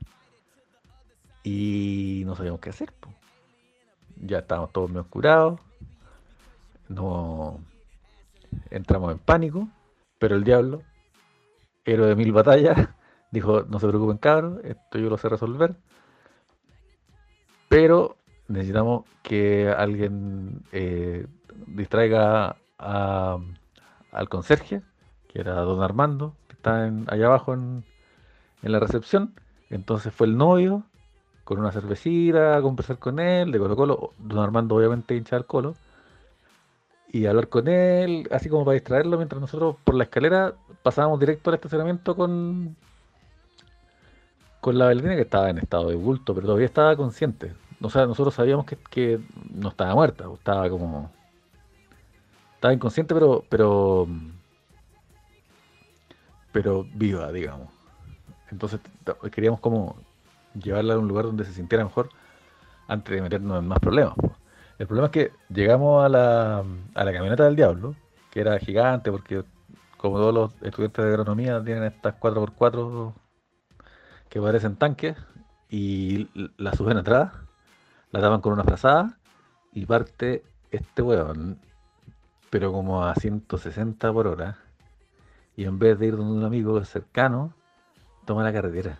Y 1.43 2.23
no 2.25 2.35
sabíamos 2.35 2.59
qué 2.59 2.69
hacer. 2.69 2.93
Ya 4.17 4.39
estábamos 4.39 4.71
todos 4.71 4.89
medio 4.89 5.07
curados. 5.07 5.59
No 6.87 7.59
entramos 8.69 9.11
en 9.11 9.19
pánico. 9.19 9.67
Pero 10.19 10.35
el 10.35 10.43
diablo, 10.43 10.81
héroe 11.85 12.07
de 12.07 12.15
mil 12.15 12.31
batallas, 12.31 12.89
dijo, 13.31 13.63
no 13.63 13.79
se 13.79 13.87
preocupen 13.87 14.17
cabros, 14.17 14.59
esto 14.63 14.97
yo 14.97 15.09
lo 15.09 15.17
sé 15.17 15.29
resolver. 15.29 15.75
Pero 17.67 18.17
necesitamos 18.47 19.05
que 19.23 19.69
alguien 19.69 20.63
eh, 20.71 21.27
distraiga 21.67 22.57
al 22.77 24.29
conserje, 24.29 24.81
que 25.27 25.39
era 25.39 25.55
don 25.61 25.81
Armando, 25.81 26.35
que 26.47 26.53
está 26.53 26.85
allá 27.07 27.25
abajo 27.25 27.53
en, 27.53 27.83
en 28.61 28.71
la 28.71 28.79
recepción. 28.79 29.33
Entonces 29.69 30.13
fue 30.13 30.27
el 30.27 30.37
novio 30.37 30.83
con 31.43 31.59
una 31.59 31.71
cervecita 31.71 32.57
a 32.57 32.61
conversar 32.61 32.99
con 32.99 33.19
él, 33.19 33.51
de 33.51 33.59
Colo 33.59 33.75
Colo. 33.75 34.13
Don 34.17 34.39
Armando 34.39 34.75
obviamente 34.75 35.15
hincha 35.15 35.35
al 35.35 35.45
Colo. 35.45 35.75
Y 37.09 37.25
hablar 37.25 37.47
con 37.47 37.69
él, 37.69 38.27
así 38.31 38.49
como 38.49 38.65
para 38.65 38.73
distraerlo, 38.73 39.15
mientras 39.15 39.39
nosotros 39.39 39.77
por 39.83 39.95
la 39.95 40.03
escalera 40.03 40.55
pasábamos 40.83 41.19
directo 41.21 41.49
al 41.49 41.55
estacionamiento 41.55 42.17
con, 42.17 42.75
con 44.67 44.77
la 44.77 44.83
bailarina 44.83 45.15
que 45.15 45.21
estaba 45.21 45.49
en 45.49 45.59
estado 45.59 45.87
de 45.87 45.95
bulto, 45.95 46.35
pero 46.35 46.47
todavía 46.47 46.65
estaba 46.65 46.93
consciente. 46.97 47.53
O 47.81 47.89
sea, 47.89 48.05
nosotros 48.05 48.35
sabíamos 48.35 48.65
que, 48.65 48.75
que 48.75 49.17
no 49.49 49.69
estaba 49.69 49.95
muerta, 49.95 50.25
estaba 50.33 50.69
como... 50.69 51.09
Estaba 52.55 52.73
inconsciente, 52.73 53.13
pero, 53.13 53.45
pero, 53.47 54.09
pero 56.51 56.85
viva, 56.95 57.31
digamos. 57.31 57.69
Entonces 58.51 58.81
queríamos 59.31 59.61
como 59.61 59.95
llevarla 60.61 60.95
a 60.95 60.97
un 60.97 61.07
lugar 61.07 61.23
donde 61.23 61.45
se 61.45 61.53
sintiera 61.53 61.85
mejor 61.85 62.09
antes 62.89 63.15
de 63.15 63.21
meternos 63.21 63.59
en 63.59 63.69
más 63.69 63.79
problemas. 63.79 64.15
El 64.79 64.87
problema 64.87 65.05
es 65.05 65.13
que 65.13 65.31
llegamos 65.47 66.03
a 66.03 66.09
la, 66.09 66.65
a 66.93 67.05
la 67.05 67.13
camioneta 67.13 67.45
del 67.45 67.55
diablo, 67.55 67.95
que 68.31 68.41
era 68.41 68.59
gigante, 68.59 69.13
porque 69.13 69.45
como 69.95 70.17
todos 70.17 70.33
los 70.33 70.51
estudiantes 70.61 71.05
de 71.05 71.09
agronomía 71.11 71.63
tienen 71.63 71.85
estas 71.85 72.19
4x4 72.19 73.13
que 74.37 74.41
parecen 74.43 74.75
tanques, 74.75 75.17
y 75.67 76.29
la 76.57 76.71
suben 76.73 76.97
atrás, 76.97 77.33
la 78.11 78.21
tapan 78.21 78.39
con 78.39 78.53
una 78.53 78.63
frazada, 78.63 79.17
y 79.73 79.87
parte 79.87 80.43
este 80.69 81.01
weón, 81.01 81.59
pero 82.51 82.71
como 82.71 83.03
a 83.03 83.15
160 83.15 84.13
por 84.13 84.27
hora, 84.27 84.59
y 85.55 85.63
en 85.65 85.79
vez 85.79 85.97
de 85.97 86.05
ir 86.05 86.17
donde 86.17 86.37
un 86.37 86.43
amigo 86.45 86.83
cercano, 86.85 87.51
toma 88.25 88.43
la 88.43 88.53
carretera 88.53 88.99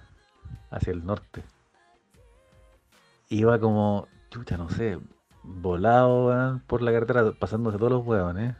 hacia 0.71 0.91
el 0.91 1.05
norte. 1.05 1.43
Iba 3.29 3.59
como, 3.59 4.07
chucha, 4.31 4.57
no 4.57 4.71
sé, 4.71 4.97
volado 5.43 6.59
por 6.65 6.81
la 6.81 6.91
carretera, 6.91 7.31
pasándose 7.33 7.77
todos 7.77 7.91
los 7.91 8.03
huevones. 8.07 8.55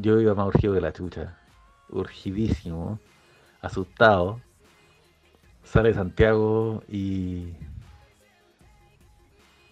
Yo 0.00 0.18
iba 0.18 0.34
más 0.34 0.46
urgido 0.46 0.72
que 0.72 0.80
la 0.80 0.94
chucha, 0.94 1.36
urgidísimo. 1.90 2.98
asustado, 3.60 4.40
sale 5.70 5.94
Santiago 5.94 6.82
y 6.88 7.52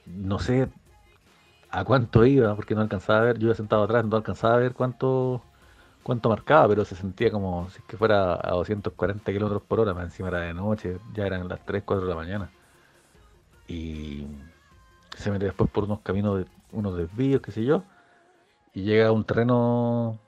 no 0.06 0.38
sé 0.38 0.68
a 1.70 1.84
cuánto 1.84 2.24
iba, 2.24 2.54
porque 2.54 2.76
no 2.76 2.82
alcanzaba 2.82 3.20
a 3.20 3.24
ver, 3.24 3.38
yo 3.38 3.46
iba 3.46 3.54
sentado 3.56 3.82
atrás, 3.82 4.04
no 4.04 4.16
alcanzaba 4.16 4.54
a 4.54 4.58
ver 4.58 4.74
cuánto 4.74 5.42
cuánto 6.04 6.28
marcaba, 6.28 6.68
pero 6.68 6.84
se 6.84 6.94
sentía 6.94 7.30
como 7.32 7.68
si 7.70 7.82
que 7.82 7.96
fuera 7.96 8.34
a 8.34 8.52
240 8.52 9.30
kilómetros 9.32 9.62
por 9.62 9.80
hora, 9.80 9.92
más 9.92 10.04
encima 10.04 10.28
era 10.28 10.40
de 10.40 10.54
noche, 10.54 10.98
ya 11.14 11.26
eran 11.26 11.48
las 11.48 11.64
3, 11.66 11.82
4 11.84 12.06
de 12.06 12.10
la 12.10 12.16
mañana. 12.16 12.50
Y 13.66 14.26
se 15.16 15.30
mete 15.32 15.46
después 15.46 15.68
por 15.68 15.84
unos 15.84 16.00
caminos, 16.00 16.38
de, 16.38 16.46
unos 16.72 16.96
desvíos, 16.96 17.42
qué 17.42 17.50
sé 17.50 17.64
yo, 17.64 17.82
y 18.72 18.82
llega 18.82 19.08
a 19.08 19.12
un 19.12 19.24
terreno 19.24 20.18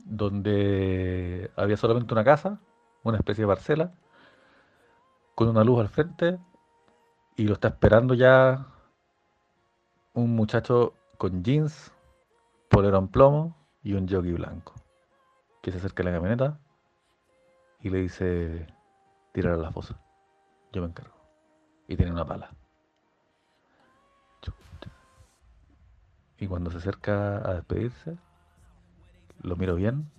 donde 0.00 1.50
había 1.56 1.76
solamente 1.76 2.12
una 2.12 2.24
casa, 2.24 2.58
una 3.04 3.18
especie 3.18 3.44
de 3.44 3.48
parcela, 3.48 3.92
con 5.38 5.50
una 5.50 5.62
luz 5.62 5.78
al 5.78 5.88
frente, 5.88 6.36
y 7.36 7.44
lo 7.44 7.52
está 7.52 7.68
esperando 7.68 8.14
ya 8.14 8.66
un 10.12 10.34
muchacho 10.34 10.94
con 11.16 11.44
jeans, 11.44 11.92
polerón 12.68 13.06
plomo 13.06 13.56
y 13.84 13.92
un 13.92 14.08
jockey 14.08 14.32
blanco, 14.32 14.74
que 15.62 15.70
se 15.70 15.78
acerca 15.78 16.02
a 16.02 16.06
la 16.06 16.12
camioneta 16.12 16.58
y 17.78 17.90
le 17.90 17.98
dice, 17.98 18.66
tirar 19.30 19.54
a 19.54 19.58
la 19.58 19.70
fosa, 19.70 20.00
yo 20.72 20.82
me 20.82 20.88
encargo. 20.88 21.14
Y 21.86 21.96
tiene 21.96 22.10
una 22.10 22.24
pala. 22.24 22.50
Y 26.36 26.48
cuando 26.48 26.72
se 26.72 26.78
acerca 26.78 27.48
a 27.48 27.54
despedirse, 27.54 28.18
lo 29.42 29.54
miro 29.54 29.76
bien 29.76 30.10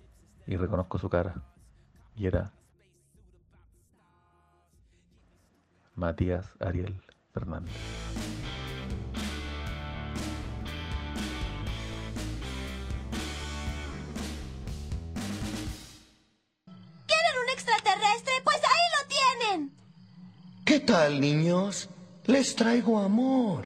y 0.46 0.56
reconozco 0.56 0.96
su 0.96 1.10
cara. 1.10 1.42
Y 2.16 2.26
era 2.26 2.54
Matías 6.00 6.46
Ariel 6.60 6.98
Fernández. 7.34 7.74
¿Quieren 17.06 17.34
un 17.44 17.48
extraterrestre? 17.52 18.32
Pues 18.42 18.56
ahí 18.56 18.86
lo 18.96 19.02
tienen. 19.14 19.72
¿Qué 20.64 20.80
tal, 20.80 21.20
niños? 21.20 21.90
Les 22.24 22.56
traigo 22.56 22.98
amor. 22.98 23.58